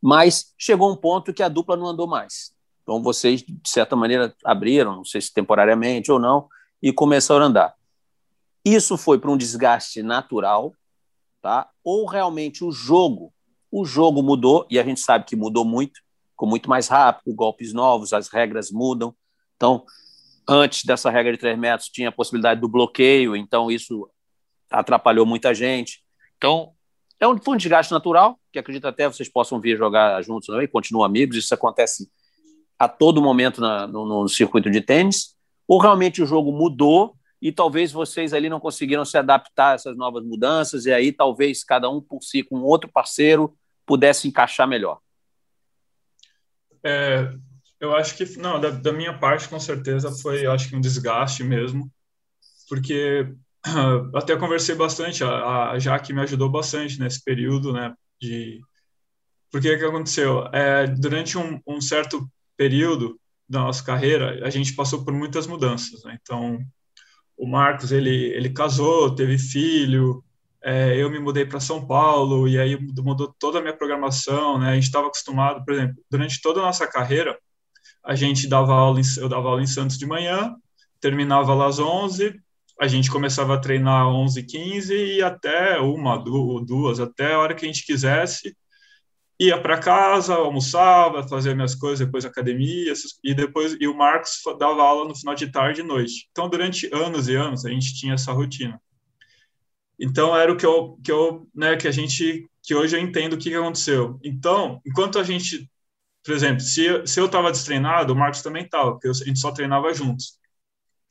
Mas 0.00 0.54
chegou 0.56 0.90
um 0.90 0.96
ponto 0.96 1.34
que 1.34 1.42
a 1.42 1.50
dupla 1.50 1.76
não 1.76 1.88
andou 1.88 2.06
mais. 2.06 2.50
Então 2.82 3.02
vocês, 3.02 3.42
de 3.42 3.68
certa 3.68 3.94
maneira, 3.94 4.34
abriram, 4.42 4.96
não 4.96 5.04
sei 5.04 5.20
se 5.20 5.30
temporariamente 5.30 6.10
ou 6.10 6.18
não, 6.18 6.48
e 6.82 6.90
começaram 6.90 7.42
a 7.42 7.48
andar. 7.48 7.74
Isso 8.64 8.96
foi 8.96 9.18
para 9.18 9.30
um 9.30 9.36
desgaste 9.36 10.02
natural, 10.02 10.72
tá? 11.42 11.68
Ou 11.84 12.06
realmente 12.06 12.64
o 12.64 12.72
jogo, 12.72 13.34
o 13.70 13.84
jogo 13.84 14.22
mudou 14.22 14.66
e 14.70 14.78
a 14.78 14.82
gente 14.82 15.00
sabe 15.00 15.26
que 15.26 15.36
mudou 15.36 15.62
muito, 15.62 16.00
ficou 16.30 16.48
muito 16.48 16.70
mais 16.70 16.88
rápido, 16.88 17.34
golpes 17.34 17.74
novos, 17.74 18.14
as 18.14 18.28
regras 18.28 18.70
mudam. 18.70 19.14
Então, 19.56 19.84
antes 20.48 20.84
dessa 20.84 21.10
regra 21.10 21.32
de 21.32 21.38
3 21.38 21.58
metros 21.58 21.90
tinha 21.90 22.08
a 22.08 22.12
possibilidade 22.12 22.60
do 22.60 22.68
bloqueio, 22.68 23.36
então 23.36 23.70
isso 23.70 24.08
atrapalhou 24.70 25.26
muita 25.26 25.52
gente. 25.54 26.02
Então, 26.36 26.72
é 27.20 27.28
um, 27.28 27.36
foi 27.36 27.54
um 27.54 27.58
desgaste 27.58 27.92
natural, 27.92 28.38
que 28.52 28.58
acredito 28.58 28.86
até 28.86 29.06
vocês 29.06 29.28
possam 29.28 29.60
vir 29.60 29.76
jogar 29.76 30.22
juntos 30.22 30.48
e 30.48 30.68
continuam 30.68 31.04
amigos, 31.04 31.36
isso 31.36 31.52
acontece 31.52 32.08
a 32.78 32.88
todo 32.88 33.20
momento 33.20 33.60
na, 33.60 33.86
no, 33.86 34.06
no 34.06 34.28
circuito 34.28 34.70
de 34.70 34.80
tênis, 34.80 35.36
ou 35.66 35.78
realmente 35.80 36.22
o 36.22 36.26
jogo 36.26 36.52
mudou 36.52 37.14
e 37.42 37.52
talvez 37.52 37.92
vocês 37.92 38.32
ali 38.32 38.48
não 38.48 38.58
conseguiram 38.58 39.04
se 39.04 39.18
adaptar 39.18 39.72
a 39.72 39.74
essas 39.74 39.96
novas 39.96 40.24
mudanças, 40.24 40.86
e 40.86 40.92
aí 40.92 41.12
talvez 41.12 41.62
cada 41.62 41.90
um 41.90 42.00
por 42.00 42.22
si, 42.22 42.42
com 42.42 42.60
outro 42.62 42.90
parceiro, 42.90 43.56
pudesse 43.84 44.26
encaixar 44.26 44.66
melhor? 44.66 44.98
É, 46.82 47.32
eu 47.80 47.94
acho 47.94 48.16
que, 48.16 48.38
não, 48.38 48.60
da, 48.60 48.70
da, 48.70 48.92
minha 48.92 49.16
parte, 49.16 49.48
com 49.48 49.58
certeza, 49.60 50.10
foi, 50.10 50.46
acho 50.46 50.68
que 50.68 50.76
um 50.76 50.80
desgaste 50.80 51.44
mesmo, 51.44 51.90
porque 52.68 53.32
até 54.14 54.36
conversei 54.36 54.74
bastante, 54.74 55.22
a, 55.24 55.70
a 55.70 55.78
Jaque 55.78 56.12
me 56.12 56.20
ajudou 56.22 56.50
bastante 56.50 56.98
nesse 56.98 57.22
período, 57.22 57.72
né, 57.72 57.94
de... 58.20 58.60
Porque 59.50 59.72
o 59.72 59.78
que 59.78 59.84
aconteceu? 59.84 60.46
É, 60.52 60.86
durante 60.86 61.38
um, 61.38 61.58
um 61.66 61.80
certo 61.80 62.30
período 62.54 63.18
da 63.48 63.60
nossa 63.60 63.82
carreira, 63.82 64.46
a 64.46 64.50
gente 64.50 64.74
passou 64.74 65.02
por 65.04 65.14
muitas 65.14 65.46
mudanças, 65.46 66.04
né? 66.04 66.18
Então, 66.20 66.58
o 67.34 67.46
Marcos 67.46 67.90
ele, 67.90 68.26
ele 68.34 68.50
casou, 68.50 69.14
teve 69.14 69.38
filho, 69.38 70.22
é, 70.62 70.96
eu 70.96 71.08
me 71.08 71.18
mudei 71.18 71.46
para 71.46 71.60
São 71.60 71.86
Paulo 71.86 72.48
e 72.48 72.58
aí 72.58 72.76
mudou 72.76 73.34
toda 73.38 73.58
a 73.58 73.62
minha 73.62 73.76
programação, 73.76 74.58
né? 74.58 74.70
A 74.70 74.74
gente 74.74 74.84
estava 74.84 75.06
acostumado, 75.06 75.64
por 75.64 75.72
exemplo, 75.72 76.02
durante 76.10 76.42
toda 76.42 76.60
a 76.60 76.64
nossa 76.64 76.86
carreira, 76.86 77.38
a 78.04 78.14
gente 78.14 78.48
dava 78.48 78.74
aula, 78.74 79.00
em, 79.00 79.04
eu 79.18 79.28
dava 79.28 79.48
aula 79.48 79.62
em 79.62 79.66
Santos 79.66 79.98
de 79.98 80.06
manhã, 80.06 80.54
terminava 81.00 81.54
lá 81.54 81.66
às 81.66 81.78
11, 81.78 82.40
a 82.80 82.86
gente 82.86 83.10
começava 83.10 83.54
a 83.54 83.58
treinar 83.58 84.06
às 84.06 84.14
11 84.14 84.42
15 84.44 84.94
e 84.94 85.22
até 85.22 85.78
uma, 85.80 86.16
duas, 86.16 87.00
até 87.00 87.34
a 87.34 87.38
hora 87.38 87.54
que 87.54 87.64
a 87.64 87.68
gente 87.68 87.84
quisesse, 87.84 88.56
ia 89.40 89.60
para 89.60 89.78
casa, 89.78 90.34
almoçava, 90.34 91.26
fazia 91.28 91.54
minhas 91.54 91.74
coisas, 91.74 92.04
depois 92.04 92.24
academia, 92.24 92.92
e 93.22 93.34
depois 93.34 93.76
e 93.80 93.86
o 93.86 93.96
Marcos 93.96 94.42
dava 94.58 94.82
aula 94.82 95.08
no 95.08 95.14
final 95.14 95.34
de 95.34 95.50
tarde 95.50 95.80
e 95.80 95.84
noite. 95.84 96.28
Então, 96.30 96.48
durante 96.48 96.92
anos 96.92 97.28
e 97.28 97.36
anos, 97.36 97.64
a 97.64 97.70
gente 97.70 97.94
tinha 97.94 98.14
essa 98.14 98.32
rotina. 98.32 98.80
Então, 99.98 100.36
era 100.36 100.52
o 100.52 100.56
que 100.56 100.66
eu, 100.66 100.98
que 101.02 101.10
eu, 101.10 101.48
né, 101.54 101.76
que 101.76 101.86
a 101.86 101.90
gente, 101.92 102.48
que 102.62 102.74
hoje 102.74 102.96
eu 102.96 103.00
entendo 103.00 103.34
o 103.34 103.38
que 103.38 103.54
aconteceu. 103.54 104.18
Então, 104.24 104.80
enquanto 104.86 105.18
a 105.18 105.22
gente, 105.22 105.68
por 106.24 106.34
exemplo, 106.34 106.60
se, 106.60 107.06
se 107.06 107.20
eu 107.20 107.26
estava 107.26 107.50
destreinado, 107.50 108.12
o 108.12 108.16
Marcos 108.16 108.42
também 108.42 108.64
estava, 108.64 108.92
porque 108.92 109.08
a 109.08 109.12
gente 109.12 109.38
só 109.38 109.50
treinava 109.52 109.92
juntos. 109.94 110.38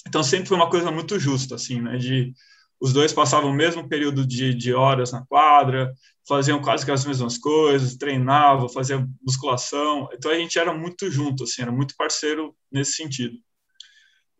Então, 0.07 0.23
sempre 0.23 0.47
foi 0.47 0.57
uma 0.57 0.69
coisa 0.69 0.91
muito 0.91 1.19
justa, 1.19 1.55
assim, 1.55 1.81
né, 1.81 1.97
de 1.97 2.33
os 2.79 2.93
dois 2.93 3.11
passavam 3.11 3.49
o 3.49 3.53
mesmo 3.53 3.87
período 3.89 4.25
de, 4.25 4.53
de 4.53 4.73
horas 4.73 5.11
na 5.11 5.25
quadra, 5.25 5.91
faziam 6.27 6.61
quase 6.61 6.85
que 6.85 6.91
as 6.91 7.05
mesmas 7.05 7.37
coisas, 7.37 7.95
treinavam, 7.95 8.69
faziam 8.69 9.09
musculação. 9.21 10.07
Então 10.13 10.29
a 10.29 10.35
gente 10.35 10.59
era 10.59 10.73
muito 10.73 11.09
junto, 11.09 11.43
assim, 11.43 11.63
era 11.63 11.71
muito 11.71 11.95
parceiro 11.97 12.55
nesse 12.71 12.93
sentido. 12.93 13.37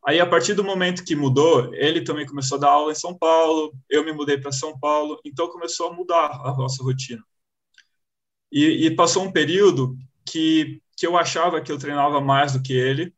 Aí, 0.05 0.19
a 0.21 0.25
partir 0.25 0.53
do 0.53 0.63
momento 0.63 1.03
que 1.03 1.15
mudou, 1.15 1.73
ele 1.73 2.01
também 2.01 2.25
começou 2.25 2.57
a 2.57 2.61
dar 2.61 2.69
aula 2.69 2.91
em 2.91 2.95
São 2.95 3.17
Paulo, 3.17 3.73
eu 3.89 4.05
me 4.05 4.13
mudei 4.13 4.37
para 4.37 4.51
São 4.51 4.77
Paulo, 4.79 5.19
então 5.25 5.49
começou 5.49 5.89
a 5.89 5.93
mudar 5.93 6.29
a 6.45 6.55
nossa 6.55 6.81
rotina. 6.83 7.21
E, 8.49 8.85
e, 8.87 8.95
passou 8.95 9.23
um 9.23 9.31
período 9.31 9.97
que, 10.27 10.81
que 10.97 11.07
eu 11.07 11.17
achava 11.17 11.61
que 11.61 11.71
eu 11.71 11.77
treinava 11.77 12.21
mais 12.21 12.53
do 12.53 12.61
que 12.61 12.73
ele, 12.73 13.13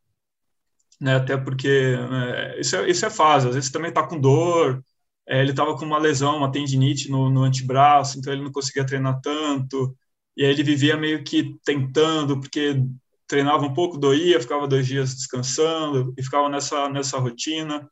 né, 1.00 1.16
até 1.16 1.38
porque 1.38 1.98
né, 1.98 2.60
isso, 2.60 2.76
é, 2.76 2.90
isso 2.90 3.06
é 3.06 3.10
fase, 3.10 3.48
às 3.48 3.56
vezes 3.56 3.72
também 3.72 3.90
está 3.90 4.06
com 4.06 4.20
dor, 4.20 4.84
é, 5.28 5.42
ele 5.42 5.52
estava 5.52 5.78
com 5.78 5.86
uma 5.86 5.98
lesão, 6.00 6.38
uma 6.38 6.52
tendinite 6.52 7.10
no, 7.10 7.30
no 7.30 7.44
antebraço, 7.44 8.18
então 8.18 8.34
ele 8.34 8.44
não 8.44 8.52
conseguia 8.52 8.86
treinar 8.86 9.22
tanto. 9.22 9.96
E 10.36 10.44
aí 10.44 10.52
ele 10.52 10.64
vivia 10.64 10.98
meio 10.98 11.24
que 11.24 11.56
tentando, 11.64 12.40
porque 12.40 12.82
treinava 13.28 13.64
um 13.66 13.74
pouco, 13.74 13.98
doía, 13.98 14.42
ficava 14.42 14.68
dois 14.68 14.88
dias 14.88 15.14
descansando 15.14 16.14
e 16.18 16.24
ficava 16.24 16.50
nessa, 16.50 16.90
nessa 16.90 17.20
rotina. 17.20 17.88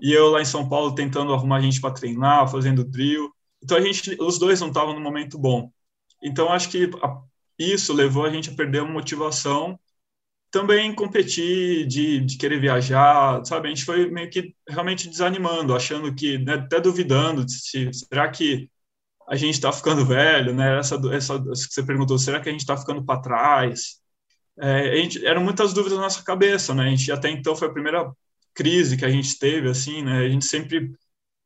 E 0.00 0.12
eu 0.12 0.28
lá 0.30 0.42
em 0.42 0.44
São 0.44 0.68
Paulo 0.68 0.94
tentando 0.94 1.32
arrumar 1.32 1.60
gente 1.62 1.80
para 1.80 1.94
treinar, 1.94 2.48
fazendo 2.50 2.84
drill. 2.84 3.30
Então 3.62 3.78
a 3.78 3.80
gente, 3.80 4.16
os 4.20 4.38
dois 4.38 4.60
não 4.60 4.68
estavam 4.68 4.94
no 4.94 5.00
momento 5.00 5.38
bom. 5.38 5.70
Então 6.22 6.52
acho 6.52 6.68
que 6.68 6.90
a, 7.02 7.22
isso 7.58 7.92
levou 7.92 8.24
a 8.24 8.30
gente 8.30 8.50
a 8.50 8.54
perder 8.54 8.80
a 8.80 8.84
motivação 8.84 9.78
também 10.50 10.94
competir, 10.94 11.86
de, 11.86 12.20
de 12.20 12.38
querer 12.38 12.60
viajar, 12.60 13.44
sabe? 13.44 13.68
A 13.68 13.70
gente 13.70 13.84
foi 13.84 14.08
meio 14.10 14.30
que 14.30 14.54
realmente 14.68 15.08
desanimando, 15.08 15.74
achando 15.74 16.14
que, 16.14 16.38
né, 16.38 16.54
até 16.54 16.80
duvidando, 16.80 17.48
se, 17.48 17.90
será 17.92 18.30
que 18.30 18.70
a 19.28 19.36
gente 19.36 19.54
está 19.54 19.72
ficando 19.72 20.06
velho, 20.06 20.54
né? 20.54 20.78
Essa, 20.78 20.96
essa 21.12 21.38
que 21.38 21.74
você 21.74 21.82
perguntou, 21.82 22.18
será 22.18 22.40
que 22.40 22.48
a 22.48 22.52
gente 22.52 22.62
está 22.62 22.76
ficando 22.76 23.04
para 23.04 23.20
trás? 23.20 24.00
É, 24.58 24.96
gente, 24.96 25.26
eram 25.26 25.42
muitas 25.44 25.72
dúvidas 25.74 25.98
na 25.98 26.04
nossa 26.04 26.22
cabeça, 26.22 26.74
né? 26.74 26.84
A 26.84 26.90
gente 26.90 27.12
até 27.12 27.30
então 27.30 27.56
foi 27.56 27.68
a 27.68 27.72
primeira 27.72 28.10
crise 28.54 28.96
que 28.96 29.04
a 29.04 29.10
gente 29.10 29.38
teve, 29.38 29.68
assim, 29.68 30.02
né? 30.02 30.20
A 30.20 30.28
gente 30.28 30.46
sempre 30.46 30.92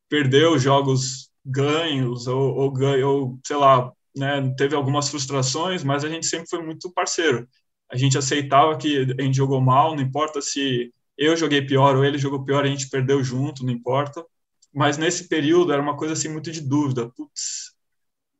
perdeu 0.09 0.57
jogos 0.59 1.29
ganhos 1.45 2.27
ou, 2.27 2.55
ou, 2.55 2.73
ou 3.05 3.39
sei 3.45 3.57
lá, 3.57 3.91
né? 4.15 4.53
Teve 4.57 4.75
algumas 4.75 5.09
frustrações, 5.09 5.83
mas 5.83 6.03
a 6.03 6.09
gente 6.09 6.25
sempre 6.25 6.49
foi 6.49 6.63
muito 6.63 6.91
parceiro. 6.93 7.47
A 7.89 7.97
gente 7.97 8.17
aceitava 8.17 8.77
que 8.77 9.15
a 9.19 9.21
gente 9.21 9.35
jogou 9.37 9.61
mal, 9.61 9.95
não 9.95 10.03
importa 10.03 10.41
se 10.41 10.93
eu 11.17 11.35
joguei 11.35 11.61
pior 11.61 11.95
ou 11.95 12.05
ele 12.05 12.17
jogou 12.17 12.43
pior, 12.43 12.63
a 12.63 12.67
gente 12.67 12.89
perdeu 12.89 13.23
junto, 13.23 13.65
não 13.65 13.71
importa 13.73 14.25
mas 14.73 14.97
nesse 14.97 15.27
período 15.27 15.73
era 15.73 15.81
uma 15.81 15.97
coisa 15.97 16.13
assim 16.13 16.29
muito 16.29 16.51
de 16.51 16.61
dúvida. 16.61 17.09
Putz, 17.09 17.73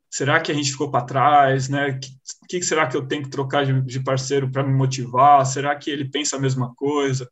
será 0.09 0.39
que 0.39 0.51
a 0.51 0.55
gente 0.55 0.71
ficou 0.71 0.89
para 0.89 1.05
trás, 1.05 1.69
né? 1.69 1.99
Que, 1.99 2.59
que 2.59 2.63
será 2.63 2.87
que 2.87 2.95
eu 2.95 3.07
tenho 3.07 3.23
que 3.23 3.29
trocar 3.29 3.65
de, 3.65 3.81
de 3.81 4.03
parceiro 4.03 4.49
para 4.51 4.63
me 4.63 4.73
motivar? 4.73 5.45
Será 5.45 5.75
que 5.75 5.89
ele 5.89 6.09
pensa 6.09 6.37
a 6.37 6.39
mesma 6.39 6.73
coisa? 6.75 7.29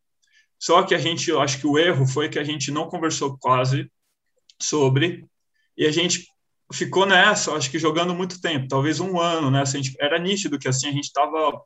Só 0.59 0.83
que 0.83 0.93
a 0.93 0.97
gente, 0.97 1.29
eu 1.29 1.41
acho 1.41 1.59
que 1.59 1.67
o 1.67 1.77
erro 1.77 2.05
foi 2.05 2.29
que 2.29 2.39
a 2.39 2.43
gente 2.43 2.71
não 2.71 2.89
conversou 2.89 3.37
quase 3.37 3.89
sobre 4.61 5.25
e 5.77 5.85
a 5.85 5.91
gente 5.91 6.27
ficou 6.73 7.05
nessa, 7.05 7.53
acho 7.53 7.71
que 7.71 7.79
jogando 7.79 8.13
muito 8.15 8.41
tempo, 8.41 8.67
talvez 8.67 8.99
um 8.99 9.19
ano, 9.19 9.51
né? 9.51 9.61
Assim, 9.61 9.83
gente, 9.83 9.95
era 9.99 10.19
nítido 10.19 10.59
que 10.59 10.67
assim 10.67 10.87
a 10.87 10.91
gente 10.91 11.05
estava 11.05 11.61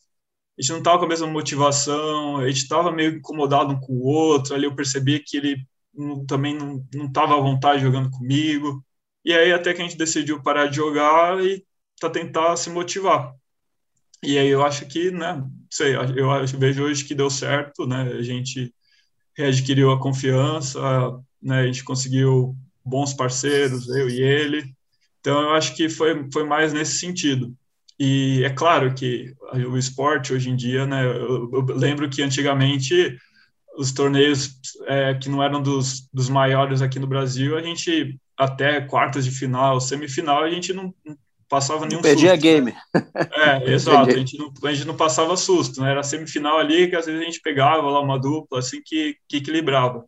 a 0.58 0.62
gente 0.62 0.72
não 0.72 0.78
estava 0.80 0.99
com 0.99 1.06
a 1.06 1.08
mesma 1.08 1.28
motivação, 1.28 2.38
a 2.38 2.47
gente 2.47 2.58
estava 2.58 2.91
meio 2.91 3.18
incomodado 3.18 3.74
um 3.74 3.80
com 3.80 3.93
o 3.93 4.06
outro. 4.06 4.54
Ali 4.54 4.66
eu 4.66 4.76
percebi 4.76 5.20
que 5.20 5.38
ele 5.38 5.68
não, 5.93 6.26
também 6.26 6.56
não 6.56 7.08
estava 7.08 7.36
à 7.36 7.41
vontade 7.41 7.82
jogando 7.82 8.12
comigo. 8.12 8.86
E 9.26 9.34
aí 9.34 9.51
até 9.51 9.74
que 9.74 9.82
a 9.82 9.86
gente 9.86 9.97
decidiu 9.97 10.43
parar 10.43 10.68
de 10.68 10.76
jogar 10.78 11.43
e 11.43 11.66
tá 11.99 12.10
tentar 12.10 12.56
se 12.58 12.70
motivar. 12.70 13.34
E 14.22 14.38
aí 14.38 14.47
eu 14.47 14.64
acho 14.64 14.86
que, 14.88 15.12
né, 15.12 15.43
sei, 15.72 15.95
eu 15.95 16.32
acho, 16.32 16.58
vejo 16.58 16.84
hoje 16.84 17.04
que 17.06 17.16
deu 17.16 17.30
certo, 17.30 17.86
né? 17.88 18.04
A 18.04 18.22
gente 18.22 18.74
readquiriu 19.36 19.91
a 19.91 19.99
confiança, 19.99 20.80
né? 21.41 21.62
A 21.62 21.66
gente 21.66 21.84
conseguiu 21.84 22.56
bons 22.86 23.14
parceiros, 23.14 23.88
eu 23.89 24.10
e 24.10 24.22
ele. 24.22 24.74
Então 25.24 25.41
eu 25.41 25.51
acho 25.51 25.74
que 25.74 25.88
foi 25.88 26.28
foi 26.34 26.43
mais 26.43 26.74
nesse 26.74 26.97
sentido. 26.97 27.55
E 27.97 28.43
é 28.43 28.49
claro 28.49 28.93
que 28.93 29.34
o 29.69 29.78
esporte 29.78 30.34
hoje 30.34 30.49
em 30.49 30.55
dia, 30.55 30.86
né? 30.86 31.05
Eu, 31.05 31.49
eu 31.53 31.65
lembro 31.76 32.09
que 32.09 32.21
antigamente 32.21 33.17
os 33.78 33.93
torneios 33.93 34.59
é, 34.86 35.13
que 35.13 35.30
não 35.30 35.41
eram 35.41 35.61
dos, 35.61 36.09
dos 36.13 36.28
maiores 36.28 36.82
aqui 36.82 36.99
no 36.99 37.07
Brasil, 37.07 37.57
a 37.57 37.61
gente 37.61 38.19
até 38.38 38.82
quartas 38.82 39.24
de 39.24 39.32
final, 39.32 39.80
semifinal, 39.80 40.43
a 40.43 40.49
gente 40.49 40.74
não, 40.74 40.93
passava 41.47 41.86
nenhum 41.86 42.01
Perdia 42.01 42.32
susto. 42.32 42.41
Perdia 42.41 42.59
game. 42.59 42.74
É, 43.32 43.71
exato, 43.71 44.09
a 44.09 44.17
gente, 44.17 44.38
não, 44.38 44.51
a 44.63 44.74
gente 44.74 44.88
não 44.88 44.97
passava 44.97 45.38
susto, 45.38 45.80
né? 45.82 45.91
Era 45.91 46.03
semifinal 46.03 46.59
ali 46.59 46.89
que 46.89 46.97
às 46.97 47.05
vezes 47.05 47.21
a 47.21 47.24
gente 47.24 47.39
pegava 47.39 47.89
lá 47.89 48.01
uma 48.01 48.19
dupla, 48.19 48.59
assim, 48.59 48.82
que, 48.84 49.15
que 49.30 49.38
equilibrava. 49.38 50.03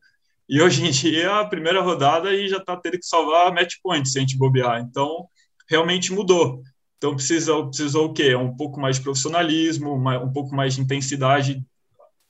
E 0.47 0.61
hoje 0.61 0.85
em 0.85 0.91
dia, 0.91 1.39
a 1.39 1.45
primeira 1.45 1.81
rodada 1.81 2.33
e 2.33 2.47
já 2.47 2.59
tá 2.59 2.77
tendo 2.77 2.99
que 2.99 3.05
salvar 3.05 3.53
match 3.53 3.75
point 3.81 4.07
se 4.07 4.17
a 4.17 4.21
gente 4.21 4.37
bobear. 4.37 4.79
Então, 4.79 5.27
realmente 5.69 6.13
mudou. 6.13 6.61
Então, 6.97 7.15
precisou, 7.15 7.67
precisou 7.67 8.05
o 8.05 8.13
quê? 8.13 8.35
Um 8.35 8.55
pouco 8.55 8.79
mais 8.79 8.97
de 8.97 9.03
profissionalismo, 9.03 9.95
um 9.95 10.31
pouco 10.31 10.55
mais 10.55 10.75
de 10.75 10.81
intensidade 10.81 11.63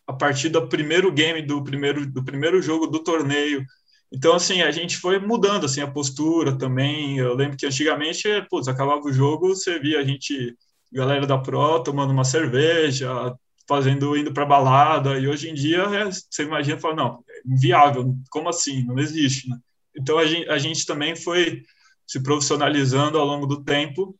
a 0.07 0.13
partir 0.13 0.49
do 0.49 0.67
primeiro 0.67 1.11
game 1.11 1.41
do 1.41 1.63
primeiro 1.63 2.05
do 2.05 2.23
primeiro 2.23 2.61
jogo 2.61 2.87
do 2.87 2.99
torneio. 2.99 3.65
Então 4.11 4.35
assim, 4.35 4.61
a 4.61 4.71
gente 4.71 4.97
foi 4.97 5.19
mudando 5.19 5.65
assim 5.65 5.81
a 5.81 5.91
postura 5.91 6.57
também. 6.57 7.17
Eu 7.17 7.35
lembro 7.35 7.57
que 7.57 7.65
antigamente, 7.65 8.23
putz, 8.49 8.67
acabava 8.67 9.01
o 9.01 9.13
jogo, 9.13 9.49
você 9.49 9.79
via 9.79 9.99
a 9.99 10.03
gente 10.03 10.55
galera 10.91 11.25
da 11.27 11.37
Pro 11.37 11.83
tomando 11.83 12.11
uma 12.11 12.23
cerveja, 12.23 13.35
fazendo 13.67 14.15
indo 14.15 14.31
para 14.33 14.45
balada, 14.45 15.19
e 15.19 15.27
hoje 15.27 15.49
em 15.49 15.53
dia 15.53 15.83
é, 15.83 16.09
você 16.11 16.43
imagina, 16.43 16.79
fala, 16.79 16.95
não, 16.95 17.23
é 17.29 17.34
inviável, 17.45 18.15
como 18.29 18.49
assim? 18.49 18.83
Não 18.83 18.99
existe, 18.99 19.49
né? 19.49 19.57
Então 19.95 20.17
a 20.17 20.25
gente, 20.25 20.49
a 20.49 20.57
gente 20.57 20.85
também 20.85 21.15
foi 21.15 21.63
se 22.05 22.21
profissionalizando 22.21 23.17
ao 23.17 23.25
longo 23.25 23.45
do 23.45 23.63
tempo 23.63 24.17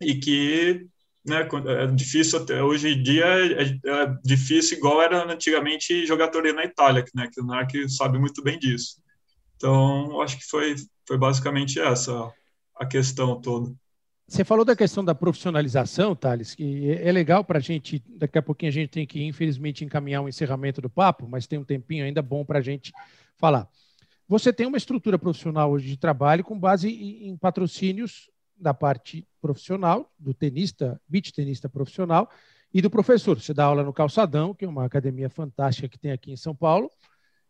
e 0.00 0.14
que 0.14 0.86
né, 1.24 1.46
é 1.66 1.86
difícil 1.88 2.38
até 2.38 2.62
hoje 2.62 2.88
em 2.88 3.02
dia 3.02 3.24
é, 3.26 3.62
é, 3.62 4.14
difícil 4.24 4.78
igual 4.78 5.02
era 5.02 5.30
antigamente 5.30 6.06
jogar 6.06 6.28
torneio 6.28 6.54
na 6.54 6.64
Itália, 6.64 7.04
né, 7.14 7.28
que 7.32 7.40
o 7.40 7.44
Narc 7.44 7.70
sabe 7.88 8.18
muito 8.18 8.42
bem 8.42 8.58
disso. 8.58 8.96
Então, 9.56 10.20
acho 10.22 10.38
que 10.38 10.44
foi 10.46 10.76
foi 11.06 11.18
basicamente 11.18 11.80
essa 11.80 12.32
a 12.76 12.86
questão 12.86 13.40
toda. 13.40 13.74
Você 14.30 14.44
falou 14.44 14.64
da 14.64 14.76
questão 14.76 15.04
da 15.04 15.12
profissionalização, 15.12 16.14
Thales, 16.14 16.54
que 16.54 16.88
é 16.92 17.10
legal 17.10 17.42
para 17.42 17.58
a 17.58 17.60
gente. 17.60 18.00
Daqui 18.10 18.38
a 18.38 18.42
pouquinho 18.42 18.70
a 18.70 18.72
gente 18.72 18.90
tem 18.90 19.04
que, 19.04 19.20
infelizmente, 19.24 19.84
encaminhar 19.84 20.22
o 20.22 20.26
um 20.26 20.28
encerramento 20.28 20.80
do 20.80 20.88
papo, 20.88 21.26
mas 21.28 21.48
tem 21.48 21.58
um 21.58 21.64
tempinho 21.64 22.04
ainda 22.04 22.22
bom 22.22 22.44
para 22.44 22.60
a 22.60 22.62
gente 22.62 22.92
falar. 23.36 23.68
Você 24.28 24.52
tem 24.52 24.68
uma 24.68 24.76
estrutura 24.76 25.18
profissional 25.18 25.72
hoje 25.72 25.88
de 25.88 25.96
trabalho 25.96 26.44
com 26.44 26.56
base 26.56 26.88
em 26.88 27.36
patrocínios 27.36 28.30
da 28.56 28.72
parte 28.72 29.26
profissional, 29.42 30.08
do 30.16 30.32
tenista, 30.32 31.00
beach 31.08 31.32
tenista 31.32 31.68
profissional, 31.68 32.30
e 32.72 32.80
do 32.80 32.88
professor. 32.88 33.40
Você 33.40 33.52
dá 33.52 33.64
aula 33.64 33.82
no 33.82 33.92
Calçadão, 33.92 34.54
que 34.54 34.64
é 34.64 34.68
uma 34.68 34.84
academia 34.84 35.28
fantástica 35.28 35.88
que 35.88 35.98
tem 35.98 36.12
aqui 36.12 36.30
em 36.30 36.36
São 36.36 36.54
Paulo, 36.54 36.88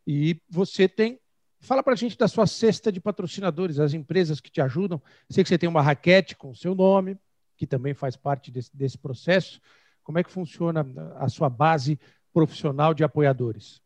e 0.07 0.41
você 0.49 0.89
tem. 0.89 1.19
Fala 1.61 1.83
para 1.83 1.93
a 1.93 1.95
gente 1.95 2.17
da 2.17 2.27
sua 2.27 2.47
cesta 2.47 2.91
de 2.91 2.99
patrocinadores, 2.99 3.79
as 3.79 3.93
empresas 3.93 4.39
que 4.39 4.49
te 4.49 4.59
ajudam. 4.59 5.01
Sei 5.29 5.43
que 5.43 5.49
você 5.49 5.59
tem 5.59 5.69
uma 5.69 5.81
raquete 5.81 6.35
com 6.35 6.49
o 6.49 6.55
seu 6.55 6.73
nome, 6.73 7.17
que 7.55 7.67
também 7.67 7.93
faz 7.93 8.15
parte 8.15 8.51
desse, 8.51 8.75
desse 8.75 8.97
processo. 8.97 9.61
Como 10.03 10.17
é 10.17 10.23
que 10.23 10.31
funciona 10.31 10.85
a 11.17 11.29
sua 11.29 11.49
base 11.49 11.99
profissional 12.33 12.95
de 12.95 13.03
apoiadores? 13.03 13.79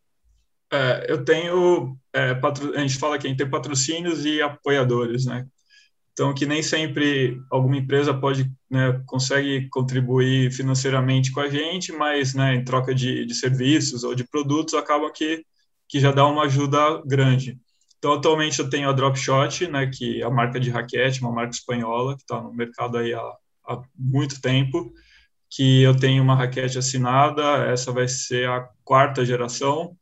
É, 0.71 1.05
eu 1.09 1.26
tenho, 1.26 1.97
é, 2.13 2.34
patro... 2.34 2.73
a 2.73 2.80
gente 2.80 2.97
fala 2.97 3.19
que 3.19 3.28
a 3.28 3.30
gente 3.30 3.39
tem 3.39 3.49
patrocínios 3.49 4.26
e 4.26 4.41
apoiadores, 4.41 5.26
né? 5.26 5.45
Então, 6.13 6.34
que 6.34 6.45
nem 6.45 6.63
sempre 6.63 7.38
alguma 7.51 7.76
empresa 7.76 8.13
pode, 8.13 8.49
né, 8.71 9.03
consegue 9.05 9.67
contribuir 9.67 10.49
financeiramente 10.49 11.30
com 11.30 11.41
a 11.41 11.49
gente, 11.49 11.91
mas, 11.91 12.34
né, 12.34 12.55
em 12.55 12.63
troca 12.63 12.95
de, 12.95 13.26
de 13.26 13.36
serviços 13.36 14.05
ou 14.05 14.15
de 14.15 14.23
produtos, 14.23 14.76
acaba 14.76 15.11
que, 15.11 15.45
que 15.89 15.99
já 15.99 16.13
dá 16.13 16.26
uma 16.26 16.43
ajuda 16.43 17.01
grande. 17.05 17.59
Então, 18.06 18.14
atualmente 18.14 18.60
eu 18.60 18.70
tenho 18.70 18.88
a 18.88 18.93
Dropshot, 18.93 19.68
né, 19.68 19.88
que 19.88 20.22
é 20.22 20.26
a 20.26 20.30
marca 20.30 20.60
de 20.60 20.70
raquete, 20.70 21.22
uma 21.22 21.32
marca 21.32 21.56
espanhola, 21.56 22.16
que 22.16 22.22
está 22.22 22.39
no 22.39 22.53
mercado 22.53 22.99
aí 22.99 23.12
há, 23.16 23.20
há 23.68 23.82
muito 23.95 24.39
tempo, 24.39 24.93
que 25.49 25.82
eu 25.82 25.95
tenho 25.97 26.22
uma 26.22 26.36
raquete 26.36 26.78
assinada, 26.78 27.66
essa 27.66 27.91
vai 27.91 28.08
ser 28.08 28.47
a 28.47 28.70
quarta 28.84 29.26
geração, 29.26 29.97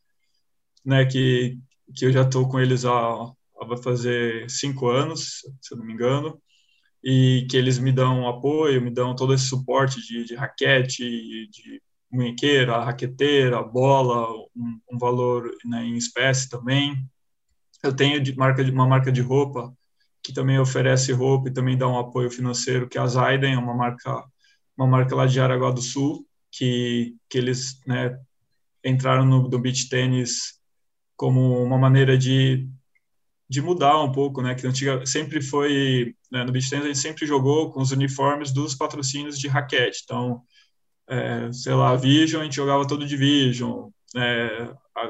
né, 0.83 1.05
que, 1.05 1.57
que 1.95 2.05
eu 2.05 2.11
já 2.11 2.23
estou 2.23 2.49
com 2.49 2.59
eles 2.59 2.83
há 2.83 3.31
vai 3.65 3.77
fazer 3.81 4.49
cinco 4.49 4.89
anos, 4.89 5.37
se 5.61 5.73
eu 5.73 5.77
não 5.77 5.85
me 5.85 5.93
engano, 5.93 6.37
e 7.01 7.47
que 7.49 7.55
eles 7.55 7.79
me 7.79 7.93
dão 7.93 8.27
apoio, 8.27 8.81
me 8.81 8.91
dão 8.91 9.15
todo 9.15 9.33
esse 9.33 9.45
suporte 9.45 10.01
de, 10.01 10.25
de 10.25 10.35
raquete, 10.35 11.47
de 11.49 11.81
munhequeira, 12.11 12.83
raqueteira, 12.83 13.63
bola, 13.63 14.27
um, 14.53 14.79
um 14.91 14.97
valor 14.97 15.49
né, 15.63 15.85
em 15.85 15.95
espécie 15.95 16.49
também. 16.49 17.09
Eu 17.83 17.95
tenho 17.95 18.21
de 18.21 18.35
marca 18.35 18.63
uma 18.63 18.87
marca 18.87 19.11
de 19.11 19.21
roupa 19.21 19.75
que 20.23 20.33
também 20.33 20.57
oferece 20.57 21.11
roupa 21.11 21.49
e 21.49 21.53
também 21.53 21.77
dá 21.77 21.87
um 21.87 21.99
apoio 21.99 22.31
financeiro, 22.31 22.87
que 22.87 22.97
é 22.97 23.01
a 23.01 23.07
Zaiden, 23.07 23.53
é 23.53 23.57
uma 23.57 23.75
marca 23.75 24.23
uma 24.77 24.87
marca 24.87 25.15
lá 25.15 25.27
de 25.27 25.39
Araguá 25.39 25.71
do 25.71 25.81
Sul, 25.81 26.25
que, 26.51 27.15
que 27.29 27.37
eles 27.37 27.79
né, 27.85 28.17
entraram 28.83 29.25
no, 29.25 29.49
no 29.49 29.59
beach 29.59 29.87
tênis 29.89 30.59
como 31.15 31.63
uma 31.63 31.77
maneira 31.77 32.17
de 32.17 32.67
de 33.49 33.61
mudar 33.61 34.01
um 34.01 34.11
pouco, 34.11 34.41
né? 34.41 34.55
Que 34.55 34.65
antiga 34.65 35.05
sempre 35.05 35.41
foi 35.41 36.15
né, 36.31 36.43
no 36.43 36.51
beach 36.51 36.69
tennis 36.69 36.85
a 36.85 36.87
gente 36.87 36.99
sempre 36.99 37.25
jogou 37.27 37.71
com 37.71 37.81
os 37.81 37.91
uniformes 37.91 38.51
dos 38.51 38.73
patrocínios 38.73 39.37
de 39.37 39.47
raquete. 39.47 40.01
Então, 40.03 40.41
é, 41.07 41.51
sei 41.51 41.73
lá, 41.73 41.95
Vision 41.95 42.41
a 42.41 42.43
gente 42.45 42.55
jogava 42.55 42.87
todo 42.87 43.05
de 43.05 43.15
Vision, 43.15 43.89
é, 44.15 44.69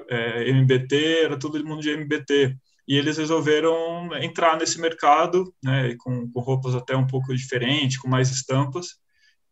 é, 0.09 0.49
MBT 0.49 1.23
era 1.23 1.39
todo 1.39 1.63
mundo 1.65 1.81
de 1.81 1.91
MBT. 1.91 2.55
E 2.87 2.97
eles 2.97 3.17
resolveram 3.17 4.09
entrar 4.21 4.57
nesse 4.57 4.79
mercado, 4.79 5.53
né? 5.63 5.95
Com, 5.99 6.29
com 6.29 6.39
roupas 6.41 6.75
até 6.75 6.95
um 6.95 7.07
pouco 7.07 7.35
diferentes, 7.35 7.97
com 7.97 8.09
mais 8.09 8.29
estampas. 8.29 8.97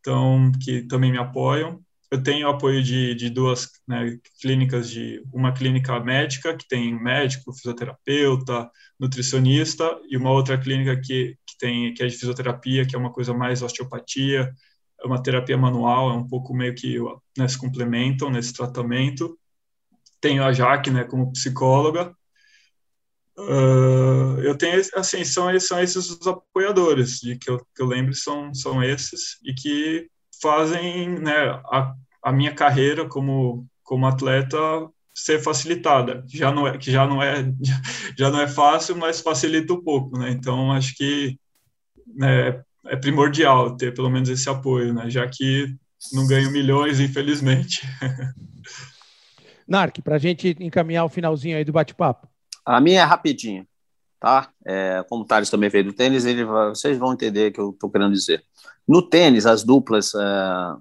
Então, 0.00 0.52
que 0.62 0.82
também 0.82 1.12
me 1.12 1.18
apoiam 1.18 1.82
eu 2.12 2.22
tenho 2.22 2.46
apoio 2.46 2.82
de, 2.82 3.14
de 3.14 3.30
duas 3.30 3.70
né, 3.88 4.18
clínicas, 4.38 4.90
de 4.90 5.22
uma 5.32 5.50
clínica 5.50 5.98
médica, 5.98 6.54
que 6.54 6.68
tem 6.68 6.94
médico, 6.94 7.54
fisioterapeuta, 7.54 8.70
nutricionista, 9.00 9.98
e 10.10 10.18
uma 10.18 10.30
outra 10.30 10.58
clínica 10.58 10.94
que, 11.00 11.38
que, 11.46 11.56
tem, 11.58 11.94
que 11.94 12.02
é 12.02 12.06
de 12.06 12.14
fisioterapia, 12.14 12.86
que 12.86 12.94
é 12.94 12.98
uma 12.98 13.10
coisa 13.10 13.32
mais 13.32 13.62
osteopatia, 13.62 14.52
é 15.02 15.06
uma 15.06 15.22
terapia 15.22 15.56
manual, 15.56 16.10
é 16.10 16.14
um 16.14 16.28
pouco 16.28 16.52
meio 16.54 16.74
que 16.74 16.98
né, 17.38 17.48
se 17.48 17.56
complementam 17.56 18.28
nesse 18.28 18.52
tratamento. 18.52 19.38
Tenho 20.22 20.42
a 20.42 20.52
Jaque, 20.52 20.90
né, 20.90 21.04
como 21.04 21.32
psicóloga. 21.32 22.16
Uh, 23.36 24.40
eu 24.42 24.56
tenho, 24.56 24.80
assim, 24.94 25.24
são, 25.24 25.58
são 25.58 25.80
esses 25.80 26.08
os 26.08 26.26
apoiadores, 26.26 27.20
de 27.20 27.36
que 27.36 27.50
eu, 27.50 27.58
que 27.74 27.82
eu 27.82 27.86
lembro 27.86 28.14
são, 28.14 28.54
são 28.54 28.82
esses, 28.82 29.38
e 29.44 29.52
que 29.52 30.08
fazem 30.40 31.18
né, 31.18 31.50
a, 31.70 31.94
a 32.22 32.32
minha 32.32 32.54
carreira 32.54 33.08
como, 33.08 33.66
como 33.82 34.06
atleta 34.06 34.58
ser 35.14 35.42
facilitada, 35.42 36.24
já 36.28 36.50
não 36.52 36.66
é, 36.66 36.78
que 36.78 36.90
já 36.90 37.06
não 37.06 37.22
é 37.22 37.44
já 38.18 38.30
não 38.30 38.40
é 38.40 38.48
fácil, 38.48 38.96
mas 38.96 39.20
facilita 39.20 39.72
um 39.72 39.82
pouco, 39.82 40.18
né? 40.18 40.30
Então 40.30 40.72
acho 40.72 40.94
que 40.94 41.38
né, 42.14 42.62
é 42.86 42.96
primordial 42.96 43.76
ter 43.76 43.92
pelo 43.94 44.10
menos 44.10 44.28
esse 44.28 44.48
apoio, 44.48 44.94
né? 44.94 45.10
Já 45.10 45.28
que 45.28 45.74
não 46.12 46.26
ganho 46.26 46.50
milhões, 46.50 47.00
infelizmente. 47.00 47.82
Narc, 49.66 50.00
para 50.02 50.16
a 50.16 50.18
gente 50.18 50.56
encaminhar 50.60 51.04
o 51.04 51.08
finalzinho 51.08 51.56
aí 51.56 51.64
do 51.64 51.72
bate-papo. 51.72 52.28
A 52.64 52.80
minha 52.80 53.00
é 53.00 53.04
rapidinha, 53.04 53.66
tá? 54.20 54.50
É, 54.64 55.04
como 55.08 55.22
o 55.22 55.26
Thales 55.26 55.50
também 55.50 55.68
veio 55.68 55.84
do 55.84 55.92
tênis, 55.92 56.24
ele, 56.24 56.44
vocês 56.44 56.96
vão 56.98 57.12
entender 57.12 57.50
o 57.50 57.52
que 57.52 57.60
eu 57.60 57.70
estou 57.70 57.90
querendo 57.90 58.12
dizer. 58.12 58.42
No 58.86 59.02
tênis, 59.02 59.46
as 59.46 59.64
duplas 59.64 60.14
é, 60.14 60.18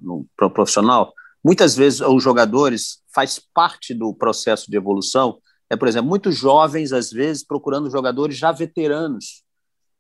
no 0.02 0.26
profissional, 0.36 1.14
muitas 1.44 1.76
vezes 1.76 2.02
os 2.02 2.24
jogadores 2.24 3.02
faz 3.14 3.40
parte 3.54 3.94
do 3.94 4.14
processo 4.14 4.70
de 4.70 4.78
evolução. 4.78 5.40
É, 5.70 5.76
por 5.76 5.88
exemplo, 5.88 6.10
muitos 6.10 6.36
jovens 6.36 6.94
às 6.94 7.12
vezes 7.12 7.46
procurando 7.46 7.90
jogadores 7.90 8.38
já 8.38 8.52
veteranos 8.52 9.44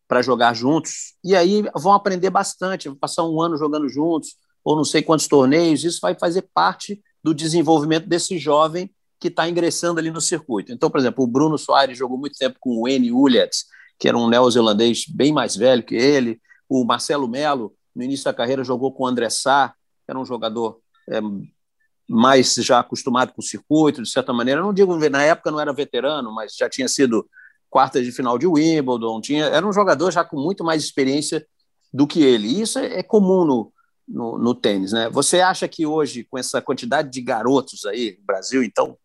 para 0.07 0.21
jogar 0.21 0.53
juntos 0.53 1.15
e 1.23 1.35
aí 1.35 1.63
vão 1.75 1.93
aprender 1.93 2.29
bastante, 2.29 2.89
vão 2.89 2.97
passar 2.97 3.23
um 3.23 3.41
ano 3.41 3.57
jogando 3.57 3.87
juntos 3.87 4.35
ou 4.63 4.75
não 4.75 4.83
sei 4.83 5.01
quantos 5.01 5.27
torneios. 5.27 5.83
Isso 5.83 5.99
vai 6.01 6.15
fazer 6.19 6.49
parte 6.53 7.01
do 7.23 7.33
desenvolvimento 7.33 8.07
desse 8.07 8.37
jovem 8.37 8.89
que 9.19 9.27
está 9.27 9.47
ingressando 9.47 9.99
ali 9.99 10.09
no 10.09 10.19
circuito. 10.19 10.71
Então, 10.71 10.89
por 10.89 10.99
exemplo, 10.99 11.23
o 11.23 11.27
Bruno 11.27 11.57
Soares 11.57 11.97
jogou 11.97 12.17
muito 12.17 12.37
tempo 12.37 12.57
com 12.59 12.81
o 12.81 12.87
N. 12.87 13.11
Ullets, 13.11 13.65
que 13.99 14.07
era 14.07 14.17
um 14.17 14.27
neozelandês 14.27 15.05
bem 15.07 15.31
mais 15.31 15.55
velho 15.55 15.83
que 15.83 15.95
ele. 15.95 16.41
O 16.67 16.83
Marcelo 16.83 17.27
Melo 17.27 17.73
no 17.95 18.03
início 18.03 18.25
da 18.25 18.33
carreira 18.33 18.63
jogou 18.63 18.91
com 18.91 19.03
o 19.03 19.07
André 19.07 19.29
Sá, 19.29 19.73
que 20.05 20.11
era 20.11 20.19
um 20.19 20.25
jogador 20.25 20.79
é, 21.07 21.21
mais 22.09 22.55
já 22.55 22.79
acostumado 22.79 23.31
com 23.31 23.41
o 23.41 23.45
circuito, 23.45 24.01
de 24.01 24.09
certa 24.09 24.33
maneira. 24.33 24.61
Não 24.61 24.73
digo, 24.73 24.97
na 25.09 25.23
época 25.23 25.51
não 25.51 25.59
era 25.59 25.71
veterano, 25.71 26.33
mas 26.33 26.55
já 26.55 26.67
tinha 26.67 26.87
sido 26.87 27.29
quartas 27.69 28.03
de 28.03 28.11
final 28.11 28.37
de 28.37 28.47
Wimbledon, 28.47 29.21
tinha, 29.21 29.45
era 29.45 29.65
um 29.65 29.71
jogador 29.71 30.11
já 30.11 30.25
com 30.25 30.37
muito 30.37 30.63
mais 30.63 30.83
experiência 30.83 31.45
do 31.93 32.07
que 32.07 32.21
ele. 32.21 32.47
E 32.47 32.61
isso 32.61 32.79
é, 32.79 32.99
é 32.99 33.03
comum 33.03 33.45
no, 33.45 33.73
no, 34.11 34.37
no, 34.37 34.53
tênis, 34.53 34.91
né? 34.91 35.09
Você 35.09 35.39
acha 35.39 35.67
que 35.67 35.85
hoje, 35.85 36.25
com 36.29 36.37
essa 36.37 36.61
quantidade 36.61 37.09
de 37.09 37.21
garotos 37.21 37.85
aí, 37.85 38.17
Brasil, 38.25 38.63
então, 38.63 38.97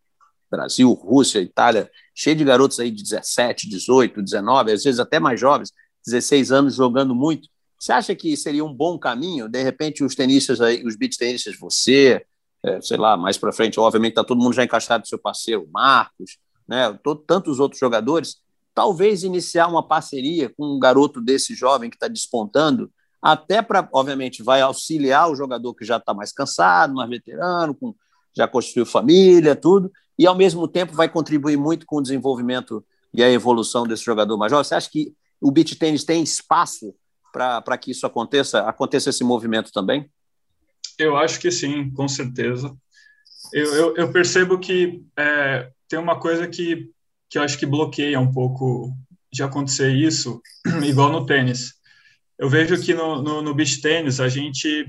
Brasil, 0.51 0.93
Rússia, 0.93 1.41
Itália, 1.41 1.91
cheio 2.15 2.37
de 2.37 2.45
garotos 2.45 2.81
aí 2.81 2.91
de 2.91 3.03
17, 3.03 3.69
18, 3.69 4.23
19, 4.23 4.73
às 4.73 4.85
vezes 4.85 5.01
até 5.01 5.19
mais 5.19 5.39
jovens, 5.39 5.73
16 6.05 6.53
anos 6.53 6.75
jogando 6.75 7.15
muito, 7.15 7.49
você 7.79 7.93
acha 7.93 8.15
que 8.15 8.37
seria 8.37 8.65
um 8.65 8.73
bom 8.73 8.99
caminho, 8.99 9.49
de 9.49 9.63
repente, 9.63 10.03
os 10.03 10.15
tenistas 10.15 10.61
aí, 10.61 10.85
os 10.85 10.97
beat 10.97 11.17
tenistas, 11.17 11.59
você, 11.59 12.25
é, 12.65 12.81
sei 12.81 12.97
lá, 12.97 13.17
mais 13.17 13.37
para 13.37 13.53
frente, 13.53 13.79
obviamente 13.79 14.13
está 14.13 14.25
todo 14.25 14.41
mundo 14.41 14.55
já 14.55 14.65
encaixado 14.65 15.07
seu 15.07 15.19
parceiro, 15.19 15.69
Marcos, 15.71 16.39
né, 16.67 16.99
todo, 17.03 17.23
tantos 17.23 17.61
outros 17.61 17.79
jogadores, 17.79 18.39
talvez 18.75 19.23
iniciar 19.25 19.69
uma 19.69 19.87
parceria 19.87 20.49
com 20.57 20.77
um 20.77 20.79
garoto 20.79 21.21
desse 21.21 21.55
jovem 21.55 21.91
que 21.91 21.97
está 21.97 22.09
despontando, 22.09 22.91
até 23.27 23.61
para, 23.61 23.89
obviamente, 23.93 24.41
vai 24.41 24.61
auxiliar 24.61 25.29
o 25.29 25.35
jogador 25.35 25.75
que 25.75 25.85
já 25.85 25.97
está 25.97 26.15
mais 26.15 26.31
cansado, 26.31 26.95
mais 26.95 27.11
veterano, 27.11 27.75
com, 27.75 27.93
já 28.37 28.47
construiu 28.47 28.87
família, 28.87 29.57
tudo, 29.57 29.91
e 30.17 30.29
ao 30.29 30.37
mesmo 30.37 30.69
tempo 30.69 30.95
vai 30.95 31.09
contribuir 31.09 31.57
muito 31.57 31.87
com 31.87 31.97
o 31.97 32.01
desenvolvimento 32.01 32.85
e 33.13 33.25
a 33.25 33.29
evolução 33.29 33.85
desse 33.85 34.05
jogador 34.05 34.37
jovem. 34.49 34.63
Você 34.63 34.77
acha 34.77 34.89
que 34.89 35.13
o 35.41 35.51
beat 35.51 35.77
tênis 35.77 36.05
tem 36.05 36.23
espaço 36.23 36.95
para 37.33 37.77
que 37.77 37.91
isso 37.91 38.07
aconteça, 38.07 38.61
aconteça 38.61 39.11
esse 39.11 39.25
movimento 39.25 39.73
também? 39.73 40.09
Eu 40.97 41.17
acho 41.17 41.41
que 41.41 41.51
sim, 41.51 41.91
com 41.91 42.07
certeza. 42.07 42.73
Eu, 43.53 43.75
eu, 43.75 43.97
eu 43.97 44.13
percebo 44.13 44.57
que 44.57 45.03
é, 45.19 45.69
tem 45.89 45.99
uma 45.99 46.21
coisa 46.21 46.47
que, 46.47 46.93
que 47.29 47.39
eu 47.39 47.43
acho 47.43 47.59
que 47.59 47.67
bloqueia 47.67 48.21
um 48.21 48.31
pouco 48.31 48.97
de 49.33 49.43
acontecer 49.43 49.93
isso, 49.93 50.41
igual 50.87 51.11
no 51.11 51.27
tênis. 51.27 51.76
Eu 52.39 52.49
vejo 52.49 52.81
que 52.81 52.93
no, 52.93 53.23
no, 53.23 53.43
no 53.43 53.55
beach 53.55 53.81
tênis 53.81 54.21
a 54.21 54.29
gente 54.29 54.87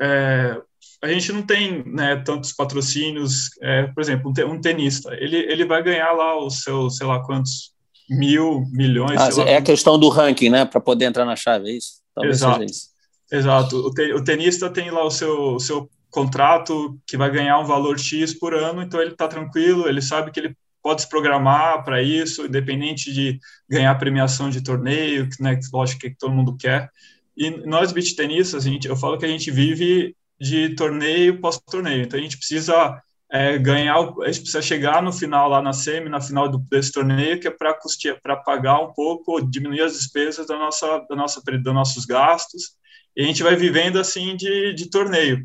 é, 0.00 0.60
a 1.02 1.08
gente 1.08 1.32
não 1.32 1.42
tem 1.42 1.82
né, 1.86 2.16
tantos 2.16 2.52
patrocínios. 2.52 3.50
É, 3.62 3.86
por 3.88 4.00
exemplo, 4.00 4.32
um 4.46 4.60
tenista, 4.60 5.14
ele, 5.14 5.36
ele 5.36 5.64
vai 5.64 5.82
ganhar 5.82 6.12
lá 6.12 6.38
os 6.42 6.62
seus, 6.62 6.96
sei 6.96 7.06
lá 7.06 7.22
quantos 7.24 7.72
mil, 8.08 8.64
milhões. 8.70 9.20
Ah, 9.20 9.42
é 9.42 9.56
a 9.56 9.62
questão 9.62 9.98
do 9.98 10.08
ranking, 10.08 10.50
né? 10.50 10.64
Para 10.64 10.80
poder 10.80 11.06
entrar 11.06 11.24
na 11.24 11.36
chave, 11.36 11.70
é 11.70 11.72
isso? 11.72 12.00
Talvez 12.14 12.36
Exato. 12.36 12.64
Isso. 12.64 12.88
Exato. 13.30 13.76
O, 13.76 13.90
te, 13.90 14.12
o 14.12 14.22
tenista 14.22 14.70
tem 14.70 14.90
lá 14.90 15.04
o 15.04 15.10
seu, 15.10 15.54
o 15.54 15.60
seu 15.60 15.90
contrato 16.10 16.98
que 17.06 17.16
vai 17.16 17.30
ganhar 17.30 17.58
um 17.58 17.66
valor 17.66 17.98
X 17.98 18.32
por 18.32 18.54
ano, 18.54 18.80
então 18.80 19.00
ele 19.00 19.12
está 19.12 19.28
tranquilo, 19.28 19.88
ele 19.88 20.00
sabe 20.00 20.30
que 20.30 20.40
ele 20.40 20.56
pode 20.86 21.02
se 21.02 21.08
programar 21.08 21.82
para 21.82 22.00
isso, 22.00 22.46
independente 22.46 23.12
de 23.12 23.40
ganhar 23.68 23.92
premiação 23.96 24.48
de 24.48 24.62
torneio, 24.62 25.28
né, 25.40 25.58
lógico 25.72 26.02
que 26.02 26.10
todo 26.16 26.32
mundo 26.32 26.56
quer. 26.56 26.88
E 27.36 27.50
nós, 27.66 27.90
beach 27.90 28.14
tenistas, 28.14 28.64
a 28.64 28.70
gente, 28.70 28.86
eu 28.86 28.94
falo 28.94 29.18
que 29.18 29.24
a 29.24 29.28
gente 29.28 29.50
vive 29.50 30.14
de 30.40 30.76
torneio 30.76 31.40
pós-torneio, 31.40 32.04
então 32.04 32.16
a 32.16 32.22
gente 32.22 32.38
precisa 32.38 33.02
é, 33.28 33.58
ganhar, 33.58 33.96
a 33.96 34.26
gente 34.26 34.42
precisa 34.42 34.62
chegar 34.62 35.02
no 35.02 35.12
final 35.12 35.48
lá 35.48 35.60
na 35.60 35.72
semi, 35.72 36.08
na 36.08 36.20
final 36.20 36.48
do, 36.48 36.58
desse 36.58 36.92
torneio, 36.92 37.40
que 37.40 37.48
é 37.48 37.50
para 37.50 37.76
para 38.22 38.36
pagar 38.36 38.78
um 38.78 38.92
pouco, 38.92 39.40
diminuir 39.40 39.82
as 39.82 39.94
despesas 39.94 40.46
da 40.46 40.56
nossa, 40.56 41.04
da 41.10 41.16
nossa, 41.16 41.42
dos 41.44 41.74
nossos 41.74 42.04
gastos. 42.04 42.76
E 43.16 43.24
a 43.24 43.26
gente 43.26 43.42
vai 43.42 43.56
vivendo 43.56 43.98
assim 43.98 44.36
de, 44.36 44.72
de 44.72 44.88
torneio. 44.88 45.42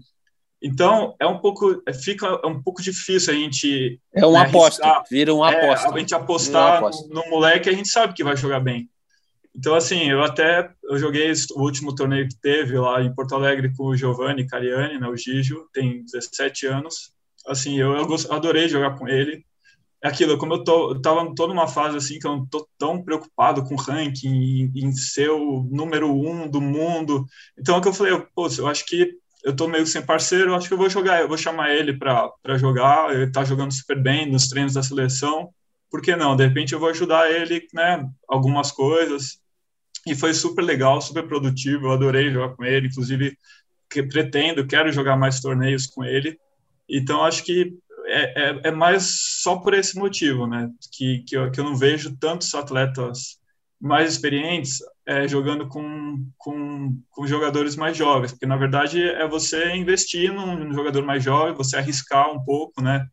Então 0.61 1.15
é 1.19 1.25
um 1.25 1.39
pouco, 1.39 1.81
é, 1.87 1.93
fica 1.93 2.45
um 2.47 2.61
pouco 2.61 2.81
difícil 2.81 3.33
a 3.33 3.35
gente. 3.35 3.99
É 4.13 4.25
uma 4.25 4.43
né, 4.43 4.49
aposta, 4.49 4.83
arriscar, 4.83 5.03
vira 5.09 5.33
uma 5.33 5.51
é, 5.51 5.65
aposta. 5.65 5.93
A 5.93 5.99
gente 5.99 6.13
apostar 6.13 6.77
aposta. 6.77 7.07
No, 7.07 7.15
no 7.15 7.29
moleque, 7.29 7.69
a 7.69 7.73
gente 7.73 7.89
sabe 7.89 8.13
que 8.13 8.23
vai 8.23 8.37
jogar 8.37 8.59
bem. 8.59 8.89
Então, 9.55 9.75
assim, 9.75 10.09
eu 10.09 10.23
até 10.23 10.71
eu 10.83 10.97
joguei 10.97 11.31
o 11.55 11.61
último 11.61 11.93
torneio 11.93 12.27
que 12.27 12.39
teve 12.39 12.77
lá 12.77 13.01
em 13.01 13.13
Porto 13.13 13.35
Alegre 13.35 13.73
com 13.75 13.85
o 13.85 13.95
Giovanni 13.97 14.47
Cariani, 14.47 14.97
né, 14.97 15.07
o 15.07 15.15
Gijo, 15.17 15.67
tem 15.73 16.05
17 16.05 16.67
anos 16.67 17.11
assim, 17.45 17.79
eu, 17.79 17.93
eu 17.93 18.07
adorei 18.29 18.67
jogar 18.67 18.97
com 18.97 19.07
ele. 19.07 19.45
É 20.03 20.07
aquilo, 20.07 20.37
como 20.37 20.55
eu 20.55 20.63
tô, 20.63 20.93
eu 20.93 21.01
tava 21.01 21.33
tô 21.35 21.47
numa 21.47 21.67
fase 21.67 21.95
assim 21.95 22.17
que 22.17 22.25
eu 22.25 22.31
não 22.31 22.45
tô 22.47 22.67
tão 22.77 23.03
preocupado 23.03 23.63
com 23.63 23.75
ranking, 23.75 24.29
em, 24.29 24.71
em 24.75 24.91
ser 24.93 25.29
o 25.29 25.63
número 25.71 26.11
um 26.11 26.49
do 26.49 26.59
mundo. 26.59 27.25
Então 27.57 27.77
é 27.77 27.81
que 27.81 27.87
eu 27.87 27.93
falei, 27.93 28.19
pô, 28.33 28.47
eu 28.57 28.67
acho 28.67 28.85
que 28.85 29.15
eu 29.43 29.55
tô 29.55 29.67
meio 29.67 29.85
sem 29.85 30.01
parceiro, 30.01 30.53
acho 30.55 30.67
que 30.67 30.73
eu 30.73 30.77
vou 30.77 30.89
jogar, 30.89 31.21
eu 31.21 31.27
vou 31.27 31.37
chamar 31.37 31.71
ele 31.71 31.97
para 31.97 32.57
jogar, 32.57 33.13
ele 33.13 33.31
tá 33.31 33.43
jogando 33.43 33.73
super 33.73 34.01
bem 34.01 34.31
nos 34.31 34.47
treinos 34.47 34.73
da 34.73 34.83
seleção. 34.83 35.53
Por 35.89 36.01
que 36.01 36.15
não? 36.15 36.35
De 36.35 36.45
repente 36.45 36.73
eu 36.73 36.79
vou 36.79 36.89
ajudar 36.89 37.29
ele, 37.29 37.67
né, 37.73 38.07
algumas 38.27 38.71
coisas. 38.71 39.39
E 40.05 40.15
foi 40.15 40.33
super 40.33 40.63
legal, 40.63 41.01
super 41.01 41.27
produtivo, 41.27 41.87
eu 41.87 41.91
adorei 41.91 42.31
jogar 42.31 42.55
com 42.55 42.63
ele, 42.63 42.87
inclusive 42.87 43.37
que 43.89 44.01
pretendo, 44.01 44.65
quero 44.65 44.91
jogar 44.91 45.17
mais 45.17 45.41
torneios 45.41 45.85
com 45.85 46.03
ele. 46.03 46.39
Então, 46.89 47.23
acho 47.23 47.43
que 47.43 47.73
é, 48.05 48.49
é, 48.49 48.61
é, 48.65 48.71
mais 48.71 49.41
só 49.41 49.57
por 49.57 49.73
esse 49.73 49.97
motivo, 49.97 50.47
né? 50.47 50.69
Que, 50.91 51.23
que, 51.27 51.37
eu, 51.37 51.51
que 51.51 51.59
eu 51.59 51.63
não 51.63 51.75
vejo 51.75 52.15
tantos 52.17 52.53
atletas 52.55 53.39
mais 53.79 54.13
experientes 54.13 54.79
é, 55.05 55.27
jogando 55.27 55.67
com, 55.67 56.25
com, 56.37 56.95
com, 57.09 57.27
jogadores 57.27 57.75
mais 57.75 57.97
jovens, 57.97 58.31
porque 58.31 58.45
na 58.45 58.55
verdade 58.55 59.01
é 59.01 59.27
você 59.27 59.75
investir 59.75 60.31
num, 60.31 60.55
num, 60.57 60.73
jogador 60.73 61.03
mais 61.03 61.23
jovem, 61.23 61.55
você 61.55 61.77
arriscar 61.77 62.31
um 62.31 62.43
pouco, 62.43 62.81
né? 62.81 63.05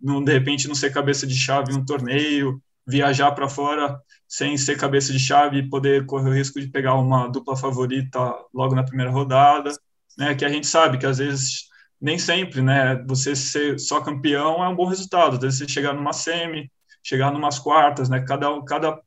Não, 0.00 0.22
de 0.22 0.32
repente 0.32 0.68
não 0.68 0.74
ser 0.74 0.92
cabeça 0.92 1.26
de 1.26 1.34
chave 1.34 1.72
em 1.72 1.76
um 1.76 1.84
torneio, 1.84 2.60
viajar 2.86 3.32
para 3.32 3.48
fora 3.48 3.98
sem 4.28 4.56
ser 4.56 4.76
cabeça 4.76 5.12
de 5.12 5.18
chave 5.18 5.58
e 5.58 5.68
poder 5.68 6.06
correr 6.06 6.30
o 6.30 6.34
risco 6.34 6.60
de 6.60 6.68
pegar 6.68 6.94
uma 6.94 7.28
dupla 7.28 7.56
favorita 7.56 8.18
logo 8.52 8.74
na 8.74 8.84
primeira 8.84 9.10
rodada, 9.10 9.70
né? 10.16 10.34
Que 10.34 10.44
a 10.44 10.48
gente 10.48 10.66
sabe 10.66 10.98
que 10.98 11.06
às 11.06 11.18
vezes 11.18 11.68
nem 12.00 12.18
sempre, 12.18 12.62
né? 12.62 12.96
Você 13.06 13.36
ser 13.36 13.78
só 13.78 14.00
campeão 14.00 14.64
é 14.64 14.68
um 14.68 14.74
bom 14.74 14.86
resultado. 14.86 15.38
Deve 15.38 15.52
você 15.52 15.68
chegar 15.68 15.92
numa 15.92 16.12
semi, 16.12 16.70
chegar 17.02 17.30
numas 17.30 17.58
quartas, 17.58 18.08
né? 18.08 18.20
Cada 18.20 18.48
cada 18.64 19.00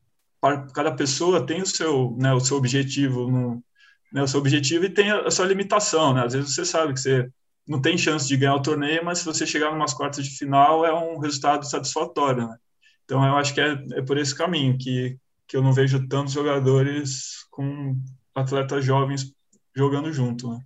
cada 0.74 0.92
pessoa 0.92 1.44
tem 1.44 1.62
o 1.62 1.66
seu, 1.66 2.16
né, 2.18 2.32
o 2.32 2.40
seu 2.40 2.56
objetivo 2.56 3.30
no, 3.30 3.64
né, 4.12 4.22
o 4.22 4.28
seu 4.28 4.40
objetivo 4.40 4.84
e 4.84 4.90
tem 4.90 5.10
a, 5.10 5.30
sua 5.30 5.46
limitação, 5.46 6.14
né? 6.14 6.24
Às 6.24 6.34
vezes 6.34 6.54
você 6.54 6.64
sabe 6.64 6.94
que 6.94 7.00
você 7.00 7.28
não 7.66 7.80
tem 7.80 7.98
chance 7.98 8.28
de 8.28 8.36
ganhar 8.36 8.54
o 8.54 8.62
torneio, 8.62 9.04
mas 9.04 9.18
se 9.18 9.24
você 9.24 9.46
chegar 9.46 9.72
numas 9.72 9.92
quartas 9.94 10.24
de 10.24 10.36
final 10.36 10.84
é 10.84 10.92
um 10.94 11.18
resultado 11.18 11.68
satisfatório, 11.68 12.48
né? 12.48 12.56
Então 13.04 13.24
eu 13.24 13.36
acho 13.36 13.54
que 13.54 13.60
é, 13.60 13.72
é 13.92 14.02
por 14.02 14.18
esse 14.18 14.34
caminho 14.34 14.78
que 14.78 15.18
que 15.46 15.56
eu 15.56 15.62
não 15.62 15.72
vejo 15.72 16.06
tantos 16.08 16.32
jogadores 16.32 17.44
com 17.50 17.96
atletas 18.34 18.84
jovens 18.84 19.32
jogando 19.74 20.12
junto, 20.12 20.50
né? 20.50 20.60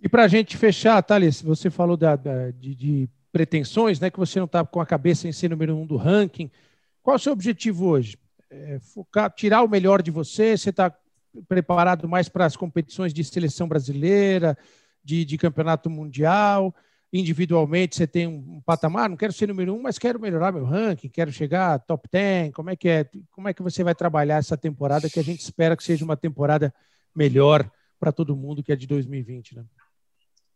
E 0.00 0.08
para 0.08 0.24
a 0.24 0.28
gente 0.28 0.56
fechar, 0.56 1.02
Thales, 1.02 1.42
você 1.42 1.70
falou 1.70 1.96
da, 1.96 2.14
da 2.14 2.50
de, 2.50 2.74
de, 2.74 3.10
pretensões, 3.32 3.98
né? 4.00 4.10
Que 4.10 4.18
você 4.18 4.38
não 4.38 4.46
está 4.46 4.64
com 4.64 4.80
a 4.80 4.86
cabeça 4.86 5.28
em 5.28 5.32
ser 5.32 5.50
número 5.50 5.76
um 5.76 5.86
do 5.86 5.96
ranking. 5.96 6.50
Qual 7.02 7.14
é 7.14 7.16
o 7.16 7.20
seu 7.20 7.32
objetivo 7.32 7.86
hoje? 7.86 8.16
É 8.50 8.78
focar, 8.80 9.30
tirar 9.30 9.62
o 9.62 9.68
melhor 9.68 10.02
de 10.02 10.10
você? 10.10 10.56
Você 10.56 10.70
está 10.70 10.94
preparado 11.46 12.08
mais 12.08 12.28
para 12.28 12.46
as 12.46 12.56
competições 12.56 13.12
de 13.12 13.22
seleção 13.22 13.68
brasileira, 13.68 14.56
de, 15.04 15.24
de 15.24 15.36
campeonato 15.36 15.90
mundial? 15.90 16.74
individualmente 17.12 17.96
você 17.96 18.06
tem 18.06 18.26
um, 18.26 18.60
patamar, 18.64 19.08
não 19.08 19.16
quero 19.16 19.32
ser 19.32 19.48
número 19.48 19.74
um, 19.74 19.80
mas 19.80 19.98
quero 19.98 20.20
melhorar 20.20 20.52
meu 20.52 20.64
ranking, 20.64 21.08
quero 21.08 21.32
chegar 21.32 21.78
top 21.80 22.08
10. 22.10 22.52
Como 22.52 22.70
é 22.70 22.76
que 22.76 22.88
é? 22.88 23.08
Como 23.30 23.48
é 23.48 23.54
que 23.54 23.62
você 23.62 23.82
vai 23.82 23.94
trabalhar 23.94 24.36
essa 24.36 24.56
temporada 24.56 25.08
que 25.08 25.18
a 25.18 25.24
gente 25.24 25.40
espera 25.40 25.76
que 25.76 25.82
seja 25.82 26.04
uma 26.04 26.16
temporada 26.16 26.72
melhor 27.14 27.68
para 27.98 28.12
todo 28.12 28.36
mundo 28.36 28.62
que 28.62 28.72
é 28.72 28.76
de 28.76 28.86
2020, 28.86 29.56
né? 29.56 29.64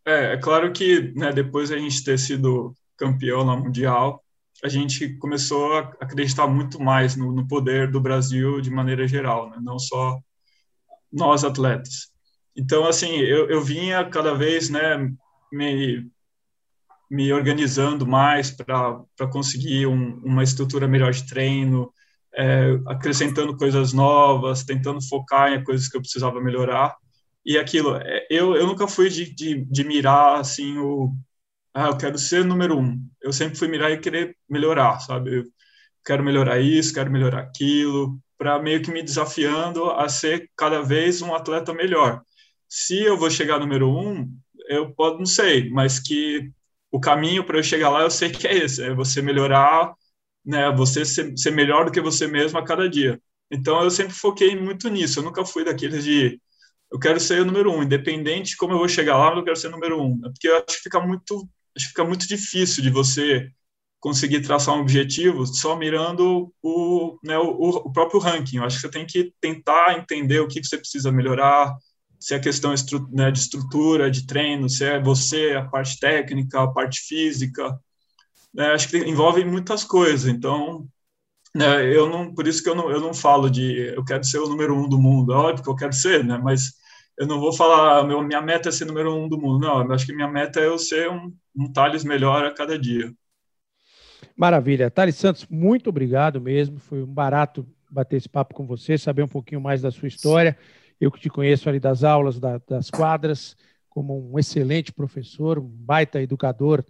É, 0.05 0.35
é 0.35 0.37
claro 0.37 0.73
que 0.73 1.13
né, 1.15 1.33
depois 1.33 1.71
a 1.71 1.79
gente 1.79 2.05
ter 2.05 2.19
sido 2.19 2.75
campeão 2.97 3.45
na 3.45 3.57
mundial, 3.57 4.23
a 4.63 4.69
gente 4.69 5.17
começou 5.17 5.75
a 5.75 5.81
acreditar 6.01 6.47
muito 6.47 6.81
mais 6.81 7.17
no, 7.17 7.33
no 7.33 7.47
poder 7.47 7.91
do 7.91 8.01
Brasil 8.01 8.61
de 8.61 8.71
maneira 8.71 9.07
geral, 9.07 9.51
né? 9.51 9.59
não 9.61 9.79
só 9.79 10.21
nós 11.13 11.45
atletas. 11.45 12.13
Então, 12.57 12.87
assim, 12.87 13.17
eu, 13.17 13.49
eu 13.49 13.63
vinha 13.63 14.05
cada 14.05 14.35
vez, 14.35 14.71
né, 14.71 15.11
me 15.53 16.11
me 17.13 17.31
organizando 17.31 18.07
mais 18.07 18.51
para 18.51 19.05
conseguir 19.31 19.87
um, 19.87 20.19
uma 20.25 20.43
estrutura 20.43 20.89
melhor 20.89 21.13
de 21.13 21.27
treino, 21.27 21.93
é, 22.35 22.81
acrescentando 22.87 23.55
coisas 23.55 23.93
novas, 23.93 24.65
tentando 24.65 25.07
focar 25.07 25.53
em 25.53 25.63
coisas 25.63 25.89
que 25.89 25.97
eu 25.97 26.01
precisava 26.01 26.41
melhorar. 26.41 26.97
E 27.45 27.59
aquilo, 27.59 27.97
é, 27.97 28.27
eu, 28.31 28.57
eu 28.57 28.67
nunca 28.67 28.89
fui 28.89 29.11
de, 29.11 29.31
de, 29.35 29.63
de 29.63 29.85
mirar 29.85 30.41
assim 30.41 30.79
o. 30.79 31.15
Ah, 31.75 31.89
eu 31.89 31.97
quero 31.97 32.19
ser 32.19 32.45
número 32.45 32.79
um. 32.79 32.99
Eu 33.21 33.33
sempre 33.33 33.59
fui 33.59 33.69
mirar 33.69 33.91
e 33.91 33.99
querer 33.99 34.37
melhorar, 34.49 35.01
sabe? 35.01 35.39
Eu 35.39 35.45
quero 36.05 36.23
melhorar 36.23 36.61
isso, 36.61 36.93
quero 36.93 37.11
melhorar 37.11 37.41
aquilo, 37.41 38.21
para 38.39 38.61
meio 38.61 38.83
que 38.83 38.91
me 38.91 39.03
desafiando 39.03 39.91
a 39.91 40.09
ser 40.09 40.51
cada 40.57 40.83
vez 40.83 41.23
um 41.23 41.35
atleta 41.35 41.73
melhor. 41.73 42.23
Se 42.69 43.01
eu 43.03 43.17
vou 43.17 43.31
chegar 43.31 43.59
número 43.61 43.89
um, 43.89 44.29
eu 44.69 44.93
posso, 44.95 45.19
não 45.19 45.27
sei, 45.27 45.71
mas 45.71 45.99
que 46.01 46.51
o 46.91 47.01
caminho 47.01 47.45
para 47.45 47.59
eu 47.59 47.63
chegar 47.63 47.91
lá 47.91 48.03
eu 48.03 48.11
sei 48.11 48.31
que 48.31 48.47
é 48.47 48.55
esse, 48.57 48.83
é 48.83 48.95
você 48.95 49.23
melhorar, 49.23 49.95
né, 50.45 50.71
você 50.73 51.05
ser, 51.05 51.37
ser, 51.39 51.53
melhor 51.53 51.85
do 51.87 51.93
que 51.93 52.01
você 52.01 52.27
mesmo 52.27 52.59
a 52.59 52.65
cada 52.65 52.89
dia. 52.89 53.21
Então 53.51 53.83
eu 53.83 53.91
sempre 53.91 54.15
foquei 54.15 54.57
muito 54.59 54.89
nisso, 54.89 55.21
eu 55.21 55.25
nunca 55.25 55.45
fui 55.45 55.65
daqueles 55.65 56.05
de 56.05 56.41
eu 56.91 56.99
quero 56.99 57.21
ser 57.21 57.41
o 57.43 57.45
número 57.45 57.73
um, 57.73 57.83
independente 57.83 58.51
de 58.51 58.57
como 58.57 58.75
eu 58.75 58.79
vou 58.79 58.89
chegar 58.89 59.17
lá, 59.17 59.35
eu 59.35 59.45
quero 59.45 59.57
ser 59.57 59.71
número 59.71 60.01
um, 60.03 60.19
né, 60.19 60.29
porque 60.31 60.49
eu 60.49 60.57
acho 60.57 60.79
que 60.79 60.83
fica 60.85 61.01
muito, 61.01 61.49
acho 61.77 61.87
que 61.87 61.91
fica 61.91 62.05
muito 62.05 62.27
difícil 62.27 62.83
de 62.83 62.91
você 62.91 63.51
conseguir 64.01 64.41
traçar 64.41 64.75
um 64.75 64.81
objetivo 64.81 65.47
só 65.47 65.77
mirando 65.77 66.53
o, 66.61 67.19
né, 67.23 67.39
o, 67.39 67.69
o 67.69 67.93
próprio 67.93 68.21
ranking. 68.21 68.57
Eu 68.57 68.65
acho 68.65 68.77
que 68.77 68.83
você 68.83 68.91
tem 68.91 69.07
que 69.07 69.33
tentar 69.41 69.97
entender 69.97 70.41
o 70.41 70.49
que 70.49 70.63
você 70.63 70.77
precisa 70.77 71.13
melhorar, 71.13 71.73
se 72.19 72.35
é 72.35 72.39
questão 72.39 72.75
né, 73.13 73.31
de 73.31 73.39
estrutura, 73.39 74.11
de 74.11 74.27
treino, 74.27 74.69
se 74.69 74.85
é 74.85 75.01
você, 75.01 75.53
a 75.53 75.65
parte 75.65 75.99
técnica, 75.99 76.63
a 76.63 76.69
parte 76.69 77.01
física, 77.01 77.79
né, 78.53 78.73
acho 78.73 78.89
que 78.89 78.99
envolve 78.99 79.45
muitas 79.45 79.85
coisas. 79.85 80.27
Então, 80.27 80.87
né, 81.55 81.85
eu 81.95 82.09
não, 82.09 82.35
por 82.35 82.47
isso 82.47 82.63
que 82.63 82.69
eu 82.69 82.75
não, 82.75 82.91
eu 82.91 83.01
não 83.01 83.15
falo 83.15 83.51
de 83.51 83.95
eu 83.95 84.05
quero 84.05 84.25
ser 84.25 84.39
o 84.39 84.49
número 84.49 84.77
um 84.77 84.89
do 84.89 85.01
mundo. 85.01 85.33
É 85.33 85.37
óbvio 85.37 85.65
que 85.65 85.71
eu 85.71 85.77
quero 85.77 85.93
ser, 85.93 86.25
né? 86.25 86.39
Mas 86.39 86.73
eu 87.19 87.27
não 87.27 87.41
vou 87.41 87.53
falar 87.53 88.07
meu, 88.07 88.23
minha 88.23 88.41
meta 88.41 88.69
é 88.69 88.73
ser 88.73 88.85
número 88.85 89.15
um 89.15 89.29
do 89.29 89.39
mundo. 89.39 89.61
Não, 89.61 89.85
eu 89.85 89.93
acho 89.93 90.07
que 90.07 90.15
minha 90.15 90.29
meta 90.29 90.61
é 90.61 90.67
eu 90.67 90.79
ser 90.79 91.11
um, 91.11 91.33
um 91.55 91.73
Thales 91.73 92.05
melhor 92.05 92.45
a 92.45 92.53
cada 92.53 92.79
dia. 92.79 93.13
Maravilha. 94.37 94.91
Thales 94.91 95.17
Santos, 95.17 95.47
muito 95.49 95.91
obrigado 95.91 96.41
mesmo. 96.41 96.79
Foi 96.79 97.03
um 97.03 97.13
barato 97.13 97.67
bater 97.91 98.17
esse 98.17 98.29
papo 98.29 98.55
com 98.55 98.67
você, 98.67 98.97
saber 98.97 99.23
um 99.23 99.29
pouquinho 99.29 99.61
mais 99.61 99.83
da 99.83 99.91
sua 99.91 100.09
história. 100.09 100.57
Eu 101.01 101.11
que 101.11 101.21
te 101.21 101.29
conheço 101.29 101.69
ali 101.69 101.79
das 101.79 102.03
aulas, 102.03 102.41
da, 102.41 102.59
das 102.59 102.91
quadras, 102.91 103.57
como 103.89 104.33
um 104.33 104.39
excelente 104.39 104.93
professor, 104.93 105.59
um 105.59 105.69
baita 105.69 106.23
educador 106.23 106.85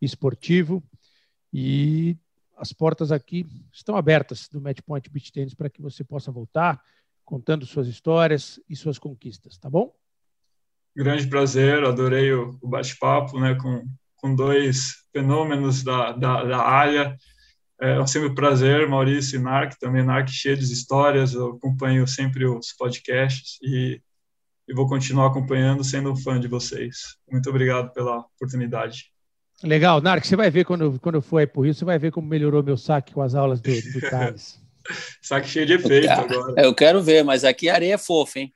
esportivo. 0.00 0.82
E 1.52 2.16
as 2.56 2.72
portas 2.72 3.10
aqui 3.10 3.46
estão 3.72 3.96
abertas 3.96 4.48
do 4.48 4.60
Matchpoint 4.60 5.10
Beach 5.10 5.32
Tennis 5.32 5.54
para 5.54 5.68
que 5.68 5.82
você 5.82 6.04
possa 6.04 6.30
voltar 6.30 6.80
contando 7.24 7.66
suas 7.66 7.88
histórias 7.88 8.60
e 8.68 8.76
suas 8.76 8.98
conquistas, 8.98 9.56
tá 9.58 9.70
bom? 9.70 9.94
Grande 10.96 11.26
prazer, 11.26 11.84
adorei 11.84 12.32
o, 12.32 12.58
bate-papo 12.62 13.40
né, 13.40 13.56
com, 13.56 13.84
com 14.16 14.34
dois 14.34 15.04
fenômenos 15.12 15.82
da, 15.82 16.12
da, 16.12 16.44
da 16.44 16.58
área 16.58 17.16
é 17.80 18.06
sempre 18.06 18.28
um 18.28 18.34
prazer, 18.34 18.88
Maurício 18.88 19.38
e 19.38 19.42
Narc, 19.42 19.78
também 19.78 20.04
Narc 20.04 20.28
cheio 20.30 20.56
de 20.56 20.64
histórias, 20.64 21.34
eu 21.34 21.50
acompanho 21.50 22.06
sempre 22.06 22.46
os 22.46 22.72
podcasts 22.72 23.58
e, 23.62 24.00
e 24.68 24.74
vou 24.74 24.88
continuar 24.88 25.26
acompanhando, 25.26 25.82
sendo 25.82 26.12
um 26.12 26.16
fã 26.16 26.38
de 26.38 26.48
vocês. 26.48 27.16
Muito 27.30 27.50
obrigado 27.50 27.92
pela 27.92 28.18
oportunidade. 28.18 29.12
Legal, 29.62 30.00
Narc, 30.00 30.24
você 30.24 30.36
vai 30.36 30.50
ver 30.50 30.64
quando, 30.64 30.98
quando 31.00 31.16
eu 31.16 31.22
for 31.22 31.38
aí 31.38 31.46
por 31.46 31.62
Rio, 31.62 31.74
você 31.74 31.84
vai 31.84 31.98
ver 31.98 32.12
como 32.12 32.26
melhorou 32.28 32.62
meu 32.62 32.76
saque 32.76 33.12
com 33.12 33.22
as 33.22 33.34
aulas 33.34 33.60
do, 33.60 33.70
do 33.70 34.00
Thales. 34.08 34.60
saque 35.22 35.48
cheio 35.48 35.66
de 35.66 35.74
efeito 35.74 36.06
eu, 36.06 36.12
agora. 36.12 36.54
Eu 36.62 36.74
quero 36.74 37.02
ver, 37.02 37.24
mas 37.24 37.44
aqui 37.44 37.68
a 37.68 37.74
areia 37.74 37.94
é 37.94 37.98
fofa, 37.98 38.40
hein? 38.40 38.52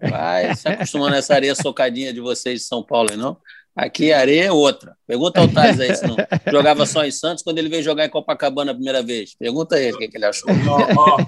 Vai 0.00 0.54
se 0.56 0.68
acostumando 0.68 1.14
a 1.14 1.18
essa 1.18 1.34
areia 1.34 1.54
socadinha 1.54 2.12
de 2.12 2.20
vocês 2.20 2.60
de 2.60 2.66
São 2.66 2.82
Paulo, 2.82 3.16
não? 3.16 3.36
Aqui 3.74 4.12
a 4.12 4.18
areia 4.18 4.44
é 4.46 4.52
outra. 4.52 4.96
Pergunta 5.06 5.40
ao 5.40 5.48
Thales 5.48 5.80
aí 5.80 5.94
se 5.94 6.06
não 6.06 6.16
jogava 6.50 6.84
só 6.84 7.04
em 7.04 7.10
Santos 7.10 7.42
quando 7.42 7.58
ele 7.58 7.70
veio 7.70 7.82
jogar 7.82 8.04
em 8.04 8.10
Copacabana 8.10 8.72
a 8.72 8.74
primeira 8.74 9.02
vez. 9.02 9.34
Pergunta 9.34 9.80
ele 9.80 9.94
o 9.94 9.98
que, 9.98 10.08
que 10.08 10.16
ele 10.16 10.26
achou. 10.26 10.50
Ó, 10.68 11.16
ó, 11.16 11.26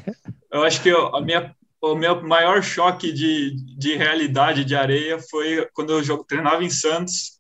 eu 0.53 0.63
acho 0.63 0.83
que 0.83 0.91
a 0.91 1.21
minha, 1.21 1.55
o 1.81 1.95
meu 1.95 2.23
maior 2.23 2.63
choque 2.63 3.13
de, 3.13 3.57
de 3.79 3.97
realidade 3.97 4.65
de 4.65 4.75
areia 4.75 5.19
foi 5.19 5.67
quando 5.73 5.93
eu 5.93 6.03
jogo, 6.03 6.25
treinava 6.25 6.63
em 6.63 6.71
Santos, 6.71 7.39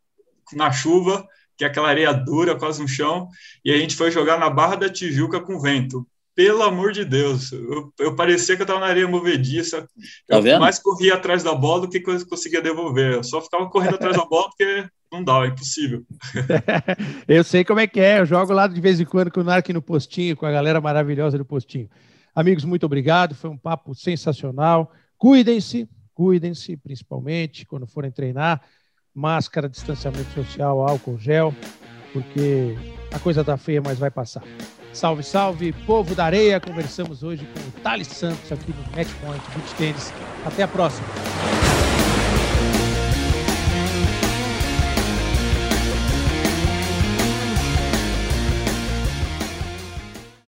na 0.54 0.72
chuva, 0.72 1.26
que 1.56 1.64
é 1.64 1.66
aquela 1.66 1.88
areia 1.88 2.12
dura, 2.12 2.56
quase 2.56 2.80
no 2.80 2.88
chão, 2.88 3.28
e 3.64 3.70
a 3.70 3.76
gente 3.76 3.96
foi 3.96 4.10
jogar 4.10 4.38
na 4.38 4.48
Barra 4.48 4.76
da 4.76 4.88
Tijuca 4.88 5.38
com 5.40 5.60
vento 5.60 6.06
pelo 6.34 6.62
amor 6.62 6.92
de 6.92 7.04
Deus, 7.04 7.52
eu, 7.52 7.92
eu 7.98 8.16
parecia 8.16 8.56
que 8.56 8.62
eu 8.62 8.64
estava 8.64 8.80
na 8.80 8.86
areia 8.86 9.06
movediça. 9.06 9.88
Tá 10.26 10.38
eu 10.38 10.60
mais 10.60 10.78
corria 10.78 11.14
atrás 11.14 11.42
da 11.42 11.54
bola 11.54 11.82
do 11.82 11.88
que 11.88 12.00
conseguia 12.00 12.60
devolver. 12.60 13.14
Eu 13.14 13.24
só 13.24 13.40
ficava 13.40 13.68
correndo 13.70 13.94
atrás 13.94 14.16
da 14.16 14.24
bola 14.24 14.48
porque 14.48 14.86
não 15.12 15.22
dá, 15.22 15.44
é 15.44 15.48
impossível. 15.48 16.04
eu 17.28 17.44
sei 17.44 17.64
como 17.64 17.78
é 17.78 17.86
que 17.86 18.00
é. 18.00 18.18
Eu 18.18 18.26
jogo 18.26 18.52
lá 18.52 18.66
de 18.66 18.80
vez 18.80 18.98
em 18.98 19.04
quando 19.04 19.30
com 19.30 19.40
o 19.40 19.44
Narc 19.44 19.68
no 19.68 19.80
postinho, 19.80 20.36
com 20.36 20.44
a 20.44 20.50
galera 20.50 20.80
maravilhosa 20.80 21.38
do 21.38 21.44
postinho. 21.44 21.88
Amigos, 22.34 22.64
muito 22.64 22.84
obrigado. 22.84 23.34
Foi 23.34 23.48
um 23.48 23.56
papo 23.56 23.94
sensacional. 23.94 24.92
Cuidem-se, 25.16 25.88
cuidem-se, 26.12 26.76
principalmente 26.76 27.64
quando 27.64 27.86
forem 27.86 28.10
treinar. 28.10 28.60
Máscara, 29.14 29.68
distanciamento 29.68 30.32
social, 30.32 30.80
álcool 30.80 31.16
gel, 31.16 31.54
porque 32.12 32.74
a 33.12 33.20
coisa 33.20 33.44
tá 33.44 33.56
feia, 33.56 33.80
mas 33.80 33.96
vai 33.96 34.10
passar. 34.10 34.42
Salve, 34.94 35.24
salve, 35.24 35.72
povo 35.72 36.14
da 36.14 36.24
areia. 36.24 36.60
Conversamos 36.60 37.24
hoje 37.24 37.44
com 37.52 37.58
o 37.58 37.82
Thales 37.82 38.06
Santos 38.06 38.50
aqui 38.52 38.72
no 38.72 38.96
Matchpoint 38.96 39.42
Beach 39.54 39.74
Tennis. 39.76 40.12
Até 40.46 40.62
a 40.62 40.68
próxima. 40.68 41.06